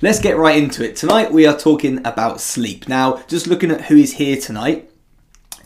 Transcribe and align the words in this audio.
let's 0.00 0.20
get 0.20 0.36
right 0.36 0.62
into 0.62 0.84
it. 0.84 0.96
Tonight 0.96 1.32
we 1.32 1.46
are 1.46 1.56
talking 1.56 1.98
about 2.06 2.40
sleep. 2.40 2.88
Now, 2.88 3.22
just 3.28 3.46
looking 3.46 3.70
at 3.70 3.86
who 3.86 3.96
is 3.96 4.14
here 4.14 4.36
tonight, 4.40 4.87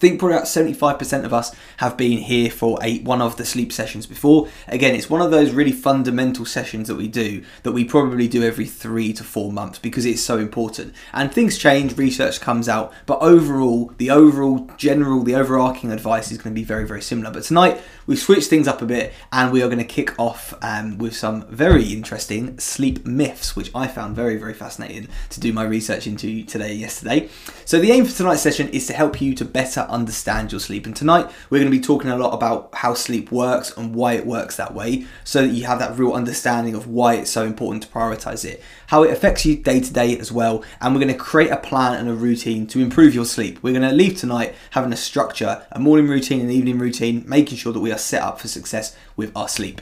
think 0.02 0.18
probably 0.18 0.36
about 0.36 0.48
75% 0.48 1.24
of 1.24 1.32
us 1.32 1.54
have 1.76 1.96
been 1.96 2.18
here 2.18 2.50
for 2.50 2.76
a 2.82 2.98
one 3.02 3.22
of 3.22 3.36
the 3.36 3.44
sleep 3.44 3.72
sessions 3.72 4.04
before. 4.04 4.48
Again, 4.66 4.96
it's 4.96 5.08
one 5.08 5.22
of 5.22 5.30
those 5.30 5.52
really 5.52 5.70
fundamental 5.70 6.44
sessions 6.44 6.88
that 6.88 6.96
we 6.96 7.06
do 7.06 7.44
that 7.62 7.70
we 7.70 7.84
probably 7.84 8.26
do 8.26 8.42
every 8.42 8.66
three 8.66 9.12
to 9.12 9.22
four 9.22 9.52
months 9.52 9.78
because 9.78 10.04
it's 10.04 10.20
so 10.20 10.38
important. 10.38 10.92
And 11.12 11.32
things 11.32 11.56
change, 11.56 11.96
research 11.96 12.40
comes 12.40 12.68
out, 12.68 12.92
but 13.06 13.22
overall, 13.22 13.92
the 13.98 14.10
overall 14.10 14.68
general, 14.76 15.22
the 15.22 15.36
overarching 15.36 15.92
advice 15.92 16.32
is 16.32 16.38
going 16.38 16.52
to 16.52 16.60
be 16.60 16.64
very, 16.64 16.84
very 16.84 17.00
similar. 17.00 17.30
But 17.30 17.44
tonight 17.44 17.80
we've 18.04 18.18
switched 18.18 18.50
things 18.50 18.66
up 18.66 18.82
a 18.82 18.86
bit 18.86 19.12
and 19.30 19.52
we 19.52 19.62
are 19.62 19.68
going 19.68 19.78
to 19.78 19.84
kick 19.84 20.18
off 20.18 20.52
um, 20.62 20.98
with 20.98 21.14
some 21.14 21.46
very 21.46 21.92
interesting 21.92 22.58
sleep 22.58 23.06
myths, 23.06 23.54
which 23.54 23.70
I 23.72 23.86
found 23.86 24.16
very, 24.16 24.36
very 24.36 24.54
fascinating 24.54 25.06
to 25.30 25.38
do 25.38 25.52
my 25.52 25.62
research 25.62 26.08
into 26.08 26.42
today, 26.42 26.74
yesterday. 26.74 27.28
So 27.64 27.78
the 27.78 27.92
aim 27.92 28.04
for 28.04 28.16
tonight's 28.16 28.42
session 28.42 28.68
is 28.70 28.88
to 28.88 28.94
help 28.94 29.20
you 29.20 29.36
to 29.36 29.44
better 29.44 29.86
understand 29.92 30.50
your 30.50 30.60
sleep. 30.60 30.86
And 30.86 30.96
tonight 30.96 31.30
we're 31.50 31.58
going 31.58 31.70
to 31.70 31.76
be 31.76 31.82
talking 31.82 32.10
a 32.10 32.16
lot 32.16 32.34
about 32.34 32.74
how 32.74 32.94
sleep 32.94 33.30
works 33.30 33.76
and 33.76 33.94
why 33.94 34.14
it 34.14 34.26
works 34.26 34.56
that 34.56 34.74
way 34.74 35.06
so 35.24 35.46
that 35.46 35.52
you 35.52 35.64
have 35.64 35.78
that 35.78 35.98
real 35.98 36.12
understanding 36.12 36.74
of 36.74 36.86
why 36.86 37.14
it's 37.14 37.30
so 37.30 37.44
important 37.44 37.84
to 37.84 37.88
prioritize 37.88 38.44
it, 38.44 38.62
how 38.88 39.02
it 39.02 39.10
affects 39.10 39.46
you 39.46 39.56
day 39.56 39.80
to 39.80 39.92
day 39.92 40.18
as 40.18 40.32
well. 40.32 40.64
And 40.80 40.94
we're 40.94 41.02
going 41.02 41.14
to 41.14 41.18
create 41.18 41.50
a 41.50 41.56
plan 41.56 41.94
and 41.94 42.08
a 42.08 42.14
routine 42.14 42.66
to 42.68 42.80
improve 42.80 43.14
your 43.14 43.24
sleep. 43.24 43.62
We're 43.62 43.78
going 43.78 43.88
to 43.88 43.94
leave 43.94 44.18
tonight 44.18 44.54
having 44.70 44.92
a 44.92 44.96
structure, 44.96 45.64
a 45.70 45.78
morning 45.78 46.08
routine, 46.08 46.40
an 46.40 46.50
evening 46.50 46.78
routine, 46.78 47.24
making 47.26 47.58
sure 47.58 47.72
that 47.72 47.80
we 47.80 47.92
are 47.92 47.98
set 47.98 48.22
up 48.22 48.40
for 48.40 48.48
success 48.48 48.96
with 49.16 49.30
our 49.36 49.48
sleep. 49.48 49.80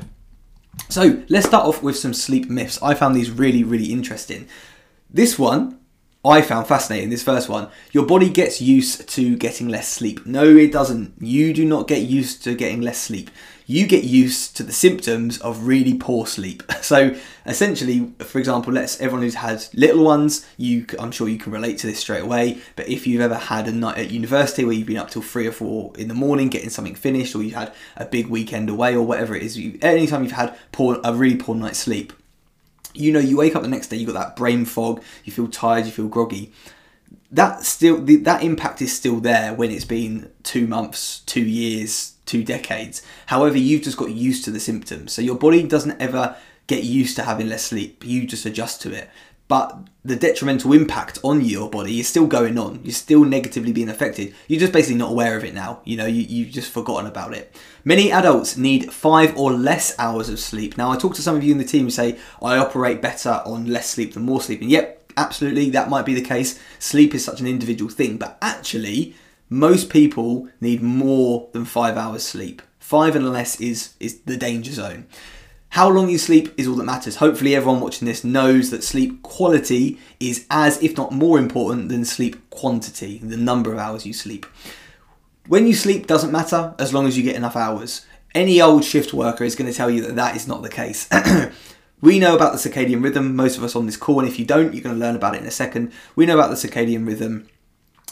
So 0.88 1.22
let's 1.28 1.46
start 1.46 1.66
off 1.66 1.82
with 1.82 1.96
some 1.96 2.14
sleep 2.14 2.48
myths. 2.48 2.80
I 2.82 2.94
found 2.94 3.14
these 3.14 3.30
really, 3.30 3.64
really 3.64 3.92
interesting. 3.92 4.48
This 5.10 5.38
one 5.38 5.79
I 6.22 6.42
found 6.42 6.66
fascinating 6.66 7.08
this 7.08 7.22
first 7.22 7.48
one. 7.48 7.68
Your 7.92 8.04
body 8.04 8.28
gets 8.28 8.60
used 8.60 9.08
to 9.08 9.36
getting 9.36 9.68
less 9.68 9.88
sleep. 9.88 10.26
No, 10.26 10.44
it 10.44 10.70
doesn't. 10.70 11.14
You 11.18 11.54
do 11.54 11.64
not 11.64 11.88
get 11.88 12.02
used 12.02 12.44
to 12.44 12.54
getting 12.54 12.82
less 12.82 13.00
sleep. 13.00 13.30
You 13.64 13.86
get 13.86 14.04
used 14.04 14.54
to 14.58 14.62
the 14.62 14.72
symptoms 14.72 15.40
of 15.40 15.66
really 15.66 15.94
poor 15.94 16.26
sleep. 16.26 16.62
So 16.82 17.14
essentially, 17.46 18.10
for 18.18 18.40
example, 18.40 18.72
let's 18.72 19.00
everyone 19.00 19.22
who's 19.22 19.36
had 19.36 19.64
little 19.74 20.04
ones, 20.04 20.44
you 20.56 20.86
I'm 20.98 21.12
sure 21.12 21.28
you 21.28 21.38
can 21.38 21.52
relate 21.52 21.78
to 21.78 21.86
this 21.86 22.00
straight 22.00 22.24
away. 22.24 22.58
But 22.74 22.88
if 22.88 23.06
you've 23.06 23.20
ever 23.20 23.36
had 23.36 23.68
a 23.68 23.72
night 23.72 23.98
at 23.98 24.10
university 24.10 24.64
where 24.64 24.74
you've 24.74 24.88
been 24.88 24.96
up 24.96 25.10
till 25.10 25.22
three 25.22 25.46
or 25.46 25.52
four 25.52 25.92
in 25.96 26.08
the 26.08 26.14
morning 26.14 26.48
getting 26.48 26.70
something 26.70 26.96
finished, 26.96 27.36
or 27.36 27.44
you 27.44 27.54
had 27.54 27.72
a 27.96 28.06
big 28.06 28.26
weekend 28.26 28.68
away, 28.68 28.96
or 28.96 29.06
whatever 29.06 29.36
it 29.36 29.42
is, 29.44 29.56
you, 29.56 29.78
anytime 29.82 30.24
you've 30.24 30.32
had 30.32 30.58
poor 30.72 31.00
a 31.04 31.14
really 31.14 31.36
poor 31.36 31.54
night's 31.54 31.78
sleep, 31.78 32.12
you 32.94 33.12
know 33.12 33.20
you 33.20 33.36
wake 33.36 33.54
up 33.54 33.62
the 33.62 33.68
next 33.68 33.88
day 33.88 33.96
you 33.96 34.06
got 34.06 34.14
that 34.14 34.36
brain 34.36 34.64
fog 34.64 35.02
you 35.24 35.32
feel 35.32 35.48
tired 35.48 35.86
you 35.86 35.92
feel 35.92 36.08
groggy. 36.08 36.52
That 37.32 37.62
still 37.62 38.00
that 38.00 38.42
impact 38.42 38.82
is 38.82 38.92
still 38.92 39.20
there 39.20 39.54
when 39.54 39.70
it's 39.70 39.84
been 39.84 40.30
two 40.42 40.66
months 40.66 41.20
two 41.20 41.42
years 41.42 42.14
two 42.26 42.44
decades. 42.44 43.02
However 43.26 43.58
you've 43.58 43.82
just 43.82 43.96
got 43.96 44.10
used 44.10 44.44
to 44.44 44.50
the 44.50 44.60
symptoms. 44.60 45.12
So 45.12 45.22
your 45.22 45.36
body 45.36 45.62
doesn't 45.62 46.00
ever 46.00 46.36
get 46.66 46.84
used 46.84 47.16
to 47.16 47.24
having 47.24 47.48
less 47.48 47.64
sleep. 47.64 48.04
You 48.04 48.26
just 48.26 48.46
adjust 48.46 48.80
to 48.82 48.92
it 48.92 49.10
but 49.50 49.88
the 50.04 50.14
detrimental 50.14 50.72
impact 50.72 51.18
on 51.24 51.44
your 51.44 51.68
body 51.68 51.98
is 51.98 52.06
still 52.06 52.28
going 52.28 52.56
on. 52.56 52.78
You're 52.84 52.92
still 52.92 53.24
negatively 53.24 53.72
being 53.72 53.88
affected. 53.88 54.32
You're 54.46 54.60
just 54.60 54.72
basically 54.72 54.96
not 54.96 55.10
aware 55.10 55.36
of 55.36 55.42
it 55.42 55.54
now. 55.54 55.80
You 55.82 55.96
know, 55.96 56.06
you, 56.06 56.22
you've 56.22 56.52
just 56.52 56.70
forgotten 56.70 57.06
about 57.10 57.34
it. 57.34 57.52
Many 57.84 58.12
adults 58.12 58.56
need 58.56 58.92
five 58.92 59.36
or 59.36 59.52
less 59.52 59.98
hours 59.98 60.28
of 60.28 60.38
sleep. 60.38 60.78
Now, 60.78 60.92
I 60.92 60.96
talk 60.96 61.16
to 61.16 61.22
some 61.22 61.34
of 61.34 61.42
you 61.42 61.50
in 61.50 61.58
the 61.58 61.64
team 61.64 61.82
who 61.82 61.90
say, 61.90 62.16
I 62.40 62.58
operate 62.58 63.02
better 63.02 63.42
on 63.44 63.66
less 63.66 63.90
sleep 63.90 64.14
than 64.14 64.22
more 64.22 64.40
sleep. 64.40 64.60
And 64.60 64.70
yep, 64.70 65.12
absolutely, 65.16 65.68
that 65.70 65.90
might 65.90 66.06
be 66.06 66.14
the 66.14 66.22
case. 66.22 66.60
Sleep 66.78 67.12
is 67.12 67.24
such 67.24 67.40
an 67.40 67.48
individual 67.48 67.90
thing. 67.90 68.18
But 68.18 68.38
actually, 68.40 69.16
most 69.48 69.90
people 69.90 70.48
need 70.60 70.80
more 70.80 71.48
than 71.52 71.64
five 71.64 71.96
hours 71.96 72.22
sleep. 72.22 72.62
Five 72.78 73.16
and 73.16 73.28
less 73.32 73.60
is, 73.60 73.94
is 73.98 74.20
the 74.20 74.36
danger 74.36 74.70
zone. 74.70 75.08
How 75.70 75.88
long 75.88 76.10
you 76.10 76.18
sleep 76.18 76.52
is 76.56 76.66
all 76.66 76.74
that 76.76 76.84
matters. 76.84 77.16
Hopefully, 77.16 77.54
everyone 77.54 77.80
watching 77.80 78.06
this 78.06 78.24
knows 78.24 78.70
that 78.70 78.82
sleep 78.82 79.22
quality 79.22 79.98
is 80.18 80.44
as, 80.50 80.82
if 80.82 80.96
not 80.96 81.12
more 81.12 81.38
important 81.38 81.88
than 81.88 82.04
sleep 82.04 82.50
quantity, 82.50 83.18
the 83.18 83.36
number 83.36 83.72
of 83.72 83.78
hours 83.78 84.04
you 84.04 84.12
sleep. 84.12 84.46
When 85.46 85.68
you 85.68 85.74
sleep 85.74 86.08
doesn't 86.08 86.32
matter 86.32 86.74
as 86.78 86.92
long 86.92 87.06
as 87.06 87.16
you 87.16 87.22
get 87.22 87.36
enough 87.36 87.56
hours. 87.56 88.04
Any 88.34 88.60
old 88.60 88.84
shift 88.84 89.12
worker 89.12 89.44
is 89.44 89.56
going 89.56 89.70
to 89.70 89.76
tell 89.76 89.90
you 89.90 90.02
that 90.02 90.16
that 90.16 90.36
is 90.36 90.46
not 90.46 90.62
the 90.62 90.68
case. 90.68 91.08
we 92.00 92.18
know 92.18 92.34
about 92.34 92.52
the 92.52 92.70
circadian 92.70 93.02
rhythm, 93.02 93.34
most 93.34 93.56
of 93.56 93.64
us 93.64 93.74
on 93.74 93.86
this 93.86 93.96
call, 93.96 94.20
and 94.20 94.28
if 94.28 94.38
you 94.38 94.44
don't, 94.44 94.74
you're 94.74 94.82
going 94.82 94.94
to 94.94 95.00
learn 95.00 95.16
about 95.16 95.34
it 95.34 95.40
in 95.40 95.46
a 95.46 95.52
second. 95.52 95.92
We 96.16 96.26
know 96.26 96.38
about 96.38 96.50
the 96.50 96.68
circadian 96.68 97.06
rhythm 97.06 97.48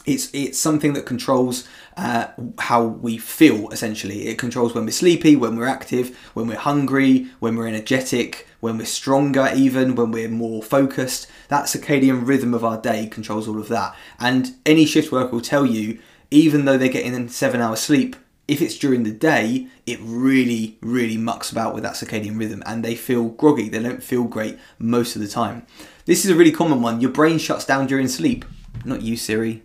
it's 0.08 0.30
it's 0.32 0.58
something 0.58 0.94
that 0.94 1.06
controls 1.06 1.68
uh, 1.98 2.28
how 2.60 2.84
we 2.84 3.19
feel. 3.19 3.69
Essentially, 3.70 4.28
it 4.28 4.38
controls 4.38 4.72
when 4.72 4.84
we're 4.84 4.92
sleepy, 4.92 5.34
when 5.34 5.56
we're 5.56 5.66
active, 5.66 6.16
when 6.32 6.47
we're 6.47 6.56
hungry, 6.56 7.26
when 7.41 7.56
we're 7.56 7.66
energetic, 7.66 8.47
when 8.60 8.78
we're 8.78 8.86
stronger, 8.86 9.50
even 9.54 9.97
when 9.97 10.12
we're 10.12 10.28
more 10.28 10.62
focused. 10.62 11.26
That 11.48 11.64
circadian 11.64 12.26
rhythm 12.26 12.54
of 12.54 12.64
our 12.64 12.81
day 12.81 13.09
controls 13.09 13.48
all 13.48 13.59
of 13.59 13.69
that. 13.69 13.97
And 14.20 14.54
any 14.64 14.86
shift 14.86 15.10
worker 15.10 15.32
will 15.32 15.41
tell 15.41 15.66
you, 15.66 15.98
even 16.31 16.64
though 16.64 16.78
they're 16.78 16.88
getting 16.88 17.28
seven 17.28 17.60
hours 17.60 17.81
sleep, 17.81 18.15
if 18.47 18.62
it's 18.62 18.78
during 18.78 19.03
the 19.03 19.10
day, 19.10 19.66
it 19.84 19.98
really, 20.00 20.78
really 20.80 21.16
mucks 21.16 21.50
about 21.50 21.75
with 21.75 21.82
that 21.82 21.94
circadian 21.94 22.38
rhythm 22.38 22.62
and 22.65 22.84
they 22.84 22.94
feel 22.94 23.28
groggy. 23.28 23.69
They 23.69 23.82
don't 23.82 24.03
feel 24.03 24.25
great 24.25 24.56
most 24.78 25.16
of 25.16 25.22
the 25.22 25.28
time. 25.28 25.66
This 26.06 26.25
is 26.25 26.30
a 26.30 26.36
really 26.36 26.53
common 26.53 26.80
one. 26.80 27.00
Your 27.00 27.10
brain 27.10 27.38
shuts 27.38 27.66
down 27.66 27.88
during 27.88 28.06
sleep. 28.09 28.44
Not 28.84 29.03
you, 29.03 29.16
Siri 29.16 29.65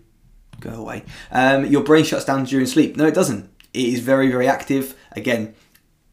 go 0.64 0.76
away. 0.76 1.04
Um, 1.32 1.66
your 1.66 1.84
brain 1.84 2.06
shuts 2.06 2.26
down 2.26 2.46
during 2.46 2.66
sleep. 2.66 2.96
No, 2.96 3.06
it 3.06 3.14
doesn't. 3.14 3.50
It 3.74 3.88
is 3.88 4.00
very, 4.00 4.30
very 4.32 4.48
active. 4.48 4.96
Again, 5.12 5.56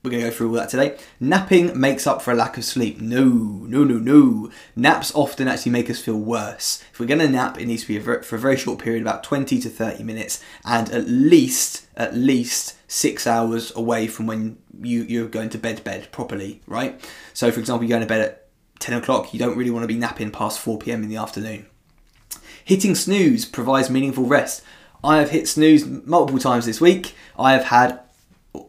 we're 0.02 0.10
going 0.10 0.22
to 0.22 0.30
go 0.30 0.34
through 0.34 0.48
all 0.48 0.54
that 0.54 0.70
today. 0.70 0.96
Napping 1.20 1.78
makes 1.78 2.06
up 2.06 2.22
for 2.22 2.30
a 2.30 2.34
lack 2.34 2.56
of 2.56 2.64
sleep. 2.64 3.00
No, 3.02 3.26
no, 3.26 3.84
no, 3.84 3.98
no. 3.98 4.50
Naps 4.74 5.14
often 5.14 5.46
actually 5.46 5.72
make 5.72 5.90
us 5.90 6.00
feel 6.00 6.16
worse. 6.16 6.82
If 6.92 6.98
we're 7.00 7.06
going 7.06 7.20
to 7.20 7.28
nap, 7.28 7.60
it 7.60 7.66
needs 7.66 7.82
to 7.82 7.88
be 7.88 7.98
for 7.98 8.36
a 8.36 8.38
very 8.38 8.56
short 8.56 8.78
period, 8.78 9.02
about 9.02 9.22
20 9.22 9.58
to 9.60 9.68
30 9.68 10.02
minutes, 10.02 10.42
and 10.64 10.90
at 10.90 11.06
least, 11.06 11.86
at 11.96 12.14
least 12.14 12.76
six 12.90 13.26
hours 13.26 13.74
away 13.76 14.06
from 14.06 14.26
when 14.26 14.56
you, 14.80 15.02
you're 15.02 15.28
going 15.28 15.50
to 15.50 15.58
bed 15.58 15.84
bed 15.84 16.10
properly, 16.12 16.62
right? 16.66 16.98
So, 17.34 17.52
for 17.52 17.60
example, 17.60 17.84
you're 17.84 17.96
going 17.96 18.06
to 18.06 18.12
bed 18.12 18.22
at 18.22 18.46
10 18.78 18.96
o'clock, 18.96 19.34
you 19.34 19.38
don't 19.38 19.58
really 19.58 19.70
want 19.70 19.82
to 19.82 19.88
be 19.88 19.96
napping 19.96 20.30
past 20.30 20.58
4 20.58 20.78
p.m. 20.78 21.02
in 21.02 21.10
the 21.10 21.16
afternoon. 21.16 21.66
Hitting 22.64 22.94
snooze 22.94 23.44
provides 23.44 23.90
meaningful 23.90 24.24
rest. 24.24 24.62
I 25.02 25.18
have 25.18 25.30
hit 25.30 25.48
snooze 25.48 25.86
multiple 25.86 26.40
times 26.40 26.66
this 26.66 26.80
week. 26.80 27.14
I 27.38 27.52
have 27.52 27.64
had 27.64 28.00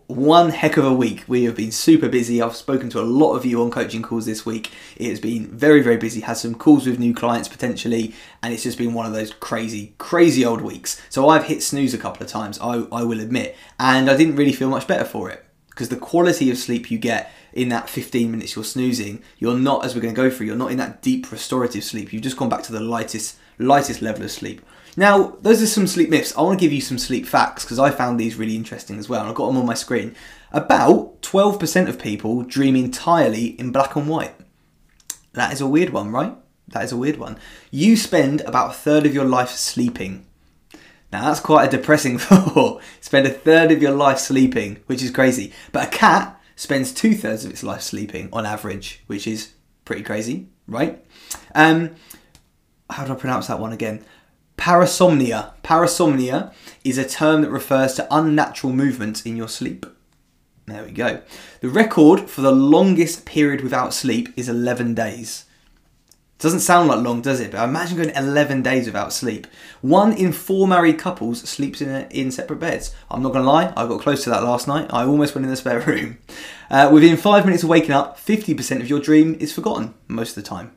one 0.07 0.49
heck 0.49 0.77
of 0.77 0.85
a 0.85 0.93
week. 0.93 1.23
We 1.27 1.45
have 1.45 1.55
been 1.55 1.71
super 1.71 2.07
busy. 2.07 2.41
I've 2.41 2.55
spoken 2.55 2.89
to 2.91 2.99
a 2.99 3.03
lot 3.03 3.35
of 3.35 3.45
you 3.45 3.61
on 3.61 3.71
coaching 3.71 4.01
calls 4.01 4.25
this 4.25 4.45
week. 4.45 4.71
It 4.97 5.09
has 5.09 5.19
been 5.19 5.47
very, 5.47 5.81
very 5.81 5.97
busy. 5.97 6.21
Had 6.21 6.37
some 6.37 6.55
calls 6.55 6.85
with 6.85 6.99
new 6.99 7.13
clients 7.13 7.47
potentially, 7.47 8.13
and 8.43 8.53
it's 8.53 8.63
just 8.63 8.77
been 8.77 8.93
one 8.93 9.05
of 9.05 9.13
those 9.13 9.33
crazy, 9.33 9.93
crazy 9.97 10.45
old 10.45 10.61
weeks. 10.61 11.01
So 11.09 11.29
I've 11.29 11.45
hit 11.45 11.63
snooze 11.63 11.93
a 11.93 11.97
couple 11.97 12.23
of 12.23 12.29
times, 12.29 12.59
I, 12.59 12.85
I 12.91 13.03
will 13.03 13.19
admit, 13.19 13.55
and 13.79 14.09
I 14.09 14.15
didn't 14.15 14.35
really 14.35 14.53
feel 14.53 14.69
much 14.69 14.87
better 14.87 15.05
for 15.05 15.29
it 15.29 15.45
because 15.69 15.89
the 15.89 15.95
quality 15.95 16.51
of 16.51 16.57
sleep 16.57 16.91
you 16.91 16.97
get 16.97 17.31
in 17.53 17.69
that 17.69 17.89
15 17.89 18.29
minutes 18.29 18.55
you're 18.55 18.63
snoozing, 18.63 19.21
you're 19.39 19.57
not, 19.57 19.83
as 19.83 19.95
we're 19.95 20.01
going 20.01 20.13
to 20.13 20.21
go 20.21 20.29
through, 20.29 20.45
you're 20.45 20.55
not 20.55 20.71
in 20.71 20.77
that 20.77 21.01
deep 21.01 21.31
restorative 21.31 21.83
sleep. 21.83 22.13
You've 22.13 22.21
just 22.21 22.37
gone 22.37 22.49
back 22.49 22.63
to 22.63 22.71
the 22.71 22.79
lightest 22.79 23.37
lightest 23.61 24.01
level 24.01 24.23
of 24.23 24.31
sleep. 24.31 24.61
Now, 24.97 25.37
those 25.41 25.61
are 25.61 25.67
some 25.67 25.87
sleep 25.87 26.09
myths. 26.09 26.35
I 26.37 26.41
want 26.41 26.59
to 26.59 26.65
give 26.65 26.73
you 26.73 26.81
some 26.81 26.97
sleep 26.97 27.25
facts 27.25 27.63
because 27.63 27.79
I 27.79 27.91
found 27.91 28.19
these 28.19 28.35
really 28.35 28.55
interesting 28.55 28.99
as 28.99 29.07
well, 29.07 29.21
and 29.21 29.29
I've 29.29 29.35
got 29.35 29.47
them 29.47 29.57
on 29.57 29.65
my 29.65 29.73
screen. 29.73 30.15
About 30.51 31.21
12% 31.21 31.87
of 31.87 31.97
people 31.97 32.43
dream 32.43 32.75
entirely 32.75 33.47
in 33.59 33.71
black 33.71 33.95
and 33.95 34.09
white. 34.09 34.33
That 35.33 35.53
is 35.53 35.61
a 35.61 35.67
weird 35.67 35.91
one, 35.91 36.11
right? 36.11 36.35
That 36.67 36.83
is 36.83 36.91
a 36.91 36.97
weird 36.97 37.17
one. 37.17 37.37
You 37.69 37.95
spend 37.95 38.41
about 38.41 38.71
a 38.71 38.73
third 38.73 39.05
of 39.05 39.13
your 39.13 39.25
life 39.25 39.49
sleeping. 39.49 40.25
Now, 41.11 41.25
that's 41.25 41.39
quite 41.39 41.67
a 41.67 41.77
depressing 41.77 42.17
thought. 42.19 42.81
spend 42.99 43.27
a 43.27 43.31
third 43.31 43.71
of 43.71 43.81
your 43.81 43.91
life 43.91 44.19
sleeping, 44.19 44.79
which 44.87 45.01
is 45.01 45.11
crazy. 45.11 45.53
But 45.71 45.87
a 45.87 45.91
cat 45.97 46.41
spends 46.55 46.93
two 46.93 47.15
thirds 47.15 47.45
of 47.45 47.51
its 47.51 47.63
life 47.63 47.81
sleeping 47.81 48.29
on 48.33 48.45
average, 48.45 49.03
which 49.07 49.25
is 49.25 49.53
pretty 49.85 50.03
crazy, 50.03 50.47
right? 50.67 51.03
Um, 51.55 51.95
how 52.91 53.05
do 53.05 53.13
I 53.13 53.15
pronounce 53.15 53.47
that 53.47 53.59
one 53.59 53.73
again? 53.73 54.03
Parasomnia. 54.57 55.53
Parasomnia 55.63 56.53
is 56.83 56.97
a 56.97 57.07
term 57.07 57.41
that 57.41 57.49
refers 57.49 57.95
to 57.95 58.07
unnatural 58.11 58.73
movements 58.73 59.23
in 59.23 59.35
your 59.35 59.47
sleep. 59.47 59.85
There 60.67 60.83
we 60.83 60.91
go. 60.91 61.21
The 61.61 61.69
record 61.69 62.29
for 62.29 62.41
the 62.41 62.51
longest 62.51 63.25
period 63.25 63.61
without 63.61 63.93
sleep 63.93 64.29
is 64.37 64.47
11 64.47 64.93
days. 64.93 65.45
Doesn't 66.41 66.61
sound 66.61 66.87
like 66.87 67.03
long, 67.03 67.21
does 67.21 67.39
it? 67.39 67.51
But 67.51 67.67
imagine 67.67 67.97
going 67.97 68.15
11 68.15 68.63
days 68.63 68.87
without 68.87 69.13
sleep. 69.13 69.45
One 69.81 70.11
in 70.13 70.31
four 70.31 70.67
married 70.67 70.97
couples 70.97 71.47
sleeps 71.47 71.81
in, 71.81 71.89
a, 71.89 72.07
in 72.09 72.31
separate 72.31 72.59
beds. 72.59 72.95
I'm 73.11 73.21
not 73.21 73.33
going 73.33 73.45
to 73.45 73.51
lie, 73.51 73.73
I 73.77 73.87
got 73.87 74.01
close 74.01 74.23
to 74.23 74.31
that 74.31 74.43
last 74.43 74.67
night. 74.67 74.87
I 74.91 75.05
almost 75.05 75.35
went 75.35 75.45
in 75.45 75.51
the 75.51 75.57
spare 75.57 75.81
room. 75.87 76.17
Uh, 76.69 76.89
within 76.91 77.15
five 77.15 77.45
minutes 77.45 77.61
of 77.63 77.69
waking 77.69 77.91
up, 77.91 78.17
50% 78.19 78.79
of 78.81 78.89
your 78.89 78.99
dream 78.99 79.35
is 79.39 79.53
forgotten 79.53 79.93
most 80.07 80.35
of 80.35 80.43
the 80.43 80.49
time. 80.49 80.75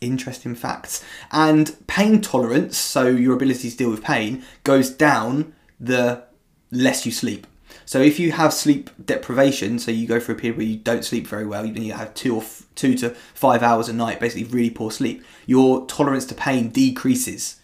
Interesting 0.00 0.54
facts. 0.54 1.04
And 1.30 1.76
pain 1.86 2.20
tolerance, 2.20 2.78
so 2.78 3.06
your 3.06 3.34
ability 3.34 3.70
to 3.70 3.76
deal 3.76 3.90
with 3.90 4.02
pain, 4.02 4.42
goes 4.64 4.90
down 4.90 5.54
the 5.78 6.24
less 6.70 7.04
you 7.04 7.12
sleep. 7.12 7.46
So 7.84 8.00
if 8.00 8.20
you 8.20 8.32
have 8.32 8.52
sleep 8.52 8.90
deprivation, 9.04 9.78
so 9.78 9.90
you 9.90 10.06
go 10.06 10.20
for 10.20 10.32
a 10.32 10.36
period 10.36 10.56
where 10.56 10.66
you 10.66 10.76
don't 10.76 11.04
sleep 11.04 11.26
very 11.26 11.44
well, 11.44 11.66
you 11.66 11.92
have 11.92 12.14
two 12.14 12.36
or 12.36 12.42
f- 12.42 12.66
two 12.74 12.94
to 12.98 13.10
five 13.34 13.62
hours 13.62 13.88
a 13.88 13.92
night, 13.92 14.20
basically 14.20 14.44
really 14.44 14.70
poor 14.70 14.90
sleep, 14.90 15.24
your 15.44 15.84
tolerance 15.86 16.24
to 16.26 16.34
pain 16.34 16.68
decreases. 16.68 17.60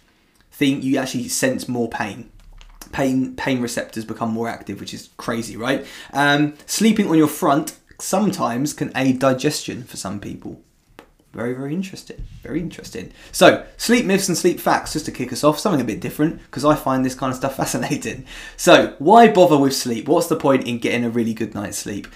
Think 0.51 0.83
you 0.83 0.99
actually 0.99 1.29
sense 1.29 1.69
more 1.69 1.89
pain. 1.89 2.31
Pain 2.93 3.37
pain 3.37 3.61
receptors 3.61 4.05
become 4.05 4.31
more 4.31 4.49
active, 4.49 4.81
which 4.81 4.95
is 4.95 5.11
crazy, 5.17 5.57
right? 5.57 5.87
Um, 6.13 6.55
sleeping 6.67 7.09
on 7.09 7.19
your 7.19 7.29
front 7.29 7.77
sometimes 8.01 8.73
can 8.73 8.91
aid 8.97 9.19
digestion 9.21 9.85
for 9.85 9.97
some 9.97 10.19
people. 10.19 10.61
Very, 11.37 11.53
very 11.53 11.75
interesting. 11.75 12.25
Very 12.43 12.61
interesting. 12.61 13.13
So, 13.31 13.67
sleep 13.77 14.07
myths 14.07 14.27
and 14.27 14.39
sleep 14.39 14.59
facts, 14.59 14.95
just 14.95 15.05
to 15.05 15.13
kick 15.13 15.35
us 15.35 15.45
off, 15.45 15.59
something 15.59 15.83
a 15.83 15.85
bit 15.85 16.01
different 16.01 16.41
because 16.45 16.65
I 16.65 16.75
find 16.75 17.05
this 17.05 17.15
kind 17.15 17.31
of 17.31 17.37
stuff 17.37 17.57
fascinating. 17.59 18.25
So, 18.57 18.95
why 18.99 19.29
bother 19.29 19.59
with 19.59 19.77
sleep? 19.77 20.09
What's 20.09 20.29
the 20.29 20.37
point 20.37 20.67
in 20.67 20.79
getting 20.79 21.05
a 21.05 21.11
really 21.11 21.35
good 21.35 21.55
night's 21.55 21.77
sleep? 21.77 22.09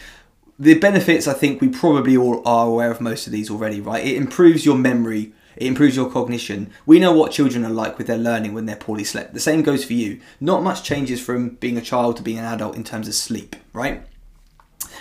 The 0.59 0.73
benefits, 0.79 1.29
I 1.29 1.35
think 1.35 1.61
we 1.61 1.69
probably 1.69 2.17
all 2.17 2.43
are 2.49 2.67
aware 2.67 2.91
of 2.91 3.03
most 3.03 3.27
of 3.27 3.33
these 3.35 3.51
already, 3.51 3.79
right? 3.83 4.03
It 4.03 4.17
improves 4.17 4.65
your 4.65 4.77
memory, 4.77 5.35
it 5.55 5.67
improves 5.67 5.97
your 5.97 6.11
cognition. 6.11 6.71
We 6.87 6.99
know 6.99 7.13
what 7.13 7.33
children 7.33 7.63
are 7.67 7.71
like 7.71 7.99
with 7.99 8.07
their 8.07 8.17
learning 8.17 8.55
when 8.55 8.65
they're 8.65 8.77
poorly 8.77 9.05
slept. 9.05 9.35
The 9.35 9.41
same 9.41 9.61
goes 9.61 9.85
for 9.85 9.93
you. 9.93 10.19
Not 10.41 10.63
much 10.63 10.83
changes 10.83 11.21
from 11.21 11.57
being 11.57 11.77
a 11.77 11.83
child 11.83 12.17
to 12.17 12.23
being 12.23 12.39
an 12.39 12.47
adult 12.47 12.75
in 12.75 12.85
terms 12.85 13.07
of 13.07 13.15
sleep, 13.15 13.55
right? 13.75 14.03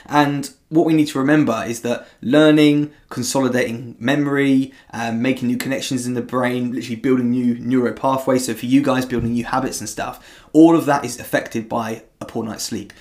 And 0.05 0.49
what 0.69 0.85
we 0.85 0.93
need 0.93 1.07
to 1.07 1.19
remember 1.19 1.63
is 1.67 1.81
that 1.81 2.07
learning, 2.21 2.91
consolidating 3.09 3.95
memory, 3.99 4.73
um, 4.93 5.21
making 5.21 5.47
new 5.47 5.57
connections 5.57 6.05
in 6.05 6.13
the 6.13 6.21
brain, 6.21 6.71
literally 6.73 6.95
building 6.95 7.31
new 7.31 7.57
neural 7.59 7.93
pathways. 7.93 8.45
So 8.45 8.53
for 8.53 8.65
you 8.65 8.81
guys, 8.81 9.05
building 9.05 9.33
new 9.33 9.45
habits 9.45 9.79
and 9.79 9.89
stuff, 9.89 10.45
all 10.53 10.75
of 10.75 10.85
that 10.85 11.05
is 11.05 11.19
affected 11.19 11.67
by 11.67 12.03
a 12.21 12.25
poor 12.25 12.43
night's 12.43 12.63
sleep. 12.63 12.93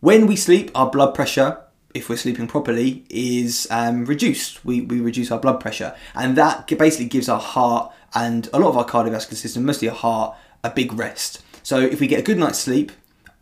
When 0.00 0.26
we 0.26 0.36
sleep, 0.36 0.70
our 0.74 0.90
blood 0.90 1.14
pressure, 1.14 1.58
if 1.94 2.08
we're 2.08 2.16
sleeping 2.16 2.46
properly, 2.46 3.04
is 3.08 3.66
um, 3.70 4.04
reduced. 4.04 4.64
We, 4.64 4.80
we 4.82 5.00
reduce 5.00 5.30
our 5.30 5.38
blood 5.38 5.60
pressure, 5.60 5.94
and 6.14 6.36
that 6.36 6.66
basically 6.66 7.06
gives 7.06 7.28
our 7.28 7.40
heart 7.40 7.92
and 8.14 8.48
a 8.52 8.58
lot 8.58 8.68
of 8.68 8.76
our 8.76 8.84
cardiovascular 8.84 9.34
system, 9.36 9.64
mostly 9.64 9.88
our 9.88 9.94
heart, 9.94 10.36
a 10.62 10.70
big 10.70 10.92
rest. 10.92 11.42
So 11.62 11.78
if 11.78 12.00
we 12.00 12.06
get 12.06 12.18
a 12.20 12.22
good 12.22 12.38
night's 12.38 12.58
sleep 12.58 12.92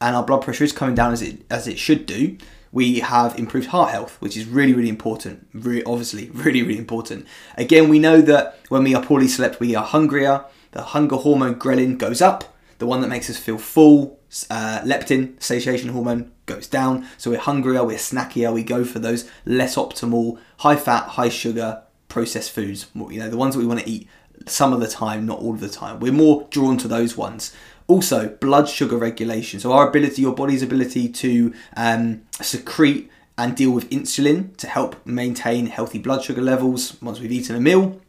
and 0.01 0.15
our 0.15 0.23
blood 0.23 0.43
pressure 0.43 0.65
is 0.65 0.73
coming 0.73 0.95
down 0.95 1.13
as 1.13 1.23
it 1.23 1.45
as 1.51 1.67
it 1.67 1.79
should 1.79 2.07
do, 2.07 2.37
we 2.73 3.01
have 3.01 3.39
improved 3.39 3.69
heart 3.69 3.91
health, 3.91 4.17
which 4.21 4.37
is 4.37 4.47
really, 4.47 4.73
really 4.73 4.89
important. 4.89 5.47
Really, 5.53 5.85
obviously, 5.85 6.31
really, 6.33 6.63
really 6.63 6.79
important. 6.79 7.27
Again, 7.57 7.89
we 7.89 7.99
know 7.99 8.21
that 8.23 8.59
when 8.69 8.83
we 8.83 8.95
are 8.95 9.05
poorly 9.05 9.29
slept, 9.29 9.61
we 9.61 9.77
are 9.77 9.85
hungrier. 9.85 10.45
The 10.73 10.83
hunger 10.83 11.17
hormone 11.17 11.57
ghrelin 11.57 11.99
goes 11.99 12.23
up, 12.23 12.57
the 12.79 12.87
one 12.87 13.03
that 13.03 13.09
makes 13.09 13.29
us 13.29 13.37
feel 13.37 13.59
full. 13.59 14.19
Uh, 14.49 14.81
leptin, 14.83 15.41
satiation 15.43 15.91
hormone, 15.91 16.33
goes 16.47 16.67
down. 16.67 17.07
So 17.19 17.31
we're 17.31 17.39
hungrier, 17.39 17.85
we're 17.85 17.99
snackier, 17.99 18.51
we 18.51 18.65
go 18.65 18.83
for 18.83 18.99
those 18.99 19.29
less 19.45 19.77
optimal, 19.77 20.39
high 20.59 20.77
fat, 20.77 21.09
high 21.09 21.29
sugar 21.29 21.83
processed 22.09 22.51
foods. 22.51 22.87
You 22.95 23.19
know, 23.19 23.29
the 23.29 23.37
ones 23.37 23.55
that 23.55 23.61
we 23.61 23.67
want 23.67 23.81
to 23.81 23.89
eat 23.89 24.09
some 24.47 24.73
of 24.73 24.81
the 24.81 24.89
time, 24.89 25.27
not 25.27 25.41
all 25.41 25.55
of 25.55 25.61
the 25.61 25.69
time. 25.69 26.01
We're 26.01 26.13
more 26.13 26.47
drawn 26.51 26.79
to 26.79 26.89
those 26.89 27.17
ones. 27.17 27.55
Also, 27.89 28.29
blood 28.29 28.69
sugar 28.69 28.97
regulation. 28.97 29.61
So, 29.61 29.73
our 29.73 29.89
ability, 29.89 30.23
your 30.23 30.35
body's 30.35 30.63
ability 30.63 31.09
to 31.09 31.53
um, 31.77 32.23
secrete 32.41 33.11
and 33.37 33.57
deal 33.57 33.71
with 33.71 33.91
insulin 33.91 34.57
to 34.59 34.67
help 34.67 35.05
maintain 35.07 35.67
healthy 35.67 35.99
blood 35.99 36.23
sugar 36.23 36.43
levels 36.43 37.01
once 37.03 37.19
we've 37.19 37.33
eaten 37.33 37.57
a 37.57 37.61
meal, 37.61 38.01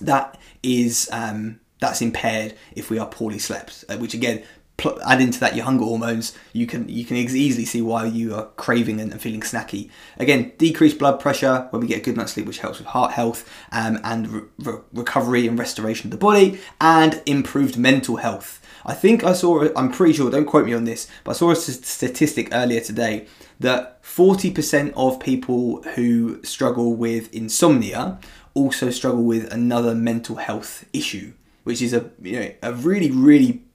that 0.00 0.38
is 0.62 1.08
um, 1.12 1.60
that's 1.80 2.02
impaired 2.02 2.54
if 2.74 2.90
we 2.90 2.98
are 2.98 3.06
poorly 3.06 3.38
slept. 3.38 3.84
Uh, 3.88 3.96
which 3.96 4.14
again, 4.14 4.42
pl- 4.76 5.00
add 5.06 5.20
into 5.20 5.40
that 5.40 5.56
your 5.56 5.64
hunger 5.64 5.84
hormones, 5.84 6.36
you 6.52 6.66
can 6.66 6.88
you 6.88 7.04
can 7.04 7.16
easily 7.16 7.64
see 7.64 7.82
why 7.82 8.06
you 8.06 8.34
are 8.34 8.46
craving 8.56 9.00
and, 9.00 9.12
and, 9.12 9.20
feeling 9.20 9.40
snacky. 9.40 9.90
Again, 10.18 10.52
decreased 10.58 10.98
blood 10.98 11.20
pressure 11.20 11.68
when 11.70 11.80
we 11.80 11.88
get 11.88 11.98
a 11.98 12.04
good 12.04 12.16
night's 12.16 12.32
sleep, 12.32 12.46
which 12.46 12.58
helps 12.58 12.78
with 12.78 12.88
heart 12.88 13.12
health 13.12 13.48
um, 13.72 13.98
and 14.04 14.28
re- 14.28 14.42
re- 14.58 14.80
recovery 14.92 15.46
and 15.46 15.58
restoration 15.58 16.08
of 16.08 16.10
the 16.12 16.16
body, 16.16 16.60
and 16.80 17.22
improved 17.26 17.76
mental 17.76 18.16
health. 18.16 18.60
I 18.84 18.94
think 18.94 19.24
I 19.24 19.32
saw, 19.32 19.68
I'm 19.74 19.90
pretty 19.90 20.12
sure, 20.12 20.30
don't 20.30 20.44
quote 20.44 20.64
me 20.64 20.72
on 20.72 20.84
this, 20.84 21.08
but 21.24 21.32
I 21.32 21.34
saw 21.34 21.50
a 21.50 21.56
statistic 21.56 22.50
earlier 22.52 22.80
today 22.80 23.26
that 23.58 24.00
40% 24.04 24.92
of 24.96 25.18
people 25.18 25.82
who 25.94 26.40
struggle 26.44 26.94
with 26.94 27.34
insomnia 27.34 28.20
also 28.54 28.90
struggle 28.90 29.24
with 29.24 29.52
another 29.52 29.94
mental 29.94 30.36
health 30.36 30.86
issue, 30.92 31.32
which 31.64 31.82
is 31.82 31.92
a 31.92 32.10
you 32.22 32.40
know 32.40 32.52
a 32.62 32.72
really 32.72 33.10
really 33.10 33.65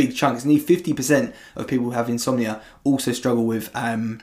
big 0.00 0.16
chunk. 0.16 0.36
It's 0.36 0.44
nearly 0.44 0.64
50% 0.64 1.34
of 1.56 1.66
people 1.66 1.86
who 1.86 1.90
have 1.92 2.08
insomnia 2.08 2.62
also 2.84 3.12
struggle 3.12 3.44
with 3.44 3.70
um, 3.74 4.20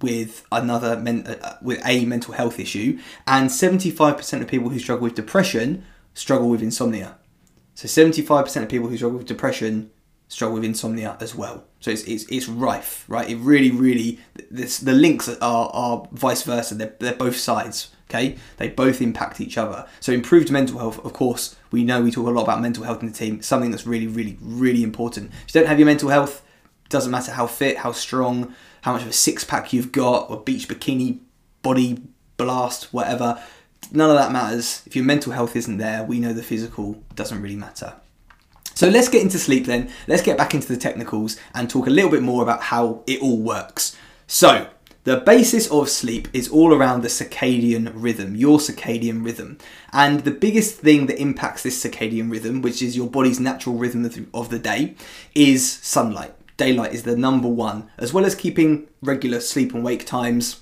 with 0.00 0.44
another 0.50 0.96
men- 0.98 1.26
uh, 1.26 1.58
with 1.62 1.80
a 1.84 2.04
mental 2.04 2.34
health 2.34 2.58
issue, 2.58 2.98
and 3.26 3.50
75% 3.50 4.40
of 4.40 4.48
people 4.48 4.70
who 4.70 4.78
struggle 4.78 5.04
with 5.04 5.14
depression 5.14 5.84
struggle 6.14 6.48
with 6.48 6.62
insomnia. 6.62 7.18
So 7.74 7.86
75% 7.86 8.62
of 8.62 8.68
people 8.68 8.88
who 8.88 8.96
struggle 8.96 9.18
with 9.18 9.26
depression 9.26 9.90
struggle 10.28 10.54
with 10.54 10.64
insomnia 10.64 11.16
as 11.20 11.34
well. 11.34 11.64
So 11.80 11.90
it's, 11.90 12.04
it's, 12.04 12.24
it's 12.24 12.48
rife, 12.48 13.04
right? 13.08 13.28
It 13.30 13.36
really, 13.36 13.70
really, 13.70 14.18
this, 14.50 14.78
the 14.78 14.92
links 14.92 15.28
are, 15.28 15.70
are 15.72 16.08
vice 16.12 16.42
versa. 16.42 16.74
They're, 16.74 16.94
they're 16.98 17.14
both 17.14 17.36
sides, 17.36 17.91
okay? 18.12 18.36
They 18.58 18.68
both 18.68 19.00
impact 19.00 19.40
each 19.40 19.56
other. 19.56 19.86
So 20.00 20.12
improved 20.12 20.50
mental 20.50 20.78
health, 20.78 21.04
of 21.04 21.12
course, 21.12 21.56
we 21.70 21.84
know 21.84 22.02
we 22.02 22.10
talk 22.10 22.26
a 22.26 22.30
lot 22.30 22.42
about 22.42 22.60
mental 22.60 22.84
health 22.84 23.02
in 23.02 23.08
the 23.08 23.14
team, 23.14 23.42
something 23.42 23.70
that's 23.70 23.86
really, 23.86 24.06
really, 24.06 24.36
really 24.40 24.82
important. 24.82 25.30
If 25.46 25.54
you 25.54 25.60
don't 25.60 25.68
have 25.68 25.78
your 25.78 25.86
mental 25.86 26.10
health, 26.10 26.44
doesn't 26.88 27.10
matter 27.10 27.32
how 27.32 27.46
fit, 27.46 27.78
how 27.78 27.92
strong, 27.92 28.54
how 28.82 28.92
much 28.92 29.02
of 29.02 29.08
a 29.08 29.12
six 29.12 29.44
pack 29.44 29.72
you've 29.72 29.92
got, 29.92 30.30
or 30.30 30.40
beach 30.40 30.68
bikini, 30.68 31.20
body 31.62 32.02
blast, 32.36 32.92
whatever, 32.92 33.42
none 33.90 34.10
of 34.10 34.16
that 34.16 34.32
matters. 34.32 34.82
If 34.86 34.94
your 34.94 35.04
mental 35.04 35.32
health 35.32 35.56
isn't 35.56 35.78
there, 35.78 36.04
we 36.04 36.20
know 36.20 36.32
the 36.32 36.42
physical 36.42 37.02
doesn't 37.14 37.40
really 37.40 37.56
matter. 37.56 37.94
So 38.74 38.88
let's 38.88 39.08
get 39.08 39.22
into 39.22 39.38
sleep 39.38 39.66
then. 39.66 39.90
Let's 40.06 40.22
get 40.22 40.36
back 40.36 40.54
into 40.54 40.68
the 40.68 40.76
technicals 40.76 41.38
and 41.54 41.68
talk 41.68 41.86
a 41.86 41.90
little 41.90 42.10
bit 42.10 42.22
more 42.22 42.42
about 42.42 42.62
how 42.62 43.02
it 43.06 43.20
all 43.20 43.38
works. 43.38 43.96
So, 44.26 44.68
the 45.04 45.16
basis 45.16 45.68
of 45.70 45.88
sleep 45.88 46.28
is 46.32 46.48
all 46.48 46.72
around 46.72 47.02
the 47.02 47.08
circadian 47.08 47.90
rhythm, 47.92 48.36
your 48.36 48.58
circadian 48.58 49.24
rhythm. 49.24 49.58
And 49.92 50.20
the 50.20 50.30
biggest 50.30 50.76
thing 50.76 51.06
that 51.06 51.20
impacts 51.20 51.64
this 51.64 51.82
circadian 51.82 52.30
rhythm, 52.30 52.62
which 52.62 52.80
is 52.80 52.96
your 52.96 53.10
body's 53.10 53.40
natural 53.40 53.74
rhythm 53.74 54.30
of 54.32 54.50
the 54.50 54.60
day, 54.60 54.94
is 55.34 55.70
sunlight. 55.70 56.34
Daylight 56.56 56.94
is 56.94 57.02
the 57.02 57.16
number 57.16 57.48
one, 57.48 57.90
as 57.98 58.12
well 58.12 58.24
as 58.24 58.36
keeping 58.36 58.86
regular 59.02 59.40
sleep 59.40 59.74
and 59.74 59.82
wake 59.82 60.06
times, 60.06 60.61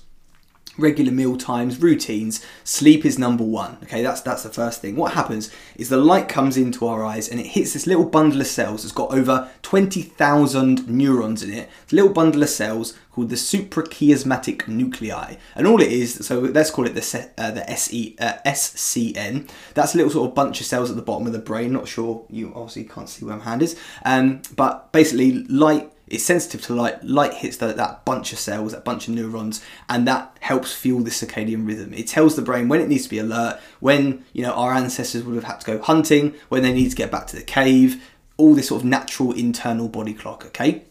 regular 0.77 1.11
meal 1.11 1.37
times, 1.37 1.81
routines, 1.81 2.43
sleep 2.63 3.05
is 3.05 3.19
number 3.19 3.43
one. 3.43 3.77
Okay, 3.83 4.01
that's 4.01 4.21
that's 4.21 4.43
the 4.43 4.49
first 4.49 4.81
thing. 4.81 4.95
What 4.95 5.13
happens 5.13 5.51
is 5.75 5.89
the 5.89 5.97
light 5.97 6.27
comes 6.27 6.57
into 6.57 6.87
our 6.87 7.03
eyes 7.03 7.27
and 7.27 7.39
it 7.39 7.47
hits 7.47 7.73
this 7.73 7.87
little 7.87 8.05
bundle 8.05 8.41
of 8.41 8.47
cells 8.47 8.83
that's 8.83 8.93
got 8.93 9.11
over 9.11 9.49
20,000 9.61 10.87
neurons 10.87 11.43
in 11.43 11.53
it. 11.53 11.69
It's 11.83 11.93
a 11.93 11.95
little 11.95 12.13
bundle 12.13 12.43
of 12.43 12.49
cells 12.49 12.97
called 13.11 13.29
the 13.29 13.35
suprachiasmatic 13.35 14.67
nuclei. 14.67 15.35
And 15.55 15.67
all 15.67 15.81
it 15.81 15.91
is, 15.91 16.25
so 16.25 16.39
let's 16.39 16.71
call 16.71 16.85
it 16.85 16.95
the, 16.95 17.29
uh, 17.37 17.51
the 17.51 17.69
SE, 17.71 18.15
uh, 18.19 18.33
SCN. 18.45 19.49
That's 19.73 19.93
a 19.93 19.97
little 19.97 20.11
sort 20.11 20.29
of 20.29 20.35
bunch 20.35 20.61
of 20.61 20.67
cells 20.67 20.89
at 20.89 20.95
the 20.95 21.01
bottom 21.01 21.27
of 21.27 21.33
the 21.33 21.39
brain. 21.39 21.73
Not 21.73 21.87
sure, 21.87 22.25
you 22.29 22.53
obviously 22.55 22.85
can't 22.85 23.09
see 23.09 23.25
where 23.25 23.35
my 23.35 23.43
hand 23.43 23.61
is. 23.61 23.77
Um, 24.05 24.41
but 24.55 24.91
basically, 24.93 25.43
light 25.45 25.91
it's 26.11 26.25
sensitive 26.25 26.61
to 26.63 26.75
light. 26.75 27.03
Light 27.03 27.33
hits 27.33 27.57
the, 27.57 27.67
that 27.67 28.03
bunch 28.03 28.33
of 28.33 28.39
cells, 28.39 28.73
that 28.73 28.83
bunch 28.83 29.07
of 29.07 29.13
neurons, 29.13 29.63
and 29.87 30.05
that 30.07 30.37
helps 30.41 30.73
fuel 30.73 30.99
the 30.99 31.09
circadian 31.09 31.65
rhythm. 31.65 31.93
It 31.93 32.07
tells 32.07 32.35
the 32.35 32.41
brain 32.41 32.67
when 32.67 32.81
it 32.81 32.89
needs 32.89 33.05
to 33.05 33.09
be 33.09 33.19
alert, 33.19 33.61
when 33.79 34.25
you 34.33 34.43
know 34.43 34.51
our 34.51 34.73
ancestors 34.73 35.23
would 35.23 35.35
have 35.35 35.45
had 35.45 35.61
to 35.61 35.65
go 35.65 35.81
hunting, 35.81 36.35
when 36.49 36.63
they 36.63 36.73
need 36.73 36.89
to 36.89 36.95
get 36.97 37.11
back 37.11 37.27
to 37.27 37.37
the 37.37 37.43
cave. 37.43 38.03
All 38.35 38.53
this 38.53 38.67
sort 38.67 38.81
of 38.81 38.85
natural 38.85 39.31
internal 39.31 39.87
body 39.87 40.13
clock. 40.13 40.45
Okay. 40.47 40.83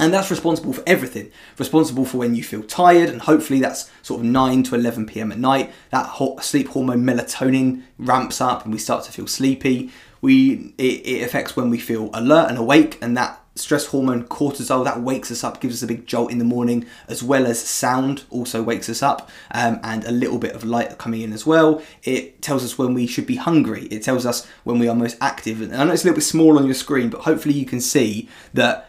And 0.00 0.14
that's 0.14 0.30
responsible 0.30 0.72
for 0.72 0.82
everything. 0.86 1.32
Responsible 1.58 2.04
for 2.04 2.18
when 2.18 2.34
you 2.34 2.42
feel 2.42 2.62
tired, 2.62 3.10
and 3.10 3.20
hopefully 3.20 3.60
that's 3.60 3.90
sort 4.02 4.20
of 4.20 4.26
9 4.26 4.62
to 4.64 4.76
11 4.76 5.06
pm 5.06 5.32
at 5.32 5.38
night. 5.38 5.72
That 5.90 6.14
sleep 6.40 6.68
hormone 6.68 7.02
melatonin 7.02 7.82
ramps 7.98 8.40
up 8.40 8.64
and 8.64 8.72
we 8.72 8.78
start 8.78 9.04
to 9.04 9.12
feel 9.12 9.26
sleepy. 9.26 9.90
We 10.20 10.72
it, 10.78 11.06
it 11.06 11.22
affects 11.22 11.54
when 11.54 11.68
we 11.68 11.78
feel 11.78 12.10
alert 12.14 12.48
and 12.48 12.56
awake, 12.56 12.96
and 13.02 13.16
that 13.16 13.42
stress 13.58 13.86
hormone 13.86 14.24
cortisol 14.24 14.84
that 14.84 15.00
wakes 15.00 15.30
us 15.30 15.44
up 15.44 15.60
gives 15.60 15.76
us 15.76 15.82
a 15.82 15.86
big 15.86 16.06
jolt 16.06 16.30
in 16.30 16.38
the 16.38 16.44
morning 16.44 16.86
as 17.08 17.22
well 17.22 17.46
as 17.46 17.60
sound 17.60 18.24
also 18.30 18.62
wakes 18.62 18.88
us 18.88 19.02
up 19.02 19.28
um, 19.50 19.80
and 19.82 20.04
a 20.04 20.10
little 20.10 20.38
bit 20.38 20.54
of 20.54 20.64
light 20.64 20.96
coming 20.98 21.22
in 21.22 21.32
as 21.32 21.46
well. 21.46 21.82
It 22.02 22.40
tells 22.42 22.64
us 22.64 22.78
when 22.78 22.94
we 22.94 23.06
should 23.06 23.26
be 23.26 23.36
hungry. 23.36 23.86
It 23.86 24.02
tells 24.02 24.26
us 24.26 24.46
when 24.64 24.78
we 24.78 24.88
are 24.88 24.94
most 24.94 25.16
active. 25.20 25.60
And 25.60 25.74
i 25.74 25.84
know 25.84 25.92
it's 25.92 26.02
a 26.02 26.06
little 26.06 26.16
bit 26.16 26.24
small 26.24 26.58
on 26.58 26.66
your 26.66 26.74
screen 26.74 27.10
but 27.10 27.22
hopefully 27.22 27.54
you 27.54 27.66
can 27.66 27.80
see 27.80 28.28
that 28.54 28.88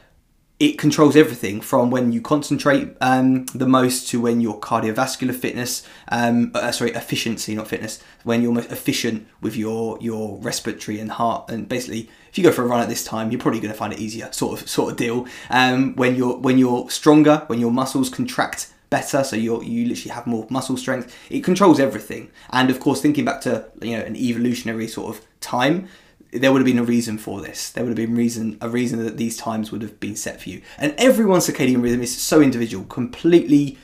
it 0.60 0.78
controls 0.78 1.16
everything 1.16 1.62
from 1.62 1.90
when 1.90 2.12
you 2.12 2.22
concentrate 2.22 2.96
um, 3.00 3.46
the 3.56 3.66
most 3.66 4.10
to 4.10 4.20
when 4.20 4.42
your 4.42 4.60
cardiovascular 4.60 5.34
fitness, 5.34 5.88
um, 6.10 6.52
uh, 6.54 6.70
sorry, 6.72 6.92
efficiency, 6.92 7.56
not 7.56 7.68
fitness, 7.68 8.04
when 8.24 8.42
you're 8.42 8.52
most 8.52 8.70
efficient 8.70 9.26
with 9.40 9.56
your 9.56 9.98
your 10.02 10.38
respiratory 10.40 11.00
and 11.00 11.12
heart, 11.12 11.50
and 11.50 11.70
basically, 11.70 12.10
if 12.30 12.38
you 12.38 12.44
go 12.44 12.52
for 12.52 12.64
a 12.64 12.68
run 12.68 12.82
at 12.82 12.90
this 12.90 13.06
time, 13.06 13.32
you're 13.32 13.40
probably 13.40 13.62
going 13.62 13.72
to 13.72 13.78
find 13.78 13.94
it 13.94 14.00
easier, 14.00 14.30
sort 14.34 14.62
of 14.62 14.70
sort 14.70 14.92
of 14.92 14.98
deal. 14.98 15.26
Um, 15.50 15.96
when 15.96 16.16
you're 16.16 16.36
when 16.38 16.58
you're 16.58 16.90
stronger, 16.90 17.44
when 17.48 17.60
your 17.60 17.72
muscles 17.72 18.10
contract 18.10 18.74
better, 18.90 19.24
so 19.24 19.38
you 19.38 19.64
you 19.64 19.88
literally 19.88 20.14
have 20.14 20.28
more 20.28 20.46
muscle 20.50 20.76
strength. 20.76 21.16
It 21.30 21.42
controls 21.42 21.80
everything, 21.80 22.32
and 22.50 22.70
of 22.70 22.82
course, 22.82 23.02
thinking 23.02 23.24
back 23.24 23.40
to 23.42 23.66
you 23.82 23.98
know 23.98 24.04
an 24.04 24.18
evolutionary 24.18 24.90
sort 24.90 25.16
of 25.16 25.26
time 25.40 25.88
there 26.32 26.52
would 26.52 26.60
have 26.60 26.66
been 26.66 26.80
a 26.80 26.84
reason 26.84 27.18
for 27.18 27.42
this. 27.42 27.72
There 27.72 27.84
would 27.84 27.98
have 27.98 28.08
been 28.08 28.16
reason 28.16 28.58
a 28.62 28.70
reason 28.70 29.04
that 29.04 29.18
these 29.18 29.38
times 29.38 29.72
would 29.72 29.82
have 29.82 30.00
been 30.00 30.16
set 30.16 30.42
for 30.42 30.50
you. 30.50 30.62
And 30.78 30.94
everyone's 30.98 31.48
circadian 31.48 31.82
rhythm 31.82 32.02
is 32.02 32.16
so 32.16 32.42
individual, 32.42 32.86
completely 32.86 33.78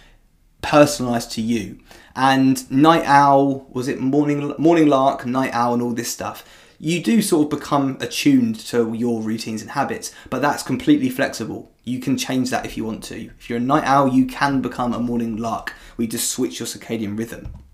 personalized 0.61 1.31
to 1.33 1.41
you. 1.41 1.79
And 2.15 2.69
night 2.71 3.03
owl, 3.05 3.67
was 3.71 3.87
it 3.87 3.99
morning 3.99 4.53
morning 4.57 4.87
lark, 4.87 5.25
night 5.25 5.53
owl, 5.53 5.73
and 5.73 5.81
all 5.81 5.93
this 5.93 6.11
stuff. 6.11 6.43
You 6.77 7.01
do 7.01 7.21
sort 7.21 7.45
of 7.45 7.59
become 7.59 7.97
attuned 8.01 8.59
to 8.67 8.93
your 8.93 9.21
routines 9.21 9.61
and 9.61 9.71
habits, 9.71 10.13
but 10.29 10.41
that's 10.41 10.61
completely 10.61 11.09
flexible. 11.09 11.71
You 11.85 11.99
can 11.99 12.17
change 12.17 12.49
that 12.49 12.65
if 12.65 12.75
you 12.75 12.83
want 12.83 13.03
to. 13.05 13.31
If 13.39 13.49
you're 13.49 13.59
a 13.59 13.61
night 13.61 13.85
owl, 13.85 14.09
you 14.09 14.25
can 14.25 14.61
become 14.61 14.93
a 14.93 14.99
morning 14.99 15.37
lark. 15.37 15.73
We 15.95 16.05
just 16.05 16.29
switch 16.29 16.59
your 16.59 16.67
circadian 16.67 17.17
rhythm. 17.17 17.64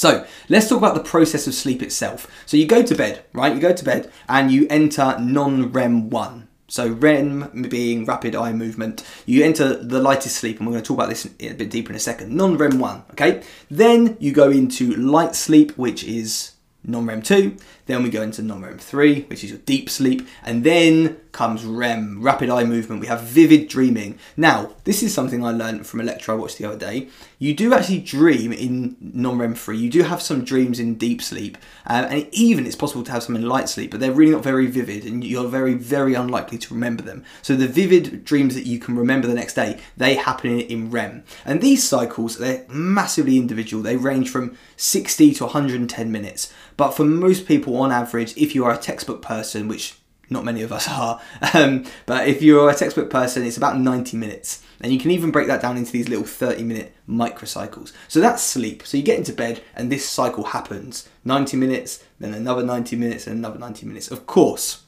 So 0.00 0.24
let's 0.48 0.66
talk 0.66 0.78
about 0.78 0.94
the 0.94 1.04
process 1.04 1.46
of 1.46 1.52
sleep 1.52 1.82
itself. 1.82 2.26
So 2.46 2.56
you 2.56 2.66
go 2.66 2.82
to 2.82 2.94
bed, 2.94 3.22
right? 3.34 3.54
You 3.54 3.60
go 3.60 3.74
to 3.74 3.84
bed 3.84 4.10
and 4.30 4.50
you 4.50 4.66
enter 4.70 5.18
non-REM 5.20 6.08
one. 6.08 6.48
So 6.68 6.88
REM 6.88 7.66
being 7.68 8.06
rapid 8.06 8.34
eye 8.34 8.54
movement, 8.54 9.04
you 9.26 9.44
enter 9.44 9.76
the 9.76 10.00
lightest 10.00 10.36
sleep, 10.36 10.56
and 10.56 10.66
we're 10.66 10.72
going 10.72 10.84
to 10.84 10.88
talk 10.88 10.96
about 10.96 11.10
this 11.10 11.26
a 11.26 11.52
bit 11.52 11.68
deeper 11.68 11.90
in 11.90 11.96
a 11.96 12.00
second. 12.00 12.34
Non-REM 12.34 12.78
one, 12.78 13.02
okay? 13.10 13.42
Then 13.70 14.16
you 14.20 14.32
go 14.32 14.48
into 14.48 14.96
light 14.96 15.34
sleep, 15.36 15.72
which 15.72 16.02
is 16.02 16.52
non-REM 16.82 17.20
two. 17.20 17.56
Then 17.90 18.04
we 18.04 18.10
go 18.10 18.22
into 18.22 18.42
non-REM 18.42 18.78
three, 18.78 19.22
which 19.22 19.42
is 19.42 19.50
your 19.50 19.58
deep 19.60 19.90
sleep, 19.90 20.26
and 20.44 20.62
then 20.62 21.20
comes 21.32 21.64
REM, 21.64 22.22
rapid 22.22 22.50
eye 22.50 22.64
movement. 22.64 23.00
We 23.00 23.06
have 23.06 23.22
vivid 23.22 23.68
dreaming. 23.68 24.18
Now, 24.36 24.74
this 24.84 25.02
is 25.02 25.14
something 25.14 25.44
I 25.44 25.52
learned 25.52 25.86
from 25.86 26.00
a 26.00 26.04
lecture 26.04 26.32
I 26.32 26.34
watched 26.34 26.58
the 26.58 26.64
other 26.66 26.78
day. 26.78 27.08
You 27.38 27.54
do 27.54 27.72
actually 27.72 28.00
dream 28.00 28.52
in 28.52 28.96
non 29.00 29.38
REM 29.38 29.54
3. 29.54 29.76
You 29.76 29.90
do 29.90 30.02
have 30.02 30.20
some 30.20 30.44
dreams 30.44 30.78
in 30.78 30.96
deep 30.96 31.22
sleep, 31.22 31.56
um, 31.86 32.04
and 32.04 32.28
even 32.32 32.66
it's 32.66 32.76
possible 32.76 33.02
to 33.04 33.12
have 33.12 33.22
some 33.22 33.36
in 33.36 33.48
light 33.48 33.68
sleep, 33.68 33.90
but 33.90 34.00
they're 34.00 34.12
really 34.12 34.32
not 34.32 34.42
very 34.42 34.66
vivid, 34.66 35.04
and 35.04 35.24
you're 35.24 35.48
very, 35.48 35.74
very 35.74 36.14
unlikely 36.14 36.58
to 36.58 36.74
remember 36.74 37.02
them. 37.02 37.24
So 37.42 37.56
the 37.56 37.68
vivid 37.68 38.24
dreams 38.24 38.54
that 38.54 38.66
you 38.66 38.78
can 38.78 38.96
remember 38.96 39.26
the 39.26 39.34
next 39.34 39.54
day, 39.54 39.80
they 39.96 40.14
happen 40.14 40.60
in 40.60 40.90
REM. 40.90 41.24
And 41.44 41.60
these 41.60 41.88
cycles, 41.88 42.38
they're 42.38 42.66
massively 42.68 43.36
individual. 43.36 43.82
They 43.82 43.96
range 43.96 44.30
from 44.30 44.56
60 44.76 45.34
to 45.34 45.44
110 45.44 46.12
minutes. 46.12 46.52
But 46.76 46.92
for 46.92 47.04
most 47.04 47.46
people, 47.46 47.74
on 47.80 47.92
average, 47.92 48.36
if 48.36 48.54
you 48.54 48.64
are 48.64 48.72
a 48.72 48.78
textbook 48.78 49.22
person, 49.22 49.68
which 49.68 49.96
not 50.30 50.44
many 50.44 50.62
of 50.62 50.72
us 50.72 50.88
are. 50.90 51.20
Um, 51.54 51.84
but 52.06 52.28
if 52.28 52.40
you're 52.40 52.70
a 52.70 52.74
textbook 52.74 53.10
person, 53.10 53.44
it's 53.44 53.56
about 53.56 53.78
90 53.78 54.16
minutes. 54.16 54.62
And 54.80 54.92
you 54.92 54.98
can 54.98 55.10
even 55.10 55.30
break 55.30 55.46
that 55.48 55.60
down 55.60 55.76
into 55.76 55.92
these 55.92 56.08
little 56.08 56.24
30 56.24 56.62
minute 56.62 56.94
microcycles. 57.08 57.92
So 58.08 58.20
that's 58.20 58.42
sleep. 58.42 58.86
So 58.86 58.96
you 58.96 59.02
get 59.02 59.18
into 59.18 59.32
bed 59.32 59.62
and 59.74 59.92
this 59.92 60.08
cycle 60.08 60.44
happens 60.44 61.08
90 61.24 61.56
minutes, 61.56 62.02
then 62.18 62.32
another 62.32 62.62
90 62.62 62.96
minutes, 62.96 63.26
and 63.26 63.36
another 63.36 63.58
90 63.58 63.84
minutes. 63.84 64.10
Of 64.10 64.26
course, 64.26 64.84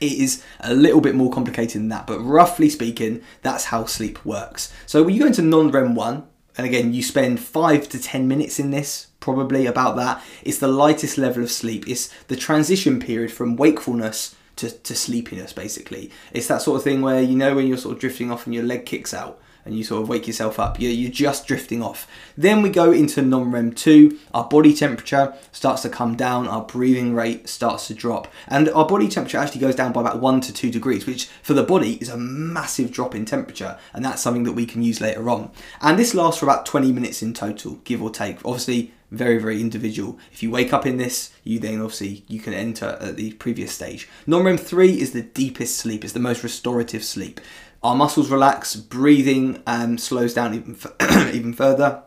it 0.00 0.12
is 0.12 0.42
a 0.60 0.72
little 0.72 1.02
bit 1.02 1.14
more 1.14 1.30
complicated 1.30 1.82
than 1.82 1.88
that, 1.90 2.06
but 2.06 2.18
roughly 2.20 2.70
speaking, 2.70 3.20
that's 3.42 3.66
how 3.66 3.84
sleep 3.84 4.24
works. 4.24 4.72
So 4.86 5.02
when 5.02 5.14
you 5.14 5.20
go 5.20 5.26
into 5.26 5.42
non 5.42 5.70
REM 5.70 5.94
1, 5.94 6.26
and 6.56 6.66
again, 6.66 6.94
you 6.94 7.02
spend 7.02 7.40
five 7.40 7.88
to 7.90 8.00
10 8.00 8.26
minutes 8.26 8.58
in 8.58 8.70
this, 8.70 9.08
probably 9.20 9.66
about 9.66 9.96
that. 9.96 10.22
It's 10.42 10.58
the 10.58 10.68
lightest 10.68 11.18
level 11.18 11.42
of 11.42 11.50
sleep. 11.50 11.86
It's 11.86 12.08
the 12.24 12.36
transition 12.36 12.98
period 12.98 13.32
from 13.32 13.56
wakefulness 13.56 14.34
to, 14.56 14.70
to 14.70 14.94
sleepiness 14.94 15.52
basically. 15.52 16.10
It's 16.32 16.48
that 16.48 16.62
sort 16.62 16.76
of 16.76 16.84
thing 16.84 17.00
where 17.02 17.22
you 17.22 17.36
know 17.36 17.54
when 17.54 17.66
you're 17.66 17.78
sort 17.78 17.94
of 17.94 18.00
drifting 18.00 18.30
off 18.30 18.46
and 18.46 18.54
your 18.54 18.64
leg 18.64 18.86
kicks 18.86 19.14
out 19.14 19.40
and 19.64 19.76
you 19.76 19.84
sort 19.84 20.02
of 20.02 20.08
wake 20.08 20.26
yourself 20.26 20.58
up. 20.58 20.80
You're, 20.80 20.92
you're 20.92 21.10
just 21.10 21.46
drifting 21.46 21.82
off. 21.82 22.08
Then 22.36 22.62
we 22.62 22.70
go 22.70 22.92
into 22.92 23.22
non 23.22 23.50
REM 23.50 23.72
2. 23.72 24.18
Our 24.32 24.44
body 24.44 24.74
temperature 24.74 25.34
starts 25.52 25.82
to 25.82 25.88
come 25.88 26.16
down, 26.16 26.48
our 26.48 26.62
breathing 26.62 27.14
rate 27.14 27.48
starts 27.48 27.86
to 27.88 27.94
drop, 27.94 28.28
and 28.48 28.68
our 28.70 28.86
body 28.86 29.08
temperature 29.08 29.38
actually 29.38 29.60
goes 29.60 29.74
down 29.74 29.92
by 29.92 30.00
about 30.00 30.20
1 30.20 30.40
to 30.42 30.52
2 30.52 30.70
degrees, 30.70 31.06
which 31.06 31.26
for 31.42 31.54
the 31.54 31.62
body 31.62 31.94
is 31.96 32.08
a 32.08 32.16
massive 32.16 32.90
drop 32.90 33.14
in 33.14 33.24
temperature, 33.24 33.78
and 33.92 34.04
that's 34.04 34.22
something 34.22 34.44
that 34.44 34.52
we 34.52 34.66
can 34.66 34.82
use 34.82 35.00
later 35.00 35.28
on. 35.28 35.50
And 35.80 35.98
this 35.98 36.14
lasts 36.14 36.40
for 36.40 36.46
about 36.46 36.66
20 36.66 36.92
minutes 36.92 37.22
in 37.22 37.34
total, 37.34 37.76
give 37.84 38.02
or 38.02 38.10
take. 38.10 38.44
Obviously, 38.44 38.92
very 39.10 39.38
very 39.38 39.60
individual. 39.60 40.18
If 40.32 40.42
you 40.42 40.50
wake 40.50 40.72
up 40.72 40.86
in 40.86 40.96
this 40.96 41.32
you 41.44 41.58
then 41.58 41.80
obviously 41.80 42.24
you 42.28 42.40
can 42.40 42.54
enter 42.54 42.98
at 43.00 43.16
the 43.16 43.32
previous 43.34 43.72
stage. 43.72 44.08
Non-rem 44.26 44.58
3 44.58 45.00
is 45.00 45.12
the 45.12 45.22
deepest 45.22 45.76
sleep. 45.76 46.04
It's 46.04 46.12
the 46.12 46.20
most 46.20 46.42
restorative 46.42 47.04
sleep. 47.04 47.40
Our 47.82 47.96
muscles 47.96 48.30
relax 48.30 48.76
breathing 48.76 49.62
um, 49.66 49.96
slows 49.96 50.34
down 50.34 50.54
even, 50.54 50.76
f- 50.76 51.34
even 51.34 51.54
further. 51.54 52.02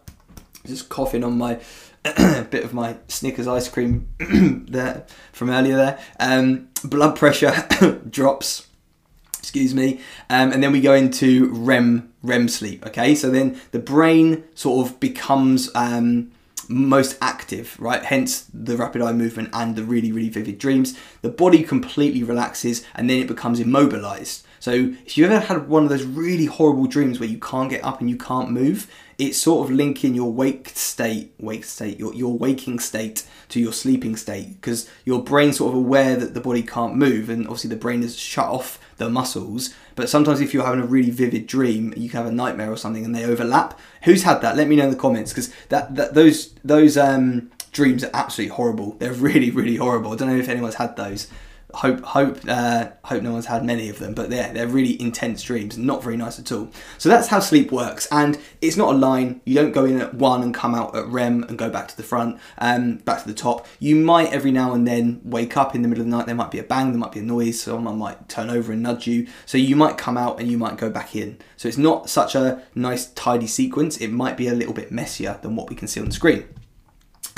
Just 0.66 0.90
coughing 0.90 1.24
on 1.24 1.38
my 1.38 1.60
bit 2.04 2.64
of 2.64 2.74
my 2.74 2.98
Snickers 3.08 3.48
ice 3.48 3.70
cream 3.70 4.08
there 4.70 5.06
from 5.32 5.50
earlier 5.50 5.76
there. 5.76 6.00
Um, 6.20 6.70
blood 6.84 7.16
pressure 7.16 7.54
drops 8.10 8.68
excuse 9.40 9.76
me. 9.76 10.00
Um, 10.30 10.52
and 10.54 10.64
then 10.64 10.72
we 10.72 10.80
go 10.80 10.94
into 10.94 11.50
REM 11.54 12.14
REM 12.22 12.48
sleep 12.48 12.86
okay? 12.88 13.14
So 13.14 13.30
then 13.30 13.60
the 13.72 13.80
brain 13.80 14.44
sort 14.56 14.88
of 14.88 15.00
becomes 15.00 15.70
um, 15.76 16.32
most 16.74 17.18
active, 17.22 17.80
right? 17.80 18.04
Hence 18.04 18.48
the 18.54 18.76
rapid 18.76 19.02
eye 19.02 19.14
movement 19.14 19.50
and 19.54 19.76
the 19.76 19.84
really, 19.84 20.12
really 20.12 20.30
vivid 20.30 20.58
dreams. 20.58 20.98
The 21.22 21.30
body 21.30 21.64
completely 21.64 22.24
relaxes 22.24 22.86
and 22.96 23.10
then 23.10 23.20
it 23.20 23.28
becomes 23.28 23.60
immobilized. 23.60 24.46
So 24.60 24.94
if 25.06 25.18
you've 25.18 25.30
ever 25.30 25.46
had 25.46 25.68
one 25.68 25.84
of 25.84 25.90
those 25.90 26.04
really 26.04 26.46
horrible 26.46 26.86
dreams 26.86 27.20
where 27.20 27.28
you 27.28 27.38
can't 27.38 27.70
get 27.70 27.84
up 27.84 28.00
and 28.00 28.10
you 28.10 28.18
can't 28.18 28.50
move, 28.50 28.90
it's 29.18 29.38
sort 29.38 29.70
of 29.70 29.76
linking 29.76 30.16
your 30.16 30.32
wake 30.32 30.70
state, 30.70 31.34
wake 31.38 31.66
state, 31.66 32.00
your, 32.00 32.14
your 32.14 32.38
waking 32.38 32.80
state 32.80 33.26
to 33.50 33.60
your 33.60 33.74
sleeping 33.74 34.16
state 34.16 34.54
because 34.54 34.90
your 35.06 35.22
brain's 35.22 35.58
sort 35.58 35.74
of 35.74 35.78
aware 35.78 36.16
that 36.16 36.34
the 36.34 36.42
body 36.42 36.64
can't 36.64 36.96
move 36.96 37.30
and 37.30 37.46
obviously 37.46 37.70
the 37.70 37.76
brain 37.76 38.04
is 38.04 38.18
shut 38.18 38.48
off 38.48 38.80
the 39.04 39.10
muscles. 39.10 39.74
But 39.96 40.10
sometimes 40.10 40.42
if 40.42 40.54
you're 40.54 40.66
having 40.66 40.82
a 40.82 40.86
really 40.86 41.12
vivid 41.12 41.48
dream, 41.48 41.94
you 41.96 42.10
can 42.10 42.24
have 42.24 42.32
a 42.32 42.36
nightmare 42.36 42.72
or 42.72 42.78
something 42.78 43.06
and 43.06 43.16
they 43.16 43.26
overlap. 43.26 43.80
Who's 44.04 44.24
had 44.24 44.42
that? 44.42 44.56
Let 44.56 44.68
me 44.68 44.76
know 44.76 44.86
in 44.86 44.90
the 44.90 44.96
comments 44.96 45.32
because 45.32 45.54
that, 45.70 45.96
that 45.96 46.14
those 46.14 46.54
those 46.64 46.98
um, 46.98 47.52
dreams 47.72 48.04
are 48.04 48.12
absolutely 48.14 48.56
horrible. 48.56 48.92
They're 49.00 49.14
really 49.30 49.52
really 49.52 49.76
horrible. 49.76 50.12
I 50.12 50.16
don't 50.16 50.30
know 50.30 50.38
if 50.38 50.50
anyone's 50.50 50.76
had 50.76 50.96
those 50.96 51.28
hope 51.74 52.02
hope 52.02 52.40
uh, 52.48 52.90
hope 53.04 53.24
no 53.24 53.32
one's 53.32 53.48
had 53.48 53.66
many 53.66 53.90
of 53.90 54.00
them, 54.00 54.14
but 54.14 54.30
they're 54.30 54.54
they're 54.54 54.68
really 54.68 55.02
intense 55.02 55.42
dreams, 55.42 55.78
not 55.78 56.04
very 56.04 56.18
nice 56.18 56.40
at 56.40 56.52
all. 56.52 56.70
So 56.98 57.10
that's 57.10 57.28
how 57.28 57.40
sleep 57.40 57.72
works, 57.72 58.08
and 58.12 58.38
it's 58.62 58.78
not 58.78 58.94
a 58.94 58.98
line. 58.98 59.42
You 59.46 59.56
don't 59.56 59.72
go 59.72 59.86
in 59.86 60.00
at 60.00 60.14
one 60.14 60.44
and 60.44 60.54
come 60.54 60.76
out 60.76 60.96
at 60.96 61.08
REM 61.08 61.44
and 61.44 61.58
go 61.58 61.70
back 61.70 61.88
to 61.90 61.98
the 61.98 62.04
front, 62.04 62.40
um, 62.58 62.98
back 62.98 63.24
to 63.24 63.28
the 63.28 63.34
top. 63.34 63.68
You 63.80 63.96
might 63.96 64.32
every 64.32 64.52
now 64.52 64.74
and 64.74 64.88
then 64.88 65.22
wake 65.24 65.58
up 65.58 65.76
in 65.76 65.82
the 65.82 65.88
middle 65.88 66.04
of 66.04 66.10
the 66.10 66.16
night. 66.16 66.26
There 66.26 66.36
might 66.36 66.52
be 66.52 66.60
a 66.60 66.64
bang, 66.64 66.92
there 66.92 67.00
might 67.00 67.12
be 67.12 67.20
a 67.20 67.24
noise, 67.24 67.62
someone 67.62 67.98
might 67.98 68.30
turn 68.30 68.50
over 68.50 68.72
and 68.72 68.84
nudge 68.84 69.08
you. 69.08 69.28
So 69.46 69.58
you 69.58 69.76
might 69.76 69.98
come 69.98 70.18
out 70.18 70.40
and 70.40 70.50
you 70.50 70.58
might 70.58 70.78
go 70.78 70.90
back 70.90 71.16
in. 71.16 71.40
So 71.58 71.68
it's 71.68 71.78
not 71.78 72.10
such 72.10 72.36
a 72.36 72.64
nice 72.76 73.08
tidy 73.08 73.48
sequence. 73.48 73.98
It 73.98 74.10
might 74.10 74.38
be 74.38 74.48
a 74.48 74.54
little 74.54 74.74
bit 74.74 74.92
messier 74.92 75.40
than 75.42 75.56
what 75.56 75.70
we 75.70 75.76
can 75.76 75.88
see 75.88 76.00
on 76.00 76.08
the 76.08 76.14
screen. 76.14 76.48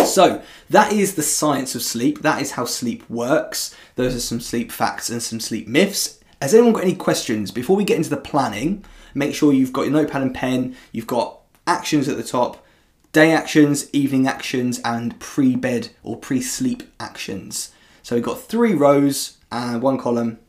So, 0.06 0.42
that 0.70 0.94
is 0.94 1.16
the 1.16 1.24
science 1.24 1.76
of 1.76 1.82
sleep. 1.82 2.22
That 2.22 2.42
is 2.42 2.52
how 2.52 2.66
sleep 2.66 3.08
works. 3.10 3.76
Those 3.96 4.16
are 4.16 4.20
some 4.20 4.40
sleep 4.40 4.72
facts 4.72 5.10
and 5.10 5.22
some 5.22 5.40
sleep 5.40 5.68
myths. 5.68 6.20
Has 6.42 6.54
anyone 6.54 6.74
got 6.74 6.84
any 6.84 6.96
questions? 6.96 7.52
Before 7.52 7.76
we 7.76 7.84
get 7.84 7.98
into 7.98 8.10
the 8.10 8.18
planning, 8.18 8.84
make 9.14 9.34
sure 9.34 9.54
you've 9.54 9.74
got 9.74 9.84
your 9.84 9.94
notepad 9.94 10.22
and 10.22 10.34
pen, 10.34 10.76
you've 10.92 11.08
got 11.08 11.40
actions 11.68 12.08
at 12.08 12.18
the 12.18 12.24
top, 12.24 12.64
day 13.12 13.32
actions, 13.32 13.90
evening 13.94 14.28
actions, 14.28 14.80
and 14.86 15.20
pre 15.20 15.56
bed 15.56 15.90
or 16.04 16.18
pre 16.18 16.42
sleep 16.42 16.84
actions. 17.00 17.72
So, 18.04 18.16
we've 18.16 18.24
got 18.24 18.42
three 18.42 18.74
rows 18.74 19.38
and 19.52 19.82
one 19.82 19.98
column. 19.98 20.40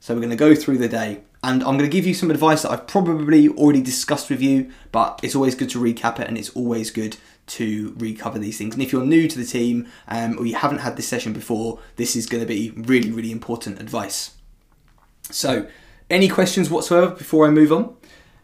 So, 0.00 0.14
we're 0.14 0.20
going 0.20 0.30
to 0.30 0.36
go 0.36 0.54
through 0.54 0.78
the 0.78 0.88
day 0.88 1.20
and 1.42 1.62
I'm 1.62 1.78
going 1.78 1.88
to 1.88 1.96
give 1.96 2.06
you 2.06 2.14
some 2.14 2.30
advice 2.30 2.62
that 2.62 2.72
I've 2.72 2.86
probably 2.86 3.48
already 3.48 3.80
discussed 3.80 4.28
with 4.28 4.42
you, 4.42 4.70
but 4.90 5.20
it's 5.22 5.36
always 5.36 5.54
good 5.54 5.70
to 5.70 5.78
recap 5.80 6.18
it 6.18 6.26
and 6.26 6.36
it's 6.36 6.50
always 6.50 6.90
good 6.90 7.16
to 7.48 7.94
recover 7.98 8.38
these 8.38 8.58
things. 8.58 8.74
And 8.74 8.82
if 8.82 8.92
you're 8.92 9.04
new 9.04 9.28
to 9.28 9.38
the 9.38 9.44
team 9.44 9.88
um, 10.08 10.38
or 10.38 10.46
you 10.46 10.54
haven't 10.54 10.78
had 10.78 10.96
this 10.96 11.08
session 11.08 11.32
before, 11.32 11.80
this 11.96 12.16
is 12.16 12.26
going 12.26 12.42
to 12.42 12.46
be 12.46 12.70
really, 12.70 13.10
really 13.10 13.32
important 13.32 13.80
advice. 13.80 14.32
So, 15.30 15.66
any 16.10 16.28
questions 16.28 16.70
whatsoever 16.70 17.14
before 17.14 17.46
I 17.46 17.50
move 17.50 17.72
on? 17.72 17.94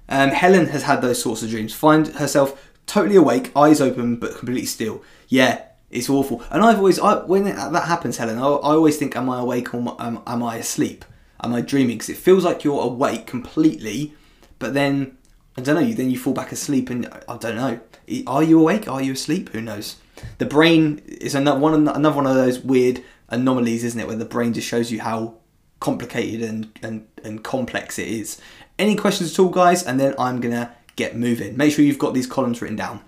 Um, 0.09 0.31
Helen 0.31 0.67
has 0.67 0.83
had 0.83 1.01
those 1.01 1.23
sorts 1.23 1.43
of 1.43 1.51
dreams. 1.51 1.73
Find 1.73 2.09
herself 2.09 2.71
totally 2.87 3.17
awake, 3.17 3.51
eyes 3.57 3.81
open, 3.81 4.17
but 4.17 4.37
completely 4.37 4.67
still. 4.67 5.03
Yeah, 5.29 5.63
it's 5.91 6.11
awful. 6.11 6.43
And 6.51 6.63
I've 6.63 6.79
always, 6.79 6.99
I, 6.99 7.25
when 7.25 7.45
that 7.45 7.85
happens, 7.87 8.19
Helen, 8.19 8.39
I, 8.39 8.43
I, 8.43 8.75
always 8.75 8.99
think, 8.99 9.17
am 9.17 9.31
I 9.31 9.41
awake 9.41 9.73
or 9.73 9.97
am, 9.99 10.21
am 10.27 10.43
I 10.43 10.57
asleep? 10.57 11.05
Am 11.43 11.55
I 11.55 11.61
dreaming? 11.61 11.97
Because 11.97 12.11
it 12.11 12.17
feels 12.17 12.45
like 12.45 12.65
you're 12.65 12.83
awake 12.83 13.27
completely, 13.27 14.15
but 14.59 14.75
then 14.75 15.17
I 15.57 15.61
don't 15.61 15.81
know. 15.81 15.93
Then 15.93 16.11
you 16.11 16.19
fall 16.19 16.35
back 16.35 16.53
asleep, 16.53 16.91
and 16.91 17.07
I 17.29 17.37
don't 17.37 17.57
know. 17.57 17.81
Are 18.27 18.43
you 18.43 18.61
awake? 18.61 18.89
Are 18.89 19.03
you 19.03 19.13
asleep? 19.13 19.51
Who 19.51 19.61
knows? 19.61 19.97
The 20.39 20.47
brain 20.47 21.03
is 21.07 21.35
another 21.35 21.61
one. 21.61 21.89
Another 21.89 22.17
one 22.17 22.27
of 22.27 22.35
those 22.35 22.59
weird 22.61 23.03
anomalies, 23.29 23.85
isn't 23.85 24.01
it? 24.01 24.07
Where 24.07 24.17
the 24.17 24.25
brain 24.25 24.53
just 24.53 24.69
shows 24.69 24.91
you 24.91 25.01
how 25.01 25.37
complicated 25.81 26.43
and 26.43 26.79
and, 26.83 27.07
and 27.23 27.45
complex 27.45 27.99
it 27.99 28.09
is. 28.09 28.41
Any 28.79 28.97
questions 28.97 29.33
at 29.33 29.39
all, 29.39 29.51
guys? 29.51 29.85
And 29.85 30.01
then 30.01 30.15
I'm 30.19 30.41
gonna 30.41 30.75
get 30.97 31.17
moving. 31.17 31.57
Make 31.57 31.73
sure 31.73 31.85
you've 31.85 31.99
got 31.99 32.15
these 32.15 32.27
columns 32.27 32.61
written 32.61 32.77
down. 32.77 33.01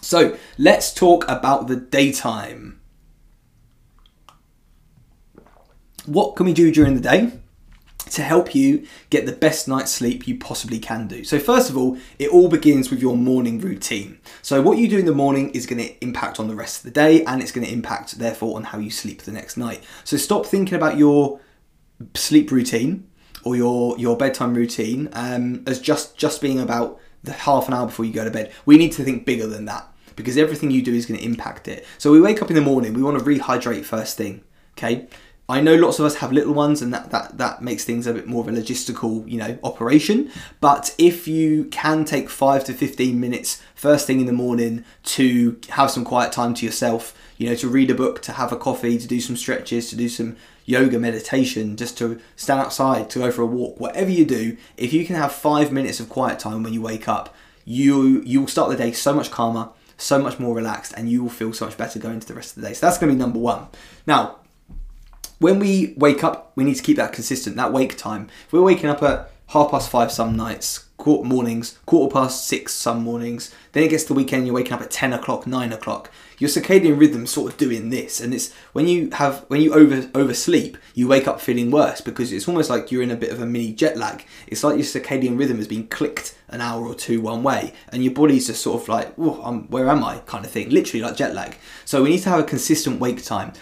So 0.00 0.36
let's 0.58 0.92
talk 0.92 1.24
about 1.28 1.68
the 1.68 1.76
daytime. 1.76 2.80
What 6.06 6.36
can 6.36 6.46
we 6.46 6.52
do 6.52 6.72
during 6.72 6.94
the 6.94 7.00
day? 7.00 7.32
To 8.10 8.22
help 8.22 8.54
you 8.54 8.86
get 9.10 9.26
the 9.26 9.32
best 9.32 9.68
night's 9.68 9.90
sleep 9.90 10.26
you 10.26 10.36
possibly 10.36 10.78
can 10.78 11.06
do. 11.06 11.24
So, 11.24 11.38
first 11.38 11.70
of 11.70 11.76
all, 11.76 11.98
it 12.18 12.30
all 12.30 12.48
begins 12.48 12.90
with 12.90 13.00
your 13.00 13.16
morning 13.16 13.60
routine. 13.60 14.18
So, 14.42 14.62
what 14.62 14.78
you 14.78 14.88
do 14.88 14.98
in 14.98 15.06
the 15.06 15.14
morning 15.14 15.50
is 15.50 15.66
going 15.66 15.82
to 15.82 16.04
impact 16.04 16.40
on 16.40 16.48
the 16.48 16.54
rest 16.54 16.78
of 16.78 16.82
the 16.84 16.90
day 16.90 17.24
and 17.24 17.42
it's 17.42 17.52
going 17.52 17.66
to 17.66 17.72
impact, 17.72 18.18
therefore, 18.18 18.56
on 18.56 18.64
how 18.64 18.78
you 18.78 18.90
sleep 18.90 19.22
the 19.22 19.32
next 19.32 19.56
night. 19.56 19.82
So, 20.04 20.16
stop 20.16 20.46
thinking 20.46 20.74
about 20.74 20.96
your 20.96 21.40
sleep 22.14 22.50
routine 22.50 23.08
or 23.44 23.56
your, 23.56 23.98
your 23.98 24.16
bedtime 24.16 24.54
routine 24.54 25.08
um, 25.12 25.64
as 25.66 25.80
just, 25.80 26.16
just 26.16 26.40
being 26.40 26.60
about 26.60 27.00
the 27.22 27.32
half 27.32 27.68
an 27.68 27.74
hour 27.74 27.86
before 27.86 28.04
you 28.04 28.12
go 28.12 28.24
to 28.24 28.30
bed. 28.30 28.52
We 28.66 28.78
need 28.78 28.92
to 28.92 29.04
think 29.04 29.24
bigger 29.24 29.46
than 29.46 29.64
that 29.66 29.86
because 30.16 30.36
everything 30.36 30.70
you 30.70 30.82
do 30.82 30.92
is 30.92 31.06
going 31.06 31.18
to 31.18 31.24
impact 31.24 31.68
it. 31.68 31.86
So, 31.98 32.12
we 32.12 32.20
wake 32.20 32.42
up 32.42 32.50
in 32.50 32.56
the 32.56 32.62
morning, 32.62 32.94
we 32.94 33.02
want 33.02 33.18
to 33.18 33.24
rehydrate 33.24 33.84
first 33.84 34.16
thing. 34.16 34.44
Okay, 34.78 35.08
I 35.50 35.62
know 35.62 35.74
lots 35.76 35.98
of 35.98 36.04
us 36.04 36.16
have 36.16 36.30
little 36.30 36.52
ones, 36.52 36.82
and 36.82 36.92
that, 36.92 37.10
that, 37.10 37.38
that 37.38 37.62
makes 37.62 37.84
things 37.84 38.06
a 38.06 38.12
bit 38.12 38.26
more 38.26 38.42
of 38.42 38.48
a 38.48 38.52
logistical, 38.52 39.26
you 39.26 39.38
know, 39.38 39.58
operation. 39.64 40.30
But 40.60 40.94
if 40.98 41.26
you 41.26 41.64
can 41.66 42.04
take 42.04 42.28
five 42.28 42.64
to 42.64 42.74
fifteen 42.74 43.18
minutes 43.18 43.62
first 43.74 44.06
thing 44.06 44.20
in 44.20 44.26
the 44.26 44.32
morning 44.32 44.84
to 45.04 45.58
have 45.70 45.90
some 45.90 46.04
quiet 46.04 46.32
time 46.32 46.52
to 46.54 46.66
yourself, 46.66 47.16
you 47.38 47.48
know, 47.48 47.54
to 47.54 47.68
read 47.68 47.90
a 47.90 47.94
book, 47.94 48.20
to 48.22 48.32
have 48.32 48.52
a 48.52 48.56
coffee, 48.56 48.98
to 48.98 49.06
do 49.06 49.20
some 49.20 49.36
stretches, 49.36 49.88
to 49.88 49.96
do 49.96 50.08
some 50.08 50.36
yoga 50.66 50.98
meditation, 50.98 51.76
just 51.78 51.96
to 51.96 52.20
stand 52.36 52.60
outside, 52.60 53.08
to 53.08 53.20
go 53.20 53.30
for 53.30 53.40
a 53.40 53.46
walk, 53.46 53.80
whatever 53.80 54.10
you 54.10 54.26
do, 54.26 54.54
if 54.76 54.92
you 54.92 55.06
can 55.06 55.16
have 55.16 55.32
five 55.32 55.72
minutes 55.72 55.98
of 55.98 56.10
quiet 56.10 56.38
time 56.38 56.62
when 56.62 56.74
you 56.74 56.82
wake 56.82 57.08
up, 57.08 57.34
you 57.64 58.20
you 58.22 58.40
will 58.40 58.48
start 58.48 58.68
the 58.68 58.76
day 58.76 58.92
so 58.92 59.14
much 59.14 59.30
calmer, 59.30 59.70
so 59.96 60.18
much 60.18 60.38
more 60.38 60.54
relaxed, 60.54 60.92
and 60.94 61.08
you 61.08 61.22
will 61.22 61.30
feel 61.30 61.54
so 61.54 61.64
much 61.64 61.78
better 61.78 61.98
going 61.98 62.16
into 62.16 62.28
the 62.28 62.34
rest 62.34 62.54
of 62.54 62.62
the 62.62 62.68
day. 62.68 62.74
So 62.74 62.84
that's 62.84 62.98
going 62.98 63.08
to 63.08 63.16
be 63.16 63.18
number 63.18 63.38
one. 63.38 63.68
Now, 64.06 64.40
when 65.38 65.58
we 65.58 65.94
wake 65.96 66.24
up, 66.24 66.52
we 66.56 66.64
need 66.64 66.76
to 66.76 66.82
keep 66.82 66.96
that 66.96 67.12
consistent, 67.12 67.56
that 67.56 67.72
wake 67.72 67.96
time. 67.96 68.28
If 68.46 68.52
we're 68.52 68.62
waking 68.62 68.90
up 68.90 69.02
at 69.02 69.30
half 69.48 69.70
past 69.70 69.90
five 69.90 70.12
some 70.12 70.36
nights, 70.36 70.88
quarter 70.96 71.26
mornings, 71.26 71.78
quarter 71.86 72.12
past 72.12 72.46
six 72.46 72.74
some 72.74 73.02
mornings, 73.02 73.54
then 73.72 73.84
it 73.84 73.88
gets 73.88 74.02
to 74.04 74.08
the 74.08 74.14
weekend, 74.14 74.46
you're 74.46 74.54
waking 74.54 74.72
up 74.72 74.82
at 74.82 74.90
10 74.90 75.12
o'clock, 75.12 75.46
9 75.46 75.72
o'clock. 75.72 76.10
Your 76.38 76.50
circadian 76.50 76.98
rhythm 76.98 77.26
sort 77.26 77.52
of 77.52 77.58
doing 77.58 77.90
this, 77.90 78.20
and 78.20 78.32
it's 78.32 78.52
when 78.72 78.86
you 78.86 79.10
have 79.10 79.44
when 79.48 79.60
you 79.60 79.74
over 79.74 80.08
oversleep, 80.14 80.76
you 80.94 81.08
wake 81.08 81.26
up 81.26 81.40
feeling 81.40 81.70
worse 81.70 82.00
because 82.00 82.32
it's 82.32 82.46
almost 82.46 82.70
like 82.70 82.92
you're 82.92 83.02
in 83.02 83.10
a 83.10 83.16
bit 83.16 83.32
of 83.32 83.40
a 83.40 83.46
mini 83.46 83.72
jet 83.72 83.96
lag. 83.96 84.24
It's 84.46 84.62
like 84.62 84.76
your 84.76 84.84
circadian 84.84 85.36
rhythm 85.36 85.56
has 85.56 85.66
been 85.66 85.88
clicked 85.88 86.38
an 86.48 86.60
hour 86.60 86.86
or 86.86 86.94
two 86.94 87.20
one 87.20 87.42
way, 87.42 87.72
and 87.88 88.04
your 88.04 88.12
body's 88.12 88.46
just 88.46 88.62
sort 88.62 88.82
of 88.82 88.88
like, 88.88 89.14
oh, 89.18 89.40
I'm, 89.42 89.68
where 89.68 89.88
am 89.88 90.04
I, 90.04 90.18
kind 90.26 90.44
of 90.44 90.50
thing, 90.50 90.70
literally 90.70 91.02
like 91.02 91.16
jet 91.16 91.34
lag. 91.34 91.56
So 91.84 92.04
we 92.04 92.10
need 92.10 92.22
to 92.22 92.28
have 92.28 92.40
a 92.40 92.44
consistent 92.44 93.00
wake 93.00 93.24
time 93.24 93.52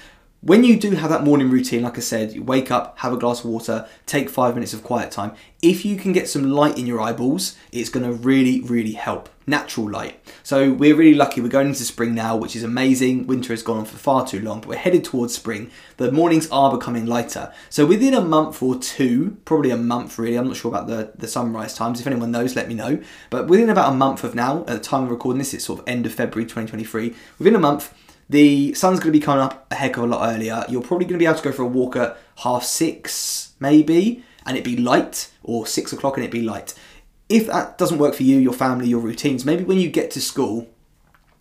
when 0.47 0.63
you 0.63 0.79
do 0.79 0.93
have 0.93 1.11
that 1.11 1.25
morning 1.25 1.51
routine, 1.51 1.83
like 1.83 1.99
I 1.99 2.01
said, 2.01 2.33
you 2.33 2.41
wake 2.41 2.71
up, 2.71 2.97
have 3.01 3.13
a 3.13 3.17
glass 3.17 3.41
of 3.41 3.47
water, 3.47 3.89
take 4.07 4.31
five 4.31 4.55
minutes 4.55 4.73
of 4.73 4.85
quiet 4.85 5.11
time. 5.11 5.35
If 5.61 5.85
you 5.85 5.97
can 5.97 6.13
get 6.13 6.29
some 6.29 6.53
light 6.53 6.79
in 6.79 6.87
your 6.87 7.01
eyeballs, 7.01 7.57
it's 7.73 7.91
to 7.91 8.13
really, 8.13 8.61
really 8.61 8.93
help. 8.93 9.29
Natural 9.49 9.91
light. 9.91 10.21
So 10.45 10.73
we're 10.73 10.95
really 10.95 11.17
lucky. 11.17 11.41
We're 11.41 11.49
going 11.49 11.67
into 11.67 11.83
spring 11.83 12.15
now, 12.15 12.37
which 12.37 12.55
is 12.55 12.63
amazing. 12.63 13.27
Winter 13.27 13.53
has 13.53 13.65
gone 13.65 13.79
on 13.79 13.85
for 13.87 13.97
far 13.97 14.25
too 14.25 14.41
long, 14.41 14.61
but 14.61 14.69
we're 14.69 14.77
headed 14.77 15.05
towards 15.05 15.35
spring. 15.35 15.71
The 15.97 16.13
mornings 16.13 16.49
are 16.51 16.71
becoming 16.71 17.07
lighter. 17.07 17.53
So 17.69 17.85
within 17.85 18.15
a 18.15 18.21
month 18.21 18.63
or 18.63 18.79
two, 18.79 19.39
probably 19.45 19.71
a 19.71 19.77
month 19.77 20.17
really, 20.17 20.37
I'm 20.37 20.47
not 20.47 20.57
sure 20.57 20.71
about 20.71 20.87
the, 20.87 21.13
the 21.17 21.27
sunrise 21.27 21.75
times. 21.75 22.01
If 22.01 22.07
anyone 22.07 22.31
knows, 22.31 22.55
let 22.55 22.69
me 22.69 22.75
know. 22.75 23.03
But 23.31 23.49
within 23.49 23.69
about 23.69 23.93
a 23.93 23.97
month 23.97 24.23
of 24.23 24.37
now, 24.37 24.61
at 24.61 24.67
the 24.67 24.79
time 24.79 25.05
of 25.05 25.11
recording 25.11 25.39
this, 25.39 25.55
it's 25.55 25.65
sort 25.65 25.81
of 25.81 25.89
end 25.89 26.07
of 26.07 26.15
February 26.15 26.45
2023. 26.45 27.15
Within 27.39 27.57
a 27.57 27.61
month, 27.61 27.93
the 28.29 28.75
sun's 28.75 28.99
going 28.99 29.13
to 29.13 29.19
be 29.19 29.25
coming 29.25 29.43
up 29.43 29.67
a 29.71 29.77
heck 29.77 29.97
of 29.97 30.05
a 30.05 30.07
lot 30.07 30.35
earlier. 30.35 30.65
You're 30.69 30.83
probably 30.83 31.07
going 31.07 31.19
to 31.19 31.19
be 31.19 31.27
able 31.27 31.39
to 31.39 31.45
go 31.45 31.53
for 31.53 31.63
a 31.63 31.67
walk 31.67 31.97
at 31.97 32.19
half 32.39 32.65
six, 32.65 33.53
maybe, 33.61 34.25
and 34.45 34.57
it 34.57 34.65
be 34.65 34.77
light, 34.77 35.31
or 35.43 35.67
six 35.67 35.93
o'clock 35.93 36.17
and 36.17 36.25
it 36.25 36.31
be 36.31 36.43
light. 36.43 36.75
If 37.29 37.47
that 37.49 37.79
doesn't 37.79 37.99
work 37.99 38.15
for 38.15 38.23
you, 38.23 38.39
your 38.39 38.53
family, 38.53 38.89
your 38.89 39.01
routines, 39.01 39.45
maybe 39.45 39.65
when 39.65 39.79
you 39.79 39.91
get 39.91 40.11
to 40.13 40.21
school, 40.21 40.69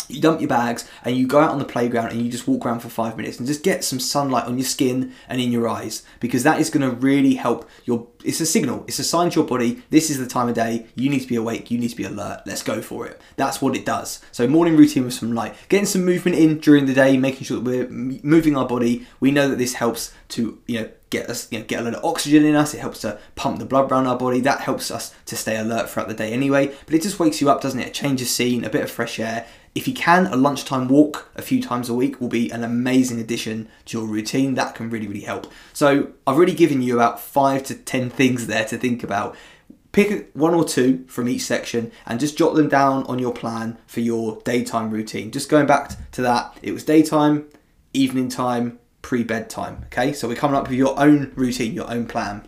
you 0.10 0.22
dump 0.22 0.39
your 0.39 0.50
bags 0.50 0.89
and 1.04 1.15
you 1.15 1.28
go 1.28 1.39
out 1.39 1.52
on 1.52 1.60
the 1.60 1.65
playground 1.65 2.12
and 2.12 2.22
you 2.22 2.30
just 2.30 2.48
walk 2.48 2.65
around 2.65 2.80
for 2.80 2.89
five 2.89 3.18
minutes 3.18 3.38
and 3.38 3.48
just 3.48 3.63
get 3.63 3.84
some 3.84 4.00
sunlight 4.00 4.46
on 4.46 4.58
your 4.58 4.65
skin 4.65 5.13
and 5.28 5.41
in 5.41 5.52
your 5.52 5.68
eyes 5.68 6.04
because 6.20 6.44
that 6.44 6.60
is 6.60 6.70
going 6.70 6.88
to 6.88 6.96
really 6.96 7.36
help 7.36 7.70
your 7.86 8.08
it's 8.24 8.41
a 8.41 8.46
signal 8.46 8.84
it's 8.88 9.00
a 9.00 9.04
sign 9.04 9.30
to 9.30 9.39
your 9.39 9.48
body 9.48 9.84
this 9.89 10.10
is 10.10 10.18
the 10.18 10.28
time 10.28 10.50
of 10.50 10.56
day 10.56 10.86
you 10.96 11.10
need 11.10 11.22
to 11.22 11.28
be 11.28 11.36
awake 11.36 11.70
you 11.70 11.78
need 11.78 11.89
to 11.89 11.96
be 11.96 12.04
alert 12.04 12.41
let's 12.46 12.63
go 12.63 12.82
for 12.82 13.08
it. 13.08 13.20
That's 13.36 13.62
what 13.62 13.76
it 13.76 13.86
does. 13.86 14.22
So 14.32 14.48
morning 14.48 14.78
routine 14.78 15.06
with 15.06 15.13
some 15.13 15.34
light 15.34 15.56
getting 15.70 15.86
some 15.86 16.06
movement 16.06 16.38
in 16.38 16.60
during 16.60 16.86
the 16.86 16.94
day 16.94 17.18
making 17.18 17.44
sure 17.44 17.60
that 17.60 17.65
we're 17.65 17.88
moving 17.89 18.58
our 18.58 18.68
body 18.68 19.06
we 19.20 19.32
know 19.32 19.48
that 19.50 19.58
this 19.58 19.74
helps 19.74 20.13
to 20.30 20.62
you 20.68 20.82
know 20.82 20.89
get 21.10 21.30
us 21.30 21.52
you 21.52 21.60
know, 21.60 21.65
get 21.65 21.80
a 21.80 21.84
lot 21.84 21.94
of 21.94 22.04
oxygen 22.04 22.44
in 22.44 22.56
us 22.56 22.74
it 22.74 22.80
helps 22.80 23.02
to 23.02 23.20
pump 23.36 23.60
the 23.60 23.65
blood 23.65 23.91
around 23.91 24.08
our 24.08 24.18
body 24.18 24.41
that 24.41 24.62
helps 24.62 24.89
us 24.91 25.13
to 25.26 25.36
stay 25.36 25.56
alert 25.56 25.89
throughout 25.89 26.08
the 26.08 26.13
day 26.13 26.34
anyway 26.34 26.74
but 26.86 26.96
it 26.96 27.02
just 27.02 27.20
wakes 27.20 27.41
you 27.41 27.50
up 27.50 27.62
doesn't 27.62 27.80
it? 27.80 27.88
A 27.88 27.91
change 27.91 28.22
of 28.22 28.28
scene 28.28 28.63
a 28.63 28.70
bit 28.70 28.84
of 28.84 28.91
fresh 28.91 29.20
air 29.20 29.46
if 29.76 29.90
you 29.90 29.94
can, 29.94 30.26
a 30.28 30.38
lunchtime 30.38 30.88
walk 30.88 31.30
a 31.36 31.42
few 31.42 31.62
times 31.62 31.90
a 31.90 31.94
week 31.94 32.22
will 32.22 32.30
be 32.30 32.50
an 32.50 32.64
amazing 32.64 33.20
addition 33.20 33.68
to 33.86 34.00
your 34.00 34.08
routine. 34.08 34.56
That 34.56 34.74
can 34.74 34.90
really, 34.90 35.06
really 35.08 35.22
help. 35.22 35.52
So, 35.74 36.14
I've 36.26 36.38
already 36.38 36.54
given 36.54 36.82
you 36.82 36.96
about 36.96 37.20
five 37.20 37.64
to 37.66 37.76
ten 37.76 38.10
things 38.10 38.48
there 38.48 38.64
to 38.66 38.78
think 38.78 39.04
about. 39.04 39.36
Pick 39.92 40.32
one 40.34 40.54
or 40.54 40.66
two 40.66 41.06
from 41.08 41.28
each 41.30 41.42
section 41.42 41.92
and 42.06 42.20
just 42.20 42.38
jot 42.38 42.56
them 42.56 42.68
down 42.68 43.04
on 43.04 43.20
your 43.20 43.34
plan 43.34 43.78
for 43.86 44.00
your 44.00 44.42
daytime 44.44 44.92
routine. 44.92 45.32
Just 45.32 45.50
going 45.50 45.66
back 45.66 46.12
to 46.12 46.22
that, 46.22 46.58
it 46.62 46.72
was 46.72 46.84
daytime, 46.84 47.46
evening 47.94 48.30
time, 48.30 48.80
pre 49.02 49.24
bedtime. 49.24 49.84
Okay, 49.86 50.14
so 50.14 50.28
we're 50.28 50.36
coming 50.36 50.58
up 50.58 50.70
with 50.70 50.78
your 50.78 50.98
own 51.00 51.32
routine, 51.36 51.74
your 51.74 51.90
own 51.90 52.08
plan. 52.08 52.48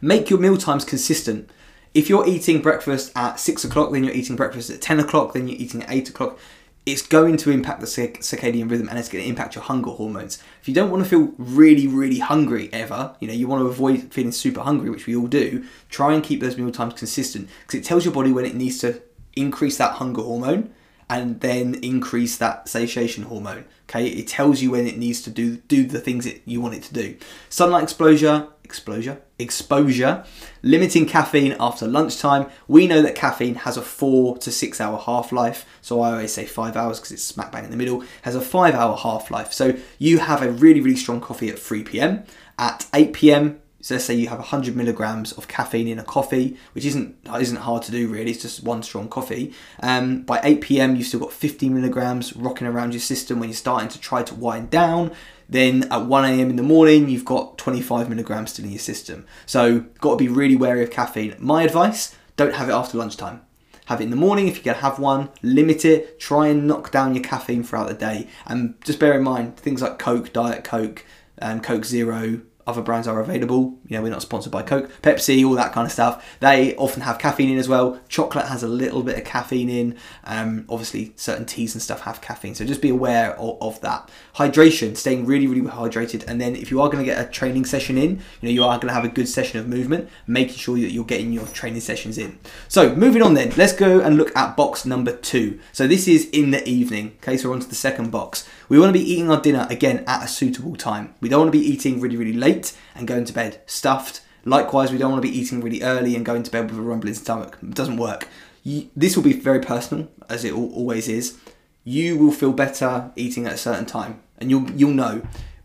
Make 0.00 0.30
your 0.30 0.38
meal 0.38 0.56
times 0.56 0.84
consistent. 0.84 1.50
If 1.98 2.08
you're 2.08 2.28
eating 2.28 2.62
breakfast 2.62 3.10
at 3.16 3.40
six 3.40 3.64
o'clock, 3.64 3.90
then 3.90 4.04
you're 4.04 4.14
eating 4.14 4.36
breakfast 4.36 4.70
at 4.70 4.80
10 4.80 5.00
o'clock, 5.00 5.32
then 5.32 5.48
you're 5.48 5.58
eating 5.58 5.82
at 5.82 5.90
eight 5.90 6.08
o'clock. 6.08 6.38
It's 6.86 7.02
going 7.02 7.36
to 7.38 7.50
impact 7.50 7.80
the 7.80 7.88
circadian 7.88 8.70
rhythm 8.70 8.88
and 8.88 8.96
it's 8.96 9.08
going 9.08 9.24
to 9.24 9.28
impact 9.28 9.56
your 9.56 9.64
hunger 9.64 9.90
hormones. 9.90 10.40
If 10.62 10.68
you 10.68 10.74
don't 10.74 10.92
want 10.92 11.02
to 11.02 11.10
feel 11.10 11.32
really, 11.38 11.88
really 11.88 12.20
hungry 12.20 12.70
ever, 12.72 13.16
you 13.18 13.26
know, 13.26 13.34
you 13.34 13.48
want 13.48 13.62
to 13.62 13.66
avoid 13.66 14.12
feeling 14.14 14.30
super 14.30 14.60
hungry, 14.60 14.90
which 14.90 15.08
we 15.08 15.16
all 15.16 15.26
do, 15.26 15.64
try 15.90 16.14
and 16.14 16.22
keep 16.22 16.40
those 16.40 16.56
meal 16.56 16.70
times 16.70 16.94
consistent 16.94 17.48
because 17.62 17.80
it 17.80 17.84
tells 17.84 18.04
your 18.04 18.14
body 18.14 18.30
when 18.30 18.44
it 18.44 18.54
needs 18.54 18.78
to 18.78 19.02
increase 19.34 19.76
that 19.78 19.94
hunger 19.94 20.22
hormone 20.22 20.72
and 21.10 21.40
then 21.40 21.74
increase 21.82 22.36
that 22.36 22.68
satiation 22.68 23.24
hormone. 23.24 23.64
Okay, 23.88 24.06
it 24.06 24.28
tells 24.28 24.60
you 24.60 24.72
when 24.72 24.86
it 24.86 24.98
needs 24.98 25.22
to 25.22 25.30
do 25.30 25.56
do 25.56 25.86
the 25.86 26.00
things 26.00 26.24
that 26.24 26.42
you 26.44 26.60
want 26.60 26.74
it 26.74 26.82
to 26.84 26.94
do. 26.94 27.16
Sunlight 27.48 27.84
exposure, 27.84 28.48
exposure, 28.62 29.22
exposure, 29.38 30.24
limiting 30.62 31.06
caffeine 31.06 31.56
after 31.58 31.86
lunchtime. 31.86 32.50
We 32.66 32.86
know 32.86 33.00
that 33.00 33.14
caffeine 33.14 33.54
has 33.54 33.78
a 33.78 33.82
four 33.82 34.36
to 34.38 34.52
six 34.52 34.80
hour 34.80 34.98
half 34.98 35.32
life, 35.32 35.64
so 35.80 36.02
I 36.02 36.12
always 36.12 36.34
say 36.34 36.44
five 36.44 36.76
hours 36.76 36.98
because 36.98 37.12
it's 37.12 37.22
smack 37.24 37.50
bang 37.50 37.64
in 37.64 37.70
the 37.70 37.78
middle. 37.78 38.04
Has 38.22 38.34
a 38.34 38.42
five 38.42 38.74
hour 38.74 38.94
half 38.96 39.30
life, 39.30 39.54
so 39.54 39.74
you 39.98 40.18
have 40.18 40.42
a 40.42 40.50
really 40.50 40.80
really 40.80 40.96
strong 40.96 41.20
coffee 41.20 41.48
at 41.48 41.58
3 41.58 41.84
p.m. 41.84 42.24
At 42.58 42.86
8 42.92 43.12
p.m. 43.14 43.60
So 43.80 43.94
let's 43.94 44.04
say 44.04 44.14
you 44.14 44.28
have 44.28 44.38
100 44.38 44.74
milligrams 44.74 45.32
of 45.32 45.46
caffeine 45.46 45.86
in 45.86 46.00
a 46.00 46.04
coffee, 46.04 46.56
which 46.72 46.84
isn't 46.84 47.16
isn't 47.38 47.58
hard 47.58 47.82
to 47.84 47.92
do 47.92 48.08
really. 48.08 48.32
It's 48.32 48.42
just 48.42 48.64
one 48.64 48.82
strong 48.82 49.08
coffee. 49.08 49.54
Um, 49.80 50.22
by 50.22 50.40
8 50.42 50.60
p.m. 50.60 50.96
you've 50.96 51.06
still 51.06 51.20
got 51.20 51.32
50 51.32 51.68
milligrams 51.68 52.34
rocking 52.34 52.66
around 52.66 52.92
your 52.92 53.00
system 53.00 53.38
when 53.38 53.48
you're 53.48 53.56
starting 53.56 53.88
to 53.90 54.00
try 54.00 54.24
to 54.24 54.34
wind 54.34 54.70
down. 54.70 55.12
Then 55.48 55.84
at 55.92 56.06
1 56.06 56.24
a.m. 56.24 56.50
in 56.50 56.56
the 56.56 56.62
morning 56.62 57.08
you've 57.08 57.24
got 57.24 57.56
25 57.56 58.08
milligrams 58.10 58.52
still 58.52 58.64
in 58.64 58.72
your 58.72 58.80
system. 58.80 59.26
So 59.46 59.80
got 60.00 60.12
to 60.12 60.16
be 60.16 60.28
really 60.28 60.56
wary 60.56 60.82
of 60.82 60.90
caffeine. 60.90 61.36
My 61.38 61.62
advice: 61.62 62.16
don't 62.36 62.54
have 62.54 62.68
it 62.68 62.72
after 62.72 62.98
lunchtime. 62.98 63.42
Have 63.86 64.00
it 64.00 64.04
in 64.04 64.10
the 64.10 64.16
morning 64.16 64.48
if 64.48 64.56
you 64.56 64.62
can 64.64 64.74
have 64.74 64.98
one. 64.98 65.30
Limit 65.40 65.84
it. 65.84 66.18
Try 66.18 66.48
and 66.48 66.66
knock 66.66 66.90
down 66.90 67.14
your 67.14 67.22
caffeine 67.24 67.62
throughout 67.62 67.88
the 67.88 67.94
day. 67.94 68.26
And 68.44 68.74
just 68.84 68.98
bear 68.98 69.16
in 69.16 69.22
mind 69.22 69.56
things 69.56 69.80
like 69.80 69.98
Coke, 70.00 70.32
Diet 70.32 70.64
Coke, 70.64 71.06
um, 71.40 71.60
Coke 71.60 71.84
Zero 71.84 72.42
other 72.68 72.82
brands 72.82 73.08
are 73.08 73.20
available. 73.20 73.78
You 73.86 73.96
know, 73.96 74.02
we're 74.02 74.10
not 74.10 74.20
sponsored 74.20 74.52
by 74.52 74.62
Coke, 74.62 74.90
Pepsi, 75.00 75.44
all 75.44 75.54
that 75.54 75.72
kind 75.72 75.86
of 75.86 75.92
stuff. 75.92 76.36
They 76.40 76.76
often 76.76 77.00
have 77.00 77.18
caffeine 77.18 77.50
in 77.50 77.58
as 77.58 77.66
well. 77.66 77.98
Chocolate 78.08 78.44
has 78.44 78.62
a 78.62 78.68
little 78.68 79.02
bit 79.02 79.16
of 79.16 79.24
caffeine 79.24 79.70
in. 79.70 79.96
Um, 80.24 80.66
obviously, 80.68 81.14
certain 81.16 81.46
teas 81.46 81.74
and 81.74 81.80
stuff 81.80 82.02
have 82.02 82.20
caffeine, 82.20 82.54
so 82.54 82.66
just 82.66 82.82
be 82.82 82.90
aware 82.90 83.34
of, 83.36 83.56
of 83.62 83.80
that. 83.80 84.10
Hydration, 84.36 84.96
staying 84.96 85.24
really, 85.24 85.46
really 85.46 85.62
hydrated, 85.62 86.26
and 86.28 86.38
then 86.38 86.54
if 86.54 86.70
you 86.70 86.80
are 86.82 86.90
going 86.90 87.04
to 87.04 87.10
get 87.10 87.26
a 87.26 87.30
training 87.30 87.64
session 87.64 87.96
in, 87.96 88.16
you 88.40 88.48
know, 88.48 88.50
you 88.50 88.62
are 88.62 88.76
going 88.76 88.88
to 88.88 88.94
have 88.94 89.04
a 89.04 89.08
good 89.08 89.28
session 89.28 89.58
of 89.58 89.66
movement, 89.66 90.08
making 90.26 90.56
sure 90.56 90.76
that 90.78 90.92
you're 90.92 91.04
getting 91.04 91.32
your 91.32 91.46
training 91.46 91.80
sessions 91.80 92.18
in. 92.18 92.38
So, 92.68 92.94
moving 92.94 93.22
on 93.22 93.32
then, 93.32 93.52
let's 93.56 93.72
go 93.72 94.00
and 94.00 94.18
look 94.18 94.36
at 94.36 94.56
box 94.56 94.84
number 94.84 95.16
two. 95.16 95.58
So, 95.72 95.88
this 95.88 96.06
is 96.06 96.28
in 96.30 96.50
the 96.50 96.68
evening. 96.68 97.16
Okay, 97.22 97.38
so 97.38 97.48
we're 97.48 97.54
on 97.54 97.60
to 97.62 97.68
the 97.68 97.74
second 97.74 98.10
box. 98.10 98.46
We 98.68 98.78
want 98.78 98.92
to 98.94 98.98
be 98.98 99.10
eating 99.10 99.30
our 99.30 99.40
dinner 99.40 99.66
again 99.70 100.04
at 100.06 100.22
a 100.22 100.28
suitable 100.28 100.76
time. 100.76 101.14
We 101.22 101.30
don't 101.30 101.40
want 101.40 101.52
to 101.52 101.58
be 101.58 101.64
eating 101.64 102.00
really, 102.00 102.16
really 102.16 102.34
late 102.34 102.57
and 102.94 103.08
going 103.08 103.24
to 103.24 103.32
bed 103.32 103.60
stuffed. 103.66 104.20
Likewise, 104.44 104.92
we 104.92 104.98
don't 104.98 105.10
want 105.10 105.22
to 105.22 105.28
be 105.28 105.38
eating 105.38 105.60
really 105.60 105.82
early 105.82 106.14
and 106.16 106.24
going 106.24 106.42
to 106.42 106.50
bed 106.50 106.70
with 106.70 106.78
a 106.78 106.82
rumbling 106.82 107.14
stomach. 107.14 107.58
It 107.62 107.74
doesn't 107.74 107.96
work. 107.96 108.28
You, 108.62 108.88
this 108.96 109.16
will 109.16 109.24
be 109.24 109.32
very 109.32 109.60
personal, 109.60 110.08
as 110.28 110.44
it 110.44 110.52
always 110.52 111.08
is. 111.08 111.38
You 111.84 112.16
will 112.18 112.32
feel 112.32 112.52
better 112.52 113.10
eating 113.16 113.46
at 113.46 113.54
a 113.54 113.58
certain 113.58 113.86
time, 113.86 114.20
and 114.38 114.50
you'll 114.50 114.70
you'll 114.72 114.90
know. 114.90 115.22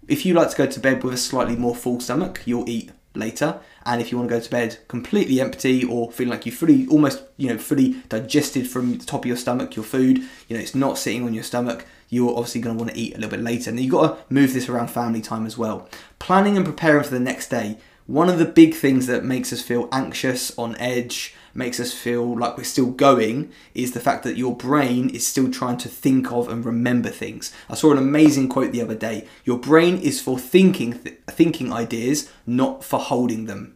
If 0.07 0.25
you 0.25 0.33
like 0.33 0.49
to 0.49 0.57
go 0.57 0.65
to 0.65 0.79
bed 0.79 1.03
with 1.03 1.13
a 1.13 1.17
slightly 1.17 1.55
more 1.55 1.75
full 1.75 1.99
stomach, 1.99 2.41
you'll 2.45 2.69
eat 2.69 2.91
later. 3.15 3.59
And 3.85 4.01
if 4.01 4.11
you 4.11 4.17
want 4.17 4.29
to 4.29 4.35
go 4.35 4.41
to 4.41 4.49
bed 4.49 4.77
completely 4.87 5.41
empty 5.41 5.83
or 5.83 6.11
feeling 6.11 6.31
like 6.31 6.45
you 6.45 6.51
fully, 6.51 6.87
almost, 6.87 7.23
you 7.37 7.49
know, 7.49 7.57
fully 7.57 8.01
digested 8.09 8.67
from 8.69 8.97
the 8.97 9.05
top 9.05 9.21
of 9.21 9.25
your 9.25 9.37
stomach, 9.37 9.75
your 9.75 9.85
food, 9.85 10.19
you 10.47 10.55
know, 10.55 10.59
it's 10.59 10.75
not 10.75 10.97
sitting 10.97 11.23
on 11.23 11.33
your 11.33 11.43
stomach, 11.43 11.85
you're 12.09 12.31
obviously 12.31 12.61
going 12.61 12.77
to 12.77 12.83
want 12.83 12.93
to 12.93 12.99
eat 12.99 13.13
a 13.13 13.17
little 13.17 13.31
bit 13.31 13.41
later. 13.41 13.69
And 13.69 13.79
you've 13.79 13.91
got 13.91 14.27
to 14.27 14.33
move 14.33 14.53
this 14.53 14.69
around 14.69 14.89
family 14.89 15.21
time 15.21 15.45
as 15.45 15.57
well. 15.57 15.89
Planning 16.19 16.57
and 16.57 16.65
preparing 16.65 17.03
for 17.03 17.09
the 17.09 17.19
next 17.19 17.49
day. 17.49 17.77
One 18.05 18.29
of 18.29 18.37
the 18.37 18.45
big 18.45 18.75
things 18.75 19.07
that 19.07 19.23
makes 19.23 19.53
us 19.53 19.61
feel 19.61 19.87
anxious, 19.91 20.57
on 20.57 20.75
edge, 20.75 21.33
makes 21.53 21.79
us 21.79 21.93
feel 21.93 22.37
like 22.37 22.57
we're 22.57 22.63
still 22.63 22.91
going 22.91 23.51
is 23.73 23.91
the 23.91 23.99
fact 23.99 24.23
that 24.23 24.37
your 24.37 24.55
brain 24.55 25.09
is 25.09 25.25
still 25.25 25.51
trying 25.51 25.77
to 25.77 25.89
think 25.89 26.31
of 26.31 26.49
and 26.49 26.65
remember 26.65 27.09
things. 27.09 27.53
I 27.69 27.75
saw 27.75 27.91
an 27.91 27.97
amazing 27.97 28.49
quote 28.49 28.71
the 28.71 28.81
other 28.81 28.95
day. 28.95 29.27
Your 29.45 29.59
brain 29.59 29.97
is 29.97 30.19
for 30.19 30.39
thinking 30.39 30.99
th- 30.99 31.19
thinking 31.29 31.71
ideas, 31.71 32.31
not 32.47 32.83
for 32.83 32.99
holding 32.99 33.45
them. 33.45 33.75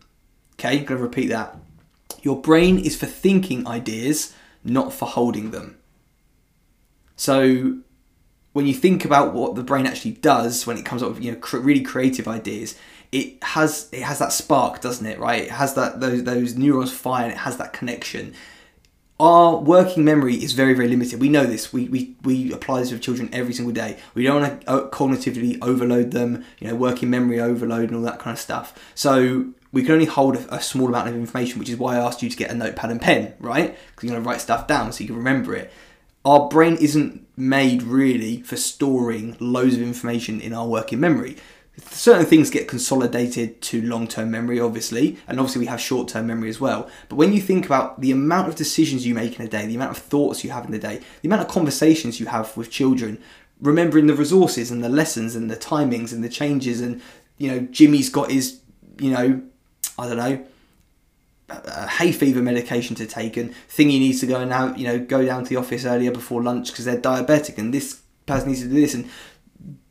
Okay, 0.54 0.80
I'm 0.80 0.86
going 0.86 1.00
to 1.00 1.04
repeat 1.04 1.28
that. 1.28 1.58
Your 2.22 2.42
brain 2.42 2.80
is 2.80 2.98
for 2.98 3.06
thinking 3.06 3.68
ideas, 3.68 4.34
not 4.63 4.92
for 4.92 5.08
holding 5.08 5.52
them. 5.52 5.78
So 7.16 7.80
when 8.54 8.66
you 8.66 8.74
think 8.74 9.06
about 9.06 9.36
what 9.36 9.54
the 9.54 9.63
brain 9.63 9.86
actually 9.86 10.13
does 10.13 10.66
when 10.66 10.78
it 10.78 10.86
comes 10.86 11.04
up 11.04 11.10
with 11.10 11.24
you 11.24 11.32
know 11.32 11.38
cr- 11.38 11.58
really 11.58 11.82
creative 11.82 12.28
ideas, 12.28 12.76
it 13.12 13.43
has 13.43 13.89
it 13.91 14.02
has 14.02 14.20
that 14.20 14.32
spark, 14.32 14.82
doesn't 14.82 15.06
it? 15.06 15.20
Right? 15.20 15.43
It 15.43 15.52
has 15.52 15.74
that 15.76 16.00
those 16.00 16.24
those 16.24 16.56
neurons 16.56 16.91
fire 16.91 17.24
and 17.24 17.34
it 17.34 17.39
has 17.39 17.58
that 17.58 17.74
connection. 17.74 18.34
Our 19.20 19.58
working 19.58 20.04
memory 20.04 20.36
is 20.36 20.54
very 20.54 20.74
very 20.74 20.88
limited. 20.88 21.20
We 21.20 21.30
know 21.30 21.46
this. 21.46 21.72
We 21.72 21.88
we, 21.88 22.15
we 22.24 22.52
apply 22.54 22.82
this 22.82 22.91
with 22.91 23.02
children 23.02 23.30
every 23.34 23.54
single 23.54 23.74
day. 23.74 23.98
We 24.13 24.24
don't 24.24 24.41
want 24.41 24.62
to 24.62 24.70
uh, 24.70 24.89
cognitively 24.89 25.58
overload 25.62 26.12
them. 26.12 26.43
You 26.60 26.67
know, 26.67 26.76
working 26.76 27.10
memory 27.10 27.39
overload 27.39 27.89
and 27.89 27.96
all 27.96 28.04
that 28.04 28.20
kind 28.20 28.36
of 28.36 28.39
stuff. 28.39 28.78
So 28.93 29.54
we 29.72 29.84
can 29.84 29.93
only 29.93 30.06
hold 30.06 30.36
a, 30.36 30.56
a, 30.56 30.62
small 30.62 30.88
amount 30.88 31.10
of 31.10 31.15
information, 31.15 31.60
which 31.60 31.70
is 31.70 31.78
why 31.78 31.96
I 31.96 32.00
asked 32.00 32.24
you 32.24 32.30
to 32.30 32.38
get 32.38 32.50
a 32.50 32.56
notepad 32.56 32.89
and 32.89 33.02
pen, 33.02 33.34
right? 33.39 33.78
Because 33.89 34.04
you're 34.04 34.13
going 34.13 34.24
to 34.24 34.28
write 34.28 34.39
stuff 34.39 34.65
down 34.65 34.93
so 34.93 35.02
you 35.02 35.08
can 35.08 35.17
remember 35.17 35.54
it. 35.56 35.72
Our 36.24 36.48
brain 36.48 36.78
isn't 36.78 37.28
made 37.38 37.84
really 37.84 38.41
for 38.41 38.56
storing 38.56 39.36
loads 39.39 39.76
of 39.76 39.82
information 39.82 40.41
in 40.41 40.54
our 40.54 40.67
working 40.67 41.00
memory 41.00 41.38
certain 41.80 42.26
things 42.26 42.50
get 42.50 42.68
consolidated 42.68 43.62
to 43.62 43.82
long-term 43.84 44.32
memory 44.32 44.60
obviously 44.60 45.18
and 45.28 45.40
obviously 45.40 45.60
we 45.60 45.68
have 45.68 45.80
short-term 45.80 46.26
memory 46.26 46.50
as 46.50 46.60
well. 46.60 46.90
But 47.10 47.18
when 47.18 47.34
you 47.34 47.42
think 47.42 47.66
about 47.66 48.02
the 48.02 48.12
amount 48.12 48.48
of 48.48 48.56
decisions 48.56 49.06
you 49.06 49.13
make 49.13 49.40
in 49.40 49.46
a 49.46 49.50
day 49.50 49.66
the 49.68 49.76
amount 49.76 49.92
of 49.92 49.98
thoughts 49.98 50.44
you 50.44 50.50
have 50.52 50.66
in 50.66 50.74
a 50.74 50.80
day 50.80 51.02
the 51.22 51.28
amount 51.28 51.44
of 51.44 51.48
conversations 51.48 52.20
you 52.20 52.26
have 52.28 52.56
with 52.58 52.72
children 52.72 53.22
remembering 53.62 54.08
the 54.08 54.16
resources 54.16 54.72
and 54.72 54.84
the 54.84 54.90
lessons 54.90 55.36
and 55.36 55.50
the 55.50 55.56
timings 55.56 56.12
and 56.12 56.24
the 56.24 56.30
changes 56.30 56.82
and 56.82 57.02
you 57.38 57.50
know 57.50 57.60
jimmy's 57.60 58.10
got 58.10 58.32
his 58.32 58.60
you 59.00 59.10
know 59.10 59.42
i 59.98 60.08
don't 60.08 60.18
know 60.18 60.44
hay 61.90 62.12
fever 62.12 62.42
medication 62.42 62.96
to 62.96 63.06
take 63.06 63.38
and 63.38 63.54
thingy 63.70 64.00
needs 64.00 64.20
to 64.20 64.28
go 64.28 64.42
and 64.42 64.50
now 64.50 64.76
you 64.76 64.86
know 64.86 65.00
go 65.00 65.26
down 65.26 65.44
to 65.44 65.50
the 65.50 65.56
office 65.56 65.86
earlier 65.86 66.12
before 66.12 66.44
lunch 66.44 66.72
because 66.72 66.86
they're 66.86 67.00
diabetic 67.00 67.58
and 67.58 67.74
this 67.74 68.02
person 68.26 68.50
needs 68.50 68.62
to 68.62 68.68
do 68.68 68.74
this 68.74 68.94
and 68.94 69.10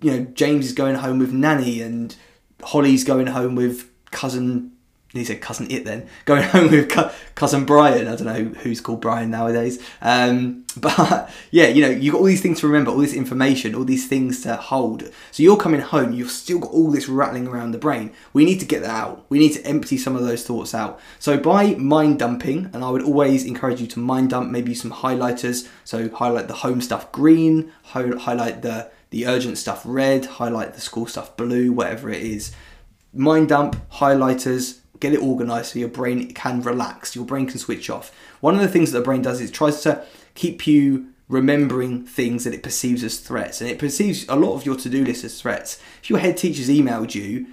you 0.01 0.11
know, 0.11 0.25
James 0.35 0.67
is 0.67 0.73
going 0.73 0.97
home 0.97 1.19
with 1.19 1.33
Nanny 1.33 1.81
and 1.81 2.15
Holly's 2.63 3.05
going 3.05 3.29
home 3.29 3.55
with 3.55 3.91
cousin. 4.11 4.73
He 5.13 5.25
said 5.25 5.41
cousin 5.41 5.71
it 5.71 5.87
then 5.87 6.07
going 6.27 6.43
home 6.43 6.71
with 6.71 6.93
cousin 7.35 7.65
Brian. 7.65 8.07
I 8.07 8.17
don't 8.17 8.27
know 8.27 8.61
who's 8.61 8.81
called 8.81 9.01
Brian 9.01 9.31
nowadays. 9.31 9.83
Um, 10.03 10.65
but 10.77 11.31
yeah, 11.51 11.69
you 11.69 11.81
know, 11.81 11.89
you've 11.89 12.13
got 12.13 12.19
all 12.19 12.27
these 12.27 12.43
things 12.43 12.61
to 12.61 12.67
remember, 12.67 12.91
all 12.91 12.99
this 12.99 13.15
information, 13.15 13.75
all 13.75 13.85
these 13.85 14.07
things 14.07 14.43
to 14.43 14.57
hold. 14.57 15.11
So 15.31 15.43
you're 15.43 15.57
coming 15.57 15.81
home, 15.81 16.13
you've 16.13 16.31
still 16.31 16.59
got 16.59 16.71
all 16.71 16.91
this 16.91 17.09
rattling 17.09 17.47
around 17.47 17.71
the 17.71 17.79
brain. 17.79 18.13
We 18.35 18.45
need 18.45 18.61
to 18.61 18.67
get 18.67 18.83
that 18.83 18.91
out. 18.91 19.25
We 19.31 19.39
need 19.39 19.55
to 19.55 19.67
empty 19.67 19.97
some 19.97 20.17
of 20.17 20.23
those 20.23 20.47
thoughts 20.47 20.75
out. 20.75 21.01
So 21.19 21.39
by 21.39 21.75
mind 21.77 22.19
dumping, 22.19 22.71
and 22.75 22.85
I 22.85 22.91
would 22.91 23.03
always 23.03 23.45
encourage 23.45 23.81
you 23.81 23.87
to 23.89 23.99
mind 23.99 24.31
dump 24.31 24.51
maybe 24.51 24.75
some 24.75 24.93
highlighters. 24.93 25.67
So 25.85 26.11
highlight 26.11 26.49
the 26.49 26.55
home 26.55 26.83
stuff 26.83 27.11
green, 27.11 27.73
highlight 27.85 28.61
the 28.61 28.91
the 29.17 29.27
urgent 29.27 29.57
stuff 29.57 29.81
red, 29.87 30.27
highlight 30.27 30.75
the 30.75 30.81
school 30.81 31.07
stuff 31.07 31.35
blue, 31.39 31.73
whatever 31.73 32.11
it 32.11 32.23
is. 32.23 32.53
Mind 33.15 33.49
dump, 33.49 33.75
highlighters, 33.93 34.81
get 35.01 35.15
it 35.15 35.23
organized 35.23 35.73
so 35.73 35.79
your 35.79 35.89
brain 35.89 36.31
can 36.35 36.61
relax, 36.61 37.17
your 37.17 37.25
brain 37.25 37.47
can 37.47 37.59
switch 37.59 37.89
off. 37.89 38.15
One 38.41 38.55
of 38.55 38.61
the 38.61 38.69
things 38.69 38.93
that 38.93 38.99
the 38.99 39.05
brain 39.05 39.23
does 39.23 39.41
is 39.41 39.51
tries 39.51 39.81
to 39.83 40.05
keep 40.35 40.67
you 40.67 41.09
remembering 41.29 42.05
things 42.05 42.45
that 42.45 42.53
it 42.53 42.63
perceives 42.63 43.03
as 43.03 43.19
threats, 43.19 43.63
and 43.63 43.71
it 43.71 43.79
perceives 43.79 44.29
a 44.29 44.37
lot 44.37 44.55
of 44.55 44.67
your 44.67 44.77
to 44.77 44.91
do 44.91 45.03
list 45.03 45.25
as 45.25 45.41
threats. 45.41 45.81
If 46.03 46.11
your 46.11 46.19
head 46.19 46.37
teacher's 46.37 46.69
emailed 46.69 47.15
you, 47.15 47.47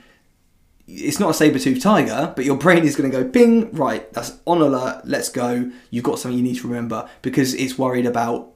it's 0.85 1.17
not 1.17 1.29
a 1.29 1.33
saber-toothed 1.33 1.81
tiger, 1.81 2.33
but 2.35 2.43
your 2.43 2.57
brain 2.65 2.83
is 2.83 2.97
going 2.97 3.09
to 3.09 3.23
go 3.23 3.29
ping, 3.29 3.71
right, 3.71 4.11
that's 4.11 4.37
on 4.45 4.61
alert, 4.61 5.03
let's 5.05 5.29
go. 5.29 5.71
You've 5.91 6.03
got 6.03 6.19
something 6.19 6.37
you 6.37 6.43
need 6.43 6.57
to 6.57 6.67
remember 6.67 7.09
because 7.21 7.53
it's 7.53 7.77
worried 7.77 8.05
about 8.05 8.52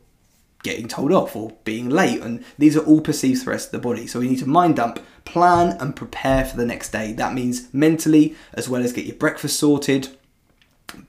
getting 0.63 0.87
told 0.87 1.11
off 1.11 1.35
or 1.35 1.53
being 1.63 1.89
late. 1.89 2.21
And 2.21 2.43
these 2.57 2.75
are 2.75 2.85
all 2.85 3.01
perceived 3.01 3.43
threats 3.43 3.65
to 3.65 3.71
the 3.73 3.79
body. 3.79 4.07
So 4.07 4.19
we 4.19 4.29
need 4.29 4.39
to 4.39 4.49
mind 4.49 4.77
dump, 4.77 4.99
plan, 5.25 5.77
and 5.79 5.95
prepare 5.95 6.45
for 6.45 6.57
the 6.57 6.65
next 6.65 6.91
day. 6.91 7.13
That 7.13 7.33
means 7.33 7.73
mentally, 7.73 8.35
as 8.53 8.67
well 8.67 8.83
as 8.83 8.93
get 8.93 9.05
your 9.05 9.15
breakfast 9.15 9.59
sorted. 9.59 10.09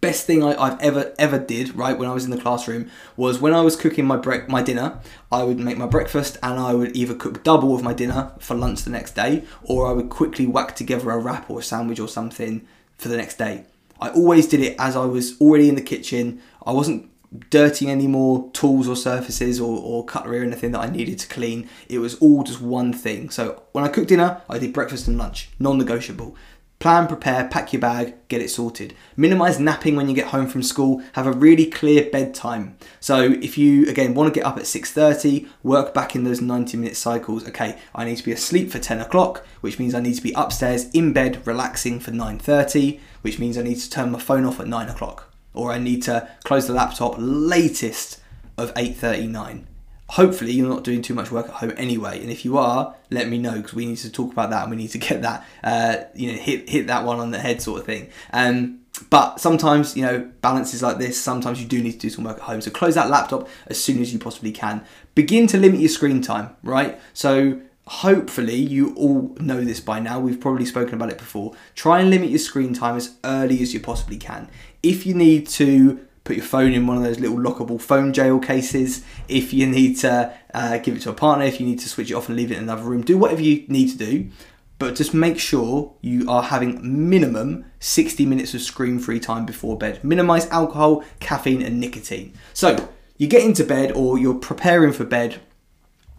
Best 0.01 0.27
thing 0.27 0.43
I, 0.43 0.71
have 0.71 0.81
ever 0.81 1.15
ever 1.21 1.39
did 1.39 1.77
right 1.77 1.97
when 1.97 2.09
I 2.09 2.13
was 2.13 2.25
in 2.25 2.33
the 2.33 2.41
classroom 2.41 2.91
was 3.17 3.41
when 3.41 3.55
I 3.55 3.61
was 3.61 3.77
cooking 3.77 4.07
my 4.07 4.17
bre- 4.17 4.49
my 4.49 4.61
dinner. 4.61 4.99
I 5.31 5.45
would 5.45 5.61
make 5.61 5.79
my 5.79 5.87
breakfast 5.87 6.37
and 6.43 6.59
I 6.59 6.75
would 6.75 6.97
either 6.97 7.15
cook 7.15 7.45
double 7.45 7.77
of 7.77 7.85
my 7.85 7.95
dinner 7.95 8.33
for 8.41 8.57
lunch 8.57 8.83
the 8.83 8.91
next 8.91 9.15
day, 9.15 9.45
or 9.63 9.87
I 9.87 9.93
would 9.93 10.11
quickly 10.11 10.49
whack 10.49 10.75
together 10.75 11.11
a 11.11 11.19
wrap 11.19 11.49
or 11.49 11.61
a 11.61 11.63
sandwich 11.63 12.01
or 12.01 12.09
something 12.09 12.67
for 12.97 13.09
the 13.09 13.17
next 13.17 13.39
day. 13.39 13.67
I 14.01 14.11
always 14.11 14.47
did 14.47 14.61
it 14.61 14.77
as 14.79 14.97
I 14.97 15.05
was 15.05 15.41
already 15.41 15.69
in 15.69 15.75
the 15.75 15.81
kitchen. 15.81 16.41
I 16.65 16.73
wasn't 16.73 17.08
dirtying 17.51 17.91
any 17.91 18.07
more 18.07 18.51
tools 18.53 18.89
or 18.89 18.97
surfaces 18.97 19.61
or, 19.61 19.79
or 19.79 20.05
cutlery 20.05 20.41
or 20.41 20.45
anything 20.45 20.73
that 20.73 20.81
I 20.81 20.91
needed 20.91 21.19
to 21.21 21.29
clean. 21.29 21.69
It 21.89 21.99
was 21.99 22.15
all 22.17 22.43
just 22.43 22.61
one 22.61 22.93
thing. 22.93 23.31
So 23.31 23.63
when 23.73 23.85
I 23.85 23.89
cooked 23.89 24.09
dinner, 24.09 24.43
I 24.49 24.59
did 24.59 24.73
breakfast 24.73 25.09
and 25.09 25.19
lunch, 25.19 25.51
non 25.59 25.79
negotiable. 25.79 26.37
Plan, 26.79 27.09
prepare, 27.09 27.49
pack 27.49 27.73
your 27.73 27.81
bag, 27.81 28.15
get 28.29 28.41
it 28.41 28.51
sorted. 28.51 28.95
Minimize 29.17 29.59
napping 29.59 29.97
when 29.97 30.09
you 30.09 30.15
get 30.15 30.29
home 30.29 30.47
from 30.47 30.63
school. 30.63 31.03
Have 31.15 31.27
a 31.27 31.33
really 31.33 31.67
clear 31.67 32.09
bedtime. 32.09 32.77
So 33.01 33.33
if 33.43 33.59
you 33.59 33.89
again 33.89 34.15
want 34.15 34.33
to 34.33 34.41
get 34.41 34.47
up 34.47 34.57
at 34.57 34.63
6:30, 34.63 35.49
work 35.65 35.93
back 35.93 36.15
in 36.15 36.23
those 36.23 36.41
90 36.41 36.77
minute 36.77 36.97
cycles. 36.97 37.49
Okay, 37.49 37.79
I 37.97 38.05
need 38.05 38.19
to 38.19 38.25
be 38.25 38.31
asleep 38.31 38.71
for 38.71 38.79
10 38.79 39.01
o'clock, 39.01 39.45
which 39.61 39.81
means 39.81 39.93
I 39.93 40.01
need 40.01 40.15
to 40.15 40.23
be 40.23 40.33
upstairs 40.35 40.89
in 40.91 41.13
bed 41.13 41.45
relaxing 41.45 41.99
for 41.99 42.13
9:30, 42.13 43.01
which 43.23 43.41
means 43.41 43.59
I 43.59 43.63
need 43.63 43.81
to 43.81 43.91
turn 43.91 44.13
my 44.13 44.21
phone 44.21 44.45
off 44.45 44.61
at 44.61 44.69
9 44.69 44.89
o'clock 44.89 45.28
or 45.55 45.73
I 45.73 45.79
need 45.79 46.03
to 46.05 46.29
close 46.45 46.67
the 46.67 46.73
laptop 46.73 47.15
latest 47.19 48.21
of 48.57 48.73
8.39. 48.75 49.65
Hopefully 50.11 50.53
you're 50.53 50.69
not 50.69 50.85
doing 50.85 51.03
too 51.03 51.15
much 51.15 51.31
work 51.31 51.49
at 51.49 51.55
home 51.55 51.75
anyway, 51.77 52.21
and 52.21 52.31
if 52.31 52.45
you 52.45 52.57
are, 52.57 52.95
let 53.11 53.29
me 53.29 53.37
know 53.39 53.57
because 53.57 53.75
we 53.75 53.85
need 53.85 53.99
to 53.99 54.11
talk 54.11 54.33
about 54.33 54.51
that 54.51 54.63
and 54.63 54.71
we 54.71 54.77
need 54.77 54.91
to 54.91 54.99
get 54.99 55.23
that, 55.23 55.47
uh, 55.63 55.97
you 56.15 56.33
know, 56.33 56.39
hit 56.39 56.69
hit 56.69 56.87
that 56.87 57.05
one 57.05 57.19
on 57.19 57.31
the 57.31 57.39
head 57.39 57.61
sort 57.61 57.81
of 57.81 57.87
thing. 57.87 58.09
Um, 58.33 58.81
but 59.11 59.39
sometimes, 59.39 59.97
you 59.97 60.03
know, 60.03 60.31
balances 60.41 60.83
like 60.83 60.99
this, 60.99 61.21
sometimes 61.21 61.61
you 61.61 61.69
do 61.69 61.83
need 61.83 61.93
to 61.93 61.99
do 61.99 62.11
some 62.11 62.25
work 62.25 62.39
at 62.39 62.43
home. 62.43 62.61
So 62.61 62.71
close 62.71 62.95
that 62.95 63.11
laptop 63.11 63.49
as 63.67 63.83
soon 63.83 64.01
as 64.01 64.13
you 64.13 64.19
possibly 64.19 64.51
can. 64.51 64.85
Begin 65.15 65.47
to 65.49 65.59
limit 65.59 65.81
your 65.81 65.89
screen 65.89 66.21
time, 66.21 66.57
right? 66.63 66.99
So 67.13 67.61
hopefully 67.89 68.57
you 68.57 68.95
all 68.95 69.35
know 69.41 69.63
this 69.63 69.81
by 69.81 69.99
now 69.99 70.21
we've 70.21 70.41
probably 70.41 70.65
spoken 70.65 70.95
about 70.95 71.11
it 71.11 71.19
before 71.19 71.55
try 71.75 72.01
and 72.01 72.11
limit 72.11 72.29
your 72.29 72.39
screen 72.39 72.75
time 72.75 72.97
as 72.97 73.17
early 73.25 73.63
as 73.63 73.73
you 73.73 73.81
possibly 73.81 74.17
can 74.17 74.49
if 74.83 75.07
you 75.07 75.15
need 75.15 75.47
to 75.47 75.99
put 76.25 76.37
your 76.37 76.45
phone 76.45 76.73
in 76.73 76.87
one 76.87 76.99
of 76.99 77.03
those 77.03 77.19
little 77.19 77.39
lockable 77.39 77.81
phone 77.81 78.13
jail 78.13 78.39
cases 78.39 79.03
if 79.29 79.53
you 79.53 79.67
need 79.67 79.97
to 79.97 80.33
uh, 80.53 80.77
give 80.79 80.95
it 80.95 81.01
to 81.01 81.11
a 81.11 81.15
partner 81.15 81.45
if 81.45 81.59
you 81.59 81.67
need 81.67 81.79
to 81.79 81.89
switch 81.89 82.11
it 82.11 82.15
off 82.15 82.29
and 82.29 82.37
leave 82.37 82.53
it 82.53 82.59
in 82.59 82.65
another 82.65 82.83
room 82.83 83.01
do 83.01 83.17
whatever 83.17 83.41
you 83.41 83.65
need 83.69 83.89
to 83.89 83.97
do 83.97 84.31
but 84.79 84.95
just 84.95 85.13
make 85.13 85.39
sure 85.39 85.95
you 86.01 86.29
are 86.31 86.45
having 86.45 86.79
minimum 87.09 87.65
60 87.81 88.25
minutes 88.27 88.55
of 88.55 88.63
screen 88.63 88.99
free 88.99 89.19
time 89.19 89.45
before 89.45 89.77
bed. 89.77 90.03
Minimize 90.05 90.47
alcohol, 90.51 91.05
caffeine, 91.21 91.63
and 91.63 91.81
nicotine. 91.81 92.33
So, 92.55 92.89
you 93.17 93.27
get 93.27 93.43
into 93.43 93.65
bed 93.65 93.91
or 93.93 94.19
you're 94.19 94.35
preparing 94.35 94.93
for 94.93 95.05
bed. 95.05 95.41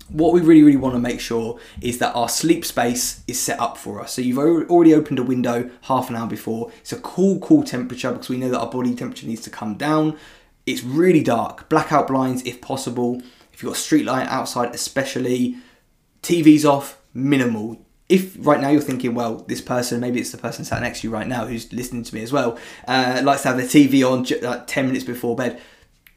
What 0.09 0.33
we 0.33 0.41
really, 0.41 0.63
really 0.63 0.77
want 0.77 0.95
to 0.95 0.99
make 0.99 1.19
sure 1.19 1.59
is 1.81 1.99
that 1.99 2.15
our 2.15 2.29
sleep 2.29 2.65
space 2.65 3.23
is 3.27 3.39
set 3.39 3.59
up 3.59 3.77
for 3.77 4.01
us. 4.01 4.13
So, 4.13 4.21
you've 4.21 4.37
already 4.37 4.93
opened 4.93 5.19
a 5.19 5.23
window 5.23 5.69
half 5.83 6.09
an 6.09 6.15
hour 6.15 6.27
before. 6.27 6.71
It's 6.79 6.91
a 6.91 6.99
cool, 6.99 7.39
cool 7.39 7.63
temperature 7.63 8.11
because 8.11 8.29
we 8.29 8.37
know 8.37 8.49
that 8.49 8.59
our 8.59 8.69
body 8.69 8.95
temperature 8.95 9.27
needs 9.27 9.41
to 9.41 9.49
come 9.49 9.75
down. 9.75 10.17
It's 10.65 10.83
really 10.83 11.23
dark, 11.23 11.69
blackout 11.69 12.07
blinds 12.07 12.43
if 12.43 12.61
possible. 12.61 13.21
If 13.53 13.63
you've 13.63 13.71
got 13.71 13.77
street 13.77 14.05
light 14.05 14.27
outside, 14.27 14.73
especially, 14.73 15.57
TV's 16.21 16.65
off, 16.65 17.01
minimal 17.13 17.79
if 18.09 18.35
right 18.39 18.59
now 18.59 18.69
you're 18.69 18.81
thinking, 18.81 19.13
well, 19.13 19.35
this 19.47 19.61
person, 19.61 19.99
maybe 19.99 20.19
it's 20.19 20.31
the 20.31 20.37
person 20.37 20.65
sat 20.65 20.81
next 20.81 21.01
to 21.01 21.07
you 21.07 21.13
right 21.13 21.27
now 21.27 21.45
who's 21.45 21.71
listening 21.71 22.03
to 22.03 22.15
me 22.15 22.23
as 22.23 22.33
well, 22.33 22.57
uh, 22.87 23.21
likes 23.23 23.43
to 23.43 23.49
have 23.49 23.57
their 23.57 23.67
TV 23.67 24.03
on 24.03 24.25
like 24.41 24.65
10 24.65 24.87
minutes 24.87 25.05
before 25.05 25.35
bed, 25.35 25.61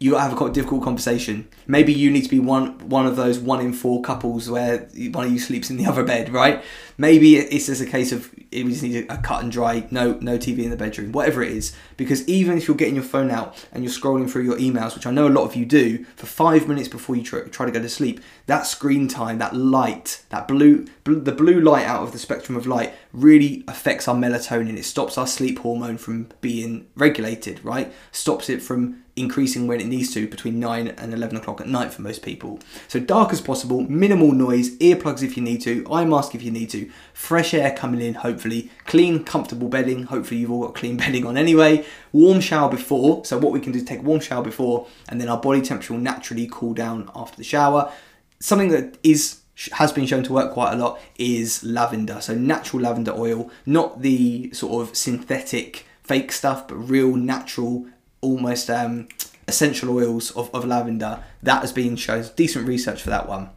you 0.03 0.17
have 0.17 0.41
a 0.41 0.51
difficult 0.51 0.83
conversation. 0.83 1.49
Maybe 1.67 1.93
you 1.93 2.11
need 2.11 2.23
to 2.23 2.29
be 2.29 2.41
one 2.41 2.89
one 2.89 3.07
of 3.07 3.15
those 3.17 3.39
one 3.39 3.61
in 3.61 3.73
four 3.73 4.03
couples 4.03 4.51
where 4.51 4.89
one 5.13 5.27
of 5.27 5.33
you 5.33 5.39
sleeps 5.39 5.71
in 5.71 5.77
the 5.77 5.87
other 5.91 6.03
bed, 6.03 6.31
right? 6.31 6.63
Maybe 6.99 7.37
it's 7.37 7.67
just 7.67 7.81
a 7.81 7.87
case 7.87 8.13
of 8.13 8.33
we 8.53 8.65
just 8.65 8.83
need 8.83 9.07
a 9.09 9.19
cut 9.19 9.43
and 9.43 9.51
dry, 9.51 9.87
no 9.91 10.15
no 10.21 10.39
TV 10.39 10.65
in 10.65 10.71
the 10.71 10.77
bedroom, 10.77 11.13
whatever 11.13 11.43
it 11.43 11.53
is. 11.53 11.75
Because 11.97 12.27
even 12.29 12.59
if 12.59 12.69
you're 12.69 12.77
getting 12.77 12.95
your 12.95 13.05
phone 13.05 13.31
out 13.31 13.67
and 13.73 13.83
you're 13.83 13.93
scrolling 13.93 14.31
through 14.31 14.43
your 14.43 14.57
emails, 14.57 14.95
which 14.95 15.07
I 15.07 15.11
know 15.11 15.27
a 15.27 15.31
lot 15.31 15.45
of 15.45 15.57
you 15.57 15.65
do, 15.65 16.05
for 16.17 16.27
five 16.27 16.69
minutes 16.69 16.89
before 16.89 17.17
you 17.17 17.23
try, 17.23 17.41
to 17.43 17.73
go 17.73 17.81
to 17.81 17.89
sleep, 17.89 18.21
that 18.47 18.67
screen 18.67 19.09
time, 19.09 19.39
that 19.39 19.55
light, 19.55 20.23
that 20.31 20.47
blue, 20.49 20.87
blue, 21.05 21.21
the 21.21 21.33
blue 21.33 21.61
light 21.61 21.87
out 21.87 22.03
of 22.03 22.13
the 22.13 22.19
spectrum 22.19 22.57
of 22.57 22.67
light 22.67 22.95
really 23.13 23.65
affects 23.69 24.09
our 24.09 24.15
melatonin. 24.15 24.77
It 24.77 24.85
stops 24.85 25.17
our 25.17 25.27
sleep 25.27 25.61
hormone 25.61 25.99
from 25.99 26.29
being 26.41 26.89
regulated, 26.97 27.65
right? 27.65 27.93
Stops 28.11 28.49
it 28.49 28.63
from 28.63 29.03
increasing 29.15 29.67
when 29.67 29.81
it 29.81 29.87
needs 29.87 30.13
to 30.15 30.27
between 30.27 30.59
9 30.59 30.89
and 30.89 31.13
11 31.13 31.37
o'clock 31.37 31.61
at 31.61 31.69
night 31.69 31.93
for 31.93 32.03
most 32.03 32.23
people. 32.23 32.59
So 32.89 32.99
dark 32.99 33.33
as 33.33 33.41
possible, 33.41 33.83
minimal 33.83 34.33
noise, 34.33 34.77
earplugs 34.79 35.23
if 35.23 35.37
you 35.37 35.43
need 35.43 35.61
to, 35.63 35.87
eye 35.93 36.05
mask 36.05 36.35
if 36.35 36.43
you 36.43 36.51
need 36.51 36.71
to, 36.71 36.82
fresh 37.13 37.55
air 37.55 37.75
coming 37.77 38.01
in 38.01 38.15
hopefully, 38.15 38.71
clean 38.87 39.25
comfortable 39.25 39.69
bedding, 39.69 40.05
hopefully 40.05 40.41
you've 40.41 40.51
all 40.51 40.63
got 40.63 40.75
clean 40.75 40.97
bedding 41.03 41.27
on 41.27 41.37
anyway, 41.37 41.85
warm 42.13 42.41
shower 42.41 42.71
before, 42.71 43.25
so 43.25 43.39
what 43.39 43.53
we 43.53 43.61
can 43.61 43.73
do 43.73 43.79
is 43.79 43.85
take 43.85 44.01
a 44.01 44.03
warm 44.03 44.21
shower 44.21 44.43
before 44.43 44.87
and 45.09 45.21
then 45.21 45.29
our 45.29 45.41
body 45.41 45.61
temperature 45.61 45.93
will 45.93 46.01
naturally 46.01 46.49
cool 46.51 46.75
down 46.75 47.11
after 47.15 47.37
the 47.37 47.45
shower. 47.45 47.93
Something 48.41 48.69
that 48.69 48.99
is 49.03 49.43
has 49.73 49.93
been 49.93 50.07
shown 50.07 50.23
to 50.25 50.33
work 50.33 50.53
quite 50.53 50.73
a 50.73 50.77
lot 50.77 50.99
is 51.17 51.63
lavender. 51.63 52.21
So 52.21 52.35
natural 52.35 52.83
lavender 52.83 53.13
oil, 53.13 53.51
not 53.67 54.03
the 54.03 54.53
sort 54.53 54.83
of 54.89 54.97
synthetic 54.97 55.87
fake 56.03 56.33
stuff, 56.33 56.67
but 56.67 56.77
real 56.77 57.15
natural 57.17 57.87
almost 58.21 58.71
um, 58.71 59.09
essential 59.47 59.91
oils 59.91 60.31
of, 60.33 60.53
of 60.55 60.65
lavender. 60.65 61.23
That 61.43 61.61
has 61.61 61.73
been 61.73 61.97
shown 61.97 62.25
decent 62.35 62.67
research 62.67 63.03
for 63.03 63.11
that 63.11 63.29
one. 63.29 63.51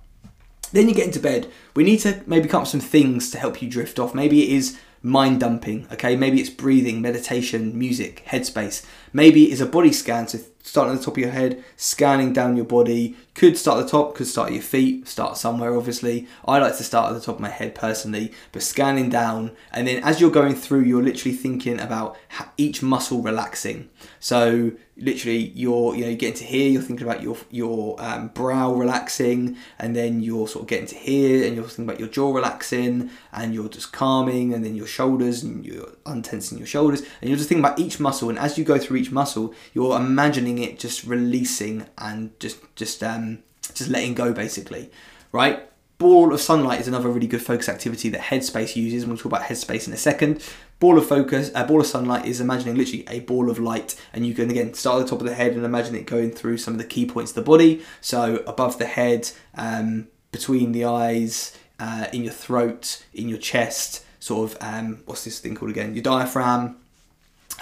Then 0.76 0.90
you 0.90 0.94
get 0.94 1.06
into 1.08 1.22
bed. 1.22 1.50
We 1.74 1.86
need 1.86 2.02
to 2.02 2.22
maybe 2.28 2.50
come 2.50 2.58
up 2.58 2.64
with 2.64 2.72
some 2.72 2.80
things 2.82 3.32
to 3.32 3.38
help 3.38 3.62
you 3.62 3.70
drift 3.70 3.98
off. 3.98 4.14
Maybe 4.14 4.44
it 4.44 4.50
is 4.50 4.78
mind 5.02 5.40
dumping, 5.40 5.88
okay? 5.94 6.18
Maybe 6.18 6.42
it's 6.42 6.50
breathing, 6.50 7.02
meditation, 7.02 7.80
music, 7.80 8.24
headspace. 8.28 8.86
Maybe 9.16 9.46
it's 9.46 9.62
a 9.62 9.66
body 9.66 9.94
scan, 9.94 10.28
so 10.28 10.40
start 10.62 10.90
at 10.90 10.98
the 10.98 11.06
top 11.06 11.14
of 11.14 11.20
your 11.20 11.30
head, 11.30 11.64
scanning 11.78 12.34
down 12.34 12.58
your 12.58 12.66
body. 12.66 13.16
Could 13.34 13.58
start 13.58 13.80
at 13.80 13.86
the 13.86 13.90
top, 13.90 14.14
could 14.14 14.28
start 14.28 14.50
at 14.50 14.56
your 14.56 14.62
feet, 14.62 15.08
start 15.08 15.38
somewhere 15.38 15.74
obviously. 15.74 16.28
I 16.44 16.58
like 16.58 16.76
to 16.76 16.84
start 16.84 17.14
at 17.14 17.14
the 17.14 17.26
top 17.26 17.36
of 17.36 17.42
my 17.42 17.48
head 17.48 17.76
personally, 17.76 18.34
but 18.52 18.62
scanning 18.62 19.10
down, 19.10 19.56
and 19.72 19.88
then 19.88 20.04
as 20.04 20.20
you're 20.20 20.32
going 20.32 20.56
through, 20.56 20.82
you're 20.82 21.02
literally 21.02 21.34
thinking 21.34 21.80
about 21.80 22.18
each 22.58 22.84
muscle 22.84 23.22
relaxing. 23.22 23.90
So 24.20 24.74
literally 24.98 25.52
you're 25.56 25.94
you 25.94 26.02
know 26.02 26.08
you're 26.08 26.18
getting 26.18 26.38
to 26.38 26.46
here 26.46 26.70
you're 26.70 26.82
thinking 26.82 27.06
about 27.06 27.22
your 27.22 27.36
your 27.52 28.02
um, 28.02 28.30
brow 28.30 28.74
relaxing 28.74 29.58
and 29.78 29.94
then 29.96 30.22
you're 30.22 30.48
sort 30.48 30.64
of 30.64 30.70
getting 30.70 30.86
to 30.86 30.96
here 30.96 31.46
and 31.46 31.56
you're 31.56 31.66
thinking 31.66 31.84
about 31.84 32.00
your 32.00 32.08
jaw 32.08 32.32
relaxing 32.32 33.10
and 33.34 33.54
you're 33.54 33.68
just 33.68 33.92
calming 33.92 34.54
and 34.54 34.64
then 34.64 34.74
your 34.74 34.88
shoulders 34.88 35.44
and 35.44 35.66
you're 35.66 35.92
untensing 36.06 36.58
your 36.58 36.68
shoulders 36.68 37.02
and 37.20 37.30
you're 37.30 37.38
just 37.38 37.50
thinking 37.50 37.64
about 37.64 37.78
each 37.78 38.00
muscle 38.00 38.30
and 38.30 38.40
as 38.40 38.58
you 38.58 38.64
go 38.64 38.78
through 38.78 38.96
each 38.96 39.05
muscle 39.12 39.54
you're 39.74 39.96
imagining 39.98 40.58
it 40.58 40.80
just 40.80 41.04
releasing 41.04 41.86
and 41.98 42.38
just 42.40 42.58
just 42.76 43.04
um 43.04 43.40
just 43.74 43.90
letting 43.90 44.14
go 44.14 44.32
basically 44.34 44.90
right? 45.36 45.70
Ball 45.98 46.34
of 46.34 46.42
sunlight 46.42 46.80
is 46.80 46.88
another 46.88 47.10
really 47.10 47.28
good 47.28 47.42
focus 47.42 47.70
activity 47.70 48.10
that 48.10 48.22
headspace 48.22 48.76
uses 48.76 49.04
and 49.04 49.12
we'll 49.12 49.18
talk 49.18 49.26
about 49.26 49.44
headspace 49.44 49.88
in 49.88 49.94
a 49.94 49.98
second. 49.98 50.42
Ball 50.80 50.98
of 50.98 51.08
focus 51.08 51.52
a 51.54 51.66
ball 51.66 51.82
of 51.82 51.88
sunlight 51.88 52.26
is 52.26 52.42
imagining 52.42 52.76
literally 52.76 53.06
a 53.10 53.20
ball 53.22 53.50
of 53.50 53.60
light 53.60 54.02
and 54.14 54.26
you 54.26 54.34
can 54.34 54.50
again 54.50 54.74
start 54.74 55.00
at 55.00 55.06
the 55.06 55.10
top 55.10 55.20
of 55.20 55.28
the 55.28 55.36
head 55.36 55.54
and 55.54 55.64
imagine 55.64 55.96
it 55.96 56.06
going 56.06 56.32
through 56.32 56.58
some 56.58 56.74
of 56.74 56.78
the 56.78 56.86
key 56.86 57.06
points 57.06 57.32
of 57.32 57.36
the 57.36 57.42
body. 57.42 57.82
So 58.02 58.44
above 58.48 58.78
the 58.78 58.86
head 58.86 59.32
um, 59.56 60.08
between 60.32 60.72
the 60.72 60.86
eyes 60.86 61.58
uh, 61.80 62.08
in 62.14 62.24
your 62.24 62.34
throat 62.34 63.06
in 63.14 63.28
your 63.30 63.38
chest 63.38 64.06
sort 64.20 64.52
of 64.52 64.58
um, 64.62 65.02
what's 65.06 65.24
this 65.24 65.40
thing 65.40 65.56
called 65.56 65.72
again? 65.72 65.94
Your 65.96 66.04
diaphragm 66.04 66.78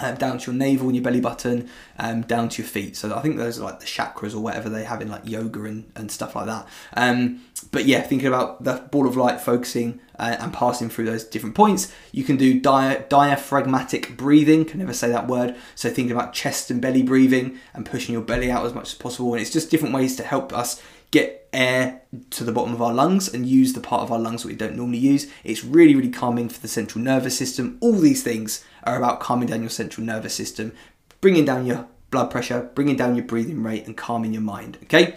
um, 0.00 0.16
down 0.16 0.38
to 0.38 0.50
your 0.50 0.58
navel 0.58 0.88
and 0.88 0.96
your 0.96 1.04
belly 1.04 1.20
button, 1.20 1.68
um, 1.98 2.22
down 2.22 2.48
to 2.48 2.62
your 2.62 2.68
feet. 2.68 2.96
So 2.96 3.14
I 3.14 3.20
think 3.20 3.36
those 3.36 3.58
are 3.58 3.62
like 3.62 3.80
the 3.80 3.86
chakras 3.86 4.34
or 4.34 4.40
whatever 4.40 4.68
they 4.68 4.84
have 4.84 5.00
in 5.00 5.08
like 5.08 5.22
yoga 5.24 5.64
and, 5.64 5.90
and 5.94 6.10
stuff 6.10 6.34
like 6.34 6.46
that. 6.46 6.66
Um, 6.94 7.42
but 7.70 7.84
yeah, 7.84 8.00
thinking 8.00 8.26
about 8.26 8.64
the 8.64 8.86
ball 8.90 9.06
of 9.06 9.16
light 9.16 9.40
focusing 9.40 10.00
uh, 10.18 10.36
and 10.40 10.52
passing 10.52 10.88
through 10.88 11.06
those 11.06 11.24
different 11.24 11.54
points, 11.54 11.92
you 12.12 12.24
can 12.24 12.36
do 12.36 12.60
dia- 12.60 13.06
diaphragmatic 13.08 14.16
breathing. 14.16 14.64
Can 14.64 14.80
never 14.80 14.92
say 14.92 15.10
that 15.10 15.28
word. 15.28 15.54
So 15.74 15.90
thinking 15.90 16.12
about 16.12 16.32
chest 16.32 16.70
and 16.70 16.80
belly 16.80 17.02
breathing 17.02 17.58
and 17.72 17.86
pushing 17.86 18.14
your 18.14 18.22
belly 18.22 18.50
out 18.50 18.66
as 18.66 18.74
much 18.74 18.92
as 18.92 18.94
possible. 18.94 19.32
And 19.34 19.40
it's 19.40 19.52
just 19.52 19.70
different 19.70 19.94
ways 19.94 20.16
to 20.16 20.24
help 20.24 20.52
us 20.52 20.82
get 21.12 21.48
air 21.52 22.02
to 22.30 22.42
the 22.42 22.50
bottom 22.50 22.74
of 22.74 22.82
our 22.82 22.92
lungs 22.92 23.32
and 23.32 23.46
use 23.46 23.72
the 23.72 23.80
part 23.80 24.02
of 24.02 24.10
our 24.10 24.18
lungs 24.18 24.42
that 24.42 24.48
we 24.48 24.56
don't 24.56 24.74
normally 24.74 24.98
use. 24.98 25.30
It's 25.44 25.64
really, 25.64 25.94
really 25.94 26.10
calming 26.10 26.48
for 26.48 26.60
the 26.60 26.66
central 26.66 27.04
nervous 27.04 27.38
system. 27.38 27.78
All 27.80 27.92
these 27.92 28.24
things 28.24 28.64
are 28.84 28.96
about 28.96 29.20
calming 29.20 29.48
down 29.48 29.60
your 29.60 29.70
central 29.70 30.06
nervous 30.06 30.34
system, 30.34 30.72
bringing 31.20 31.44
down 31.44 31.66
your 31.66 31.88
blood 32.10 32.30
pressure, 32.30 32.70
bringing 32.74 32.96
down 32.96 33.16
your 33.16 33.24
breathing 33.24 33.62
rate, 33.62 33.86
and 33.86 33.96
calming 33.96 34.32
your 34.32 34.42
mind. 34.42 34.78
Okay? 34.84 35.16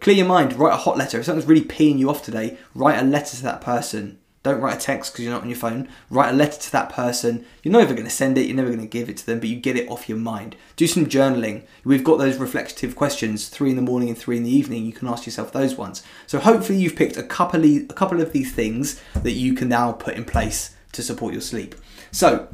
Clear 0.00 0.16
your 0.16 0.26
mind, 0.26 0.54
write 0.54 0.74
a 0.74 0.78
hot 0.78 0.96
letter. 0.96 1.18
If 1.18 1.26
something's 1.26 1.48
really 1.48 1.64
peeing 1.64 1.98
you 1.98 2.10
off 2.10 2.24
today, 2.24 2.58
write 2.74 2.98
a 2.98 3.04
letter 3.04 3.36
to 3.36 3.42
that 3.44 3.60
person 3.60 4.18
don't 4.48 4.60
write 4.60 4.76
a 4.76 4.80
text 4.80 5.12
because 5.12 5.24
you're 5.24 5.34
not 5.34 5.42
on 5.42 5.48
your 5.48 5.58
phone. 5.58 5.88
Write 6.10 6.30
a 6.30 6.36
letter 6.36 6.58
to 6.60 6.72
that 6.72 6.90
person. 6.90 7.44
You're 7.62 7.72
never 7.72 7.92
going 7.92 8.06
to 8.06 8.10
send 8.10 8.38
it, 8.38 8.46
you're 8.46 8.56
never 8.56 8.68
going 8.68 8.80
to 8.80 8.86
give 8.86 9.10
it 9.10 9.16
to 9.18 9.26
them, 9.26 9.40
but 9.40 9.48
you 9.48 9.56
get 9.56 9.76
it 9.76 9.90
off 9.90 10.08
your 10.08 10.18
mind. 10.18 10.56
Do 10.76 10.86
some 10.86 11.06
journaling. 11.06 11.64
We've 11.84 12.04
got 12.04 12.18
those 12.18 12.36
reflective 12.36 12.94
questions, 12.94 13.48
three 13.48 13.70
in 13.70 13.76
the 13.76 13.82
morning 13.82 14.08
and 14.08 14.16
three 14.16 14.36
in 14.36 14.44
the 14.44 14.54
evening. 14.54 14.86
You 14.86 14.92
can 14.92 15.08
ask 15.08 15.26
yourself 15.26 15.52
those 15.52 15.74
ones. 15.74 16.02
So 16.26 16.38
hopefully 16.38 16.78
you've 16.78 16.96
picked 16.96 17.16
a 17.16 17.22
couple 17.22 17.62
of, 17.62 17.90
a 17.90 17.94
couple 17.94 18.20
of 18.20 18.32
these 18.32 18.52
things 18.52 19.02
that 19.14 19.32
you 19.32 19.54
can 19.54 19.68
now 19.68 19.92
put 19.92 20.14
in 20.14 20.24
place 20.24 20.74
to 20.92 21.02
support 21.02 21.32
your 21.32 21.42
sleep. 21.42 21.74
So 22.12 22.48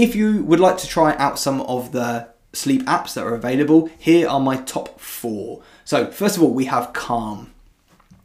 if 0.00 0.16
you 0.16 0.42
would 0.44 0.60
like 0.60 0.78
to 0.78 0.86
try 0.86 1.14
out 1.16 1.38
some 1.38 1.60
of 1.62 1.92
the 1.92 2.28
sleep 2.52 2.82
apps 2.82 3.14
that 3.14 3.24
are 3.24 3.34
available, 3.34 3.90
here 3.98 4.28
are 4.28 4.40
my 4.40 4.56
top 4.56 5.00
four. 5.00 5.62
So 5.84 6.10
first 6.10 6.36
of 6.36 6.42
all, 6.42 6.52
we 6.52 6.64
have 6.66 6.92
Calm 6.92 7.52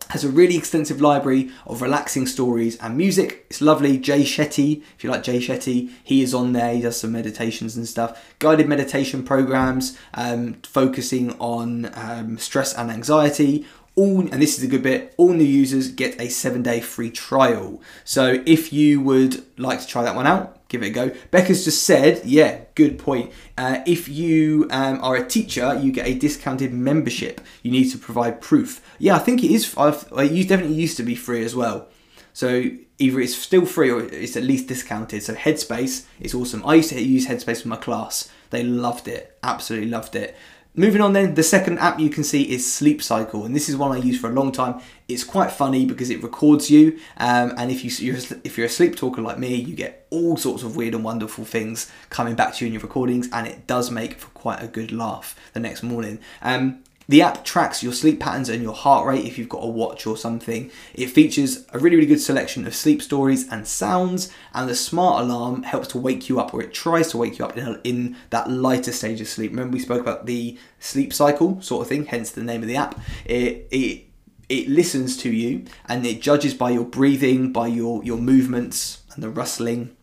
has 0.10 0.24
a 0.24 0.30
really 0.30 0.56
extensive 0.56 1.02
library 1.02 1.50
of 1.66 1.82
relaxing 1.82 2.28
stories 2.28 2.78
and 2.78 2.96
music. 2.96 3.46
It's 3.50 3.62
lovely. 3.62 3.98
Jay 3.98 4.22
Shetty, 4.22 4.84
if 4.96 5.04
you 5.04 5.10
like 5.10 5.24
Jay 5.24 5.40
Shetty, 5.40 5.90
he 6.04 6.22
is 6.22 6.34
on 6.34 6.54
there. 6.54 6.74
He 6.74 6.82
does 6.82 7.00
some 7.00 7.12
meditations 7.12 7.76
and 7.76 7.88
stuff. 7.88 8.36
Guided 8.40 8.68
meditation 8.68 9.24
programs 9.24 9.98
um, 10.14 10.54
focusing 10.64 11.32
on 11.40 11.90
um, 11.96 12.38
stress 12.38 12.74
and 12.74 12.92
anxiety. 12.92 13.66
All, 13.96 14.20
and 14.20 14.42
this 14.42 14.58
is 14.58 14.64
a 14.64 14.68
good 14.68 14.84
bit, 14.84 15.14
all 15.18 15.34
new 15.34 15.44
users 15.44 15.90
get 15.90 16.20
a 16.20 16.28
seven 16.30 16.62
day 16.62 16.82
free 16.82 17.10
trial. 17.10 17.82
So 18.04 18.44
if 18.46 18.74
you 18.74 19.02
would 19.02 19.44
like 19.58 19.80
to 19.80 19.88
try 19.88 20.04
that 20.04 20.16
one 20.16 20.28
out, 20.28 20.55
give 20.68 20.84
it 20.84 20.88
a 20.88 20.90
go. 20.92 21.12
Becca's 21.32 21.64
just 21.64 21.84
said, 21.84 22.26
yeah, 22.26 22.62
good 22.76 22.98
point. 22.98 23.32
Uh, 23.58 23.80
if 23.86 24.10
you 24.10 24.68
um, 24.72 25.00
are 25.02 25.16
a 25.16 25.28
teacher, 25.28 25.80
you 25.82 25.92
get 25.92 26.08
a 26.08 26.14
discounted 26.16 26.74
membership. 26.74 27.42
You 27.64 27.72
need 27.72 27.92
to 27.92 27.98
provide 27.98 28.42
proof. 28.42 28.82
Yeah, 29.00 29.16
I 29.16 29.20
think 29.20 29.44
it 29.44 29.52
is. 29.52 29.74
I've, 29.78 30.08
it 30.12 30.48
definitely 30.48 30.76
used 30.76 30.98
to 30.98 31.04
be 31.04 31.16
free 31.16 31.44
as 31.44 31.56
well. 31.56 31.88
So 32.34 32.64
either 32.98 33.20
it's 33.22 33.36
still 33.36 33.66
free 33.66 33.90
or 33.90 34.02
it's 34.02 34.36
at 34.36 34.44
least 34.44 34.68
discounted. 34.68 35.24
So 35.24 35.36
Headspace 35.36 36.06
is 36.20 36.34
awesome. 36.34 36.66
I 36.66 36.76
used 36.76 36.90
to 36.90 37.02
use 37.02 37.28
Headspace 37.28 37.62
for 37.62 37.70
my 37.70 37.78
class. 37.78 38.30
They 38.50 38.64
loved 38.64 39.08
it, 39.08 39.38
absolutely 39.44 39.90
loved 39.90 40.16
it. 40.16 40.36
Moving 40.78 41.00
on 41.00 41.14
then, 41.14 41.36
the 41.36 41.44
second 41.44 41.80
app 41.80 42.02
you 42.02 42.10
can 42.10 42.26
see 42.26 42.52
is 42.52 42.72
Sleep 42.72 43.02
Cycle, 43.02 43.46
and 43.46 43.56
this 43.56 43.70
is 43.70 43.78
one 43.78 43.94
I 43.94 43.98
use 43.98 44.20
for 44.20 44.30
a 44.30 44.34
long 44.34 44.52
time. 44.52 44.82
It's 45.08 45.24
quite 45.24 45.50
funny 45.50 45.86
because 45.86 46.10
it 46.10 46.22
records 46.22 46.70
you, 46.70 47.00
um, 47.16 47.54
and 47.58 47.72
if 47.72 47.86
you 47.86 48.06
you're, 48.06 48.22
if 48.44 48.58
you're 48.58 48.68
a 48.68 48.70
sleep 48.70 48.98
talker 48.98 49.22
like 49.22 49.40
me, 49.40 49.56
you 49.56 49.74
get 49.74 50.06
all 50.10 50.36
sorts 50.36 50.64
of 50.64 50.76
weird 50.76 50.94
and 50.94 51.02
wonderful 51.02 51.46
things 51.46 51.90
coming 52.10 52.36
back 52.36 52.56
to 52.56 52.66
you 52.66 52.68
in 52.68 52.74
your 52.74 52.82
recordings, 52.82 53.30
and 53.32 53.48
it 53.48 53.68
does 53.68 53.90
make 53.90 54.20
for 54.20 54.28
quite 54.32 54.62
a 54.62 54.68
good 54.68 54.92
laugh 54.92 55.40
the 55.54 55.62
next 55.62 55.82
morning. 55.82 56.20
Um, 56.42 56.84
the 57.08 57.22
app 57.22 57.44
tracks 57.44 57.84
your 57.84 57.94
sleep 57.94 58.20
patterns 58.20 58.50
and 58.50 58.64
your 58.64 58.74
heart 58.74 59.08
rate 59.08 59.26
if 59.26 59.38
you've 59.38 59.50
got 59.50 59.64
a 59.64 59.68
watch 59.68 60.08
or 60.08 60.18
something. 60.18 60.72
It 60.94 61.08
features 61.08 61.66
a 61.72 61.80
really, 61.80 61.98
really 61.98 62.08
good 62.08 62.22
selection 62.22 62.66
of 62.66 62.76
sleep 62.76 63.02
stories 63.02 63.48
and 63.50 63.68
sounds, 63.68 64.32
and 64.54 64.70
the 64.70 64.76
smart 64.76 65.24
alarm 65.24 65.64
helps 65.64 65.88
to 65.90 65.98
wake 65.98 66.30
you 66.30 66.40
up, 66.40 66.54
or 66.54 66.62
it 66.62 66.74
tries 66.74 67.10
to 67.12 67.18
wake 67.18 67.40
you 67.40 67.46
up 67.46 67.58
in, 67.58 67.80
in 67.84 68.16
that 68.30 68.50
lighter 68.50 68.92
stage 68.92 69.22
of 69.22 69.28
sleep. 69.28 69.52
Remember, 69.52 69.74
we 69.74 69.80
spoke 69.80 70.02
about 70.02 70.26
the 70.26 70.58
sleep 70.80 71.14
cycle 71.14 71.62
sort 71.62 71.84
of 71.84 71.88
thing, 71.88 72.06
hence 72.06 72.32
the 72.32 72.44
name 72.44 72.62
of 72.62 72.68
the 72.68 72.76
app. 72.76 73.00
It, 73.26 73.68
it, 73.72 74.06
it 74.50 74.70
listens 74.70 75.18
to 75.18 75.30
you 75.30 75.66
and 75.88 76.06
it 76.06 76.22
judges 76.22 76.54
by 76.54 76.72
your 76.72 76.86
breathing, 76.86 77.52
by 77.52 77.68
your, 77.68 78.04
your 78.04 78.18
movements 78.18 79.04
and 79.14 79.24
the 79.24 79.30
rustling 79.30 79.95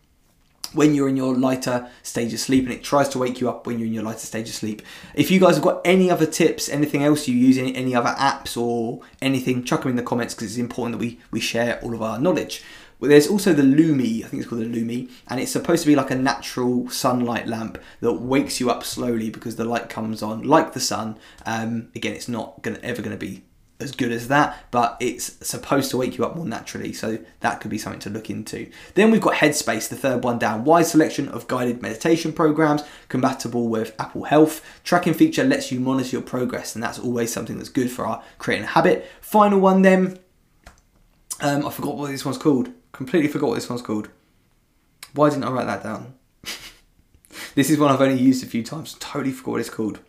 when 0.73 0.93
you're 0.93 1.09
in 1.09 1.17
your 1.17 1.35
lighter 1.35 1.89
stage 2.01 2.33
of 2.33 2.39
sleep 2.39 2.65
and 2.65 2.73
it 2.73 2.83
tries 2.83 3.09
to 3.09 3.19
wake 3.19 3.39
you 3.39 3.49
up 3.49 3.65
when 3.65 3.79
you're 3.79 3.87
in 3.87 3.93
your 3.93 4.03
lighter 4.03 4.19
stage 4.19 4.49
of 4.49 4.55
sleep. 4.55 4.81
If 5.15 5.31
you 5.31 5.39
guys 5.39 5.55
have 5.55 5.63
got 5.63 5.81
any 5.85 6.09
other 6.09 6.25
tips, 6.25 6.69
anything 6.69 7.03
else 7.03 7.27
you 7.27 7.35
use, 7.35 7.57
any, 7.57 7.75
any 7.75 7.95
other 7.95 8.15
apps 8.17 8.57
or 8.57 9.01
anything, 9.21 9.63
chuck 9.63 9.81
them 9.81 9.91
in 9.91 9.95
the 9.95 10.03
comments 10.03 10.33
because 10.33 10.51
it's 10.51 10.57
important 10.57 10.99
that 10.99 11.05
we, 11.05 11.19
we 11.31 11.39
share 11.39 11.79
all 11.81 11.93
of 11.93 12.01
our 12.01 12.19
knowledge. 12.19 12.63
Well, 12.99 13.09
there's 13.09 13.27
also 13.27 13.51
the 13.51 13.63
Lumie, 13.63 14.23
I 14.23 14.27
think 14.27 14.41
it's 14.41 14.49
called 14.49 14.61
the 14.61 14.65
Lumie, 14.65 15.09
and 15.27 15.39
it's 15.39 15.51
supposed 15.51 15.83
to 15.83 15.87
be 15.87 15.95
like 15.95 16.09
a 16.09 16.15
natural 16.15 16.89
sunlight 16.89 17.47
lamp 17.47 17.77
that 17.99 18.13
wakes 18.13 18.61
you 18.61 18.69
up 18.69 18.83
slowly 18.83 19.29
because 19.29 19.57
the 19.57 19.65
light 19.65 19.89
comes 19.89 20.23
on 20.23 20.43
like 20.43 20.73
the 20.73 20.79
sun. 20.79 21.17
Um, 21.45 21.89
again, 21.95 22.13
it's 22.13 22.29
not 22.29 22.61
gonna, 22.61 22.79
ever 22.81 23.01
going 23.01 23.11
to 23.11 23.17
be 23.17 23.43
as 23.79 23.91
good 23.91 24.11
as 24.11 24.27
that, 24.29 24.65
but 24.71 24.97
it's 24.99 25.45
supposed 25.45 25.91
to 25.91 25.97
wake 25.97 26.17
you 26.17 26.25
up 26.25 26.35
more 26.35 26.45
naturally, 26.45 26.93
so 26.93 27.19
that 27.41 27.59
could 27.59 27.71
be 27.71 27.77
something 27.77 27.99
to 28.01 28.09
look 28.09 28.29
into. 28.29 28.69
Then 28.95 29.11
we've 29.11 29.21
got 29.21 29.35
Headspace, 29.35 29.89
the 29.89 29.95
third 29.95 30.23
one 30.23 30.39
down. 30.39 30.63
Wide 30.63 30.85
selection 30.85 31.27
of 31.27 31.47
guided 31.47 31.81
meditation 31.81 32.33
programs 32.33 32.83
compatible 33.09 33.67
with 33.67 33.93
Apple 33.99 34.23
Health. 34.23 34.63
Tracking 34.83 35.13
feature 35.13 35.43
lets 35.43 35.71
you 35.71 35.79
monitor 35.79 36.09
your 36.09 36.21
progress, 36.21 36.75
and 36.75 36.83
that's 36.83 36.99
always 36.99 37.33
something 37.33 37.57
that's 37.57 37.69
good 37.69 37.91
for 37.91 38.05
our 38.05 38.23
creating 38.37 38.65
a 38.65 38.69
habit. 38.69 39.07
Final 39.21 39.59
one, 39.59 39.81
then. 39.81 40.19
Um, 41.41 41.65
I 41.65 41.71
forgot 41.71 41.97
what 41.97 42.11
this 42.11 42.25
one's 42.25 42.37
called. 42.37 42.69
Completely 42.93 43.27
forgot 43.27 43.49
what 43.49 43.55
this 43.55 43.69
one's 43.69 43.81
called. 43.81 44.09
Why 45.13 45.29
didn't 45.29 45.43
I 45.43 45.51
write 45.51 45.65
that 45.65 45.83
down? 45.83 46.13
this 47.55 47.69
is 47.69 47.77
one 47.77 47.91
I've 47.91 48.01
only 48.01 48.21
used 48.21 48.43
a 48.43 48.47
few 48.47 48.63
times. 48.63 48.95
Totally 48.99 49.33
forgot 49.33 49.51
what 49.51 49.61
it's 49.61 49.69
called. 49.69 49.99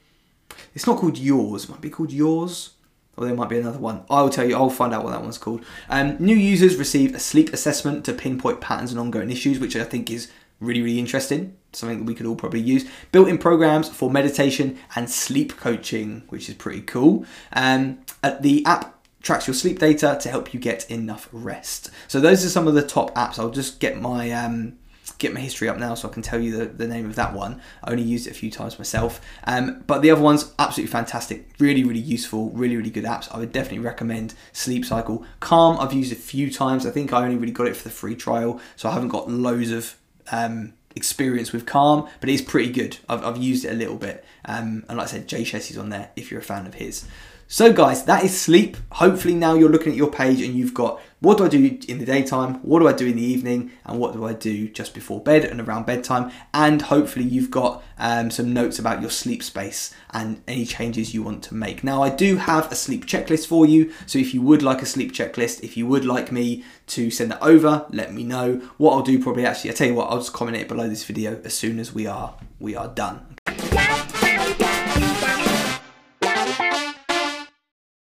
It's 0.75 0.87
not 0.87 0.99
called 0.99 1.19
Yours. 1.19 1.65
It 1.65 1.71
might 1.71 1.81
be 1.81 1.91
called 1.91 2.13
Yours 2.13 2.74
or 3.17 3.27
there 3.27 3.35
might 3.35 3.49
be 3.49 3.59
another 3.59 3.79
one. 3.79 4.05
I 4.11 4.23
will 4.23 4.31
tell 4.31 4.49
you, 4.49 4.57
I'll 4.57 4.71
find 4.71 4.93
out 4.93 5.05
what 5.05 5.11
that 5.11 5.23
one's 5.23 5.39
called. 5.39 5.65
Um, 5.89 6.17
new 6.19 6.37
users 6.37 6.77
receive 6.77 7.15
a 7.15 7.19
sleep 7.19 7.53
assessment 7.53 8.05
to 8.07 8.13
pinpoint 8.13 8.61
patterns 8.61 8.91
and 8.91 9.01
ongoing 9.01 9.31
issues, 9.31 9.59
which 9.59 9.77
I 9.77 9.85
think 9.85 10.11
is 10.11 10.31
really, 10.61 10.83
really 10.83 10.99
interesting. 10.99 11.57
Something 11.73 11.99
that 11.99 12.05
we 12.05 12.15
could 12.15 12.27
all 12.27 12.37
probably 12.37 12.61
use. 12.61 12.89
Built 13.13 13.29
in 13.29 13.39
programs 13.39 13.89
for 13.89 14.11
meditation 14.11 14.79
and 14.95 15.11
sleep 15.11 15.57
coaching, 15.57 16.23
which 16.29 16.49
is 16.49 16.55
pretty 16.55 16.83
cool. 16.83 17.25
Um, 17.53 17.99
the 18.41 18.65
app 18.65 18.95
tracks 19.23 19.47
your 19.47 19.55
sleep 19.55 19.79
data 19.79 20.19
to 20.21 20.29
help 20.29 20.53
you 20.53 20.61
get 20.61 20.89
enough 20.91 21.29
rest. 21.33 21.91
So 22.09 22.21
those 22.21 22.45
are 22.45 22.51
some 22.51 22.69
of 22.69 22.75
the 22.75 22.87
top 22.87 23.13
apps. 23.15 23.39
I'll 23.39 23.51
just 23.51 23.81
get 23.81 24.01
my 24.01 24.31
um, 24.31 24.79
get 25.19 25.33
my 25.33 25.41
history 25.41 25.69
up 25.69 25.79
now 25.79 25.95
so 25.95 26.09
I 26.09 26.13
can 26.13 26.23
tell 26.23 26.41
you 26.41 26.57
the, 26.57 26.67
the 26.67 26.87
name 26.87 27.07
of 27.07 27.15
that 27.17 27.35
one. 27.35 27.61
I 27.83 27.91
only 27.93 28.03
used 28.03 28.27
it 28.27 28.31
a 28.31 28.35
few 28.35 28.51
times 28.51 28.79
myself. 28.79 29.21
Um, 29.45 29.83
but 29.87 30.03
the 30.03 30.11
other 30.11 30.23
ones, 30.23 30.53
absolutely 30.59 30.91
fantastic. 30.91 31.49
Really, 31.59 31.85
really 31.85 32.01
useful. 32.01 32.51
Really, 32.51 32.77
really 32.77 32.91
good 32.91 33.05
apps. 33.05 33.33
I 33.35 33.39
would 33.39 33.53
definitely 33.53 33.81
recommend 33.81 34.35
Sleep 34.53 34.85
Cycle. 34.85 35.25
Calm, 35.41 35.79
I've 35.79 35.93
used 35.93 36.13
a 36.13 36.17
few 36.17 36.51
times. 36.51 36.87
I 36.87 36.91
think 36.91 37.13
I 37.13 37.23
only 37.23 37.37
really 37.37 37.53
got 37.53 37.67
it 37.67 37.77
for 37.77 37.85
the 37.85 37.91
free 37.91 38.17
trial, 38.17 38.61
so 38.77 38.89
I 38.89 38.93
haven't 38.93 39.09
got 39.09 39.31
loads 39.31 39.71
of 39.71 39.97
um, 40.33 40.75
experience 40.97 41.53
with 41.53 41.67
Calm, 41.67 42.09
but 42.21 42.29
it 42.29 42.33
is 42.33 42.43
pretty 42.43 42.73
good. 42.73 42.99
I've, 43.09 43.25
I've 43.25 43.37
used 43.37 43.65
it 43.65 43.73
a 43.73 43.75
little 43.75 43.97
bit. 43.97 44.25
Um, 44.45 44.85
and 44.89 44.99
like 44.99 45.09
I 45.09 45.11
said, 45.11 45.29
Jay 45.29 45.43
Shetty's 45.43 45.79
on 45.79 45.91
there 45.91 46.11
if 46.17 46.31
you're 46.31 46.41
a 46.41 46.45
fan 46.45 46.67
of 46.67 46.75
his. 46.75 47.07
So, 47.47 47.73
guys, 47.73 48.05
that 48.07 48.25
is 48.25 48.39
sleep. 48.39 48.77
Hopefully, 48.93 49.35
now 49.35 49.55
you're 49.55 49.69
looking 49.69 49.93
at 49.93 49.99
your 49.99 50.11
page 50.11 50.41
and 50.41 50.55
you've 50.55 50.75
got 50.75 51.01
what 51.21 51.39
do 51.39 51.45
I 51.45 51.49
do 51.49 51.79
in 51.89 51.99
the 51.99 52.05
daytime, 52.05 52.55
what 52.57 52.81
do 52.81 52.89
I 52.89 52.93
do 52.93 53.07
in 53.07 53.17
the 53.17 53.23
evening, 53.23 53.71
and 53.85 53.99
what 53.99 54.13
do 54.13 54.27
I 54.27 54.33
do 54.33 54.69
just 54.69 54.93
before 54.93 55.23
bed 55.23 55.45
and 55.45 55.61
around 55.61 55.87
bedtime. 55.87 56.31
And 56.53 56.83
hopefully, 56.83 57.27
you've 57.27 57.51
got 57.51 57.83
um, 57.99 58.31
some 58.31 58.53
notes 58.53 58.79
about 58.79 59.03
your 59.03 59.11
sleep 59.11 59.43
space 59.43 59.95
and 60.11 60.43
any 60.49 60.65
changes 60.65 61.15
you 61.15 61.23
want 61.23 61.43
to 61.45 61.55
make. 61.55 61.85
Now, 61.85 62.03
I 62.03 62.11
do 62.11 62.37
have 62.37 62.73
a 62.73 62.75
sleep 62.75 63.07
checklist 63.07 63.47
for 63.47 63.67
you. 63.67 63.93
So, 64.07 64.19
if 64.19 64.33
you 64.33 64.41
would 64.43 64.63
like 64.63 64.81
a 64.83 64.87
sleep 64.87 65.13
checklist, 65.13 65.63
if 65.63 65.77
you 65.77 65.87
would 65.87 66.05
like 66.05 66.33
me 66.33 66.65
to 66.89 67.11
send 67.11 67.33
it 67.33 67.39
over, 67.43 67.87
let 67.91 68.13
me 68.13 68.25
know. 68.25 68.57
What 68.79 68.95
I'll 68.95 69.03
do 69.03 69.23
probably 69.23 69.45
actually, 69.45 69.71
I 69.71 69.75
tell 69.75 69.89
you 69.89 69.95
what, 69.95 70.11
I'll 70.11 70.19
just 70.19 70.33
comment 70.33 70.57
it 70.57 70.69
below 70.69 70.89
this 70.89 71.05
video 71.05 71.41
as 71.45 71.55
soon 71.55 71.79
as 71.79 71.93
we 71.95 72.07
are 72.07 72.35
we 72.59 72.75
are 72.75 72.89
done 72.89 73.34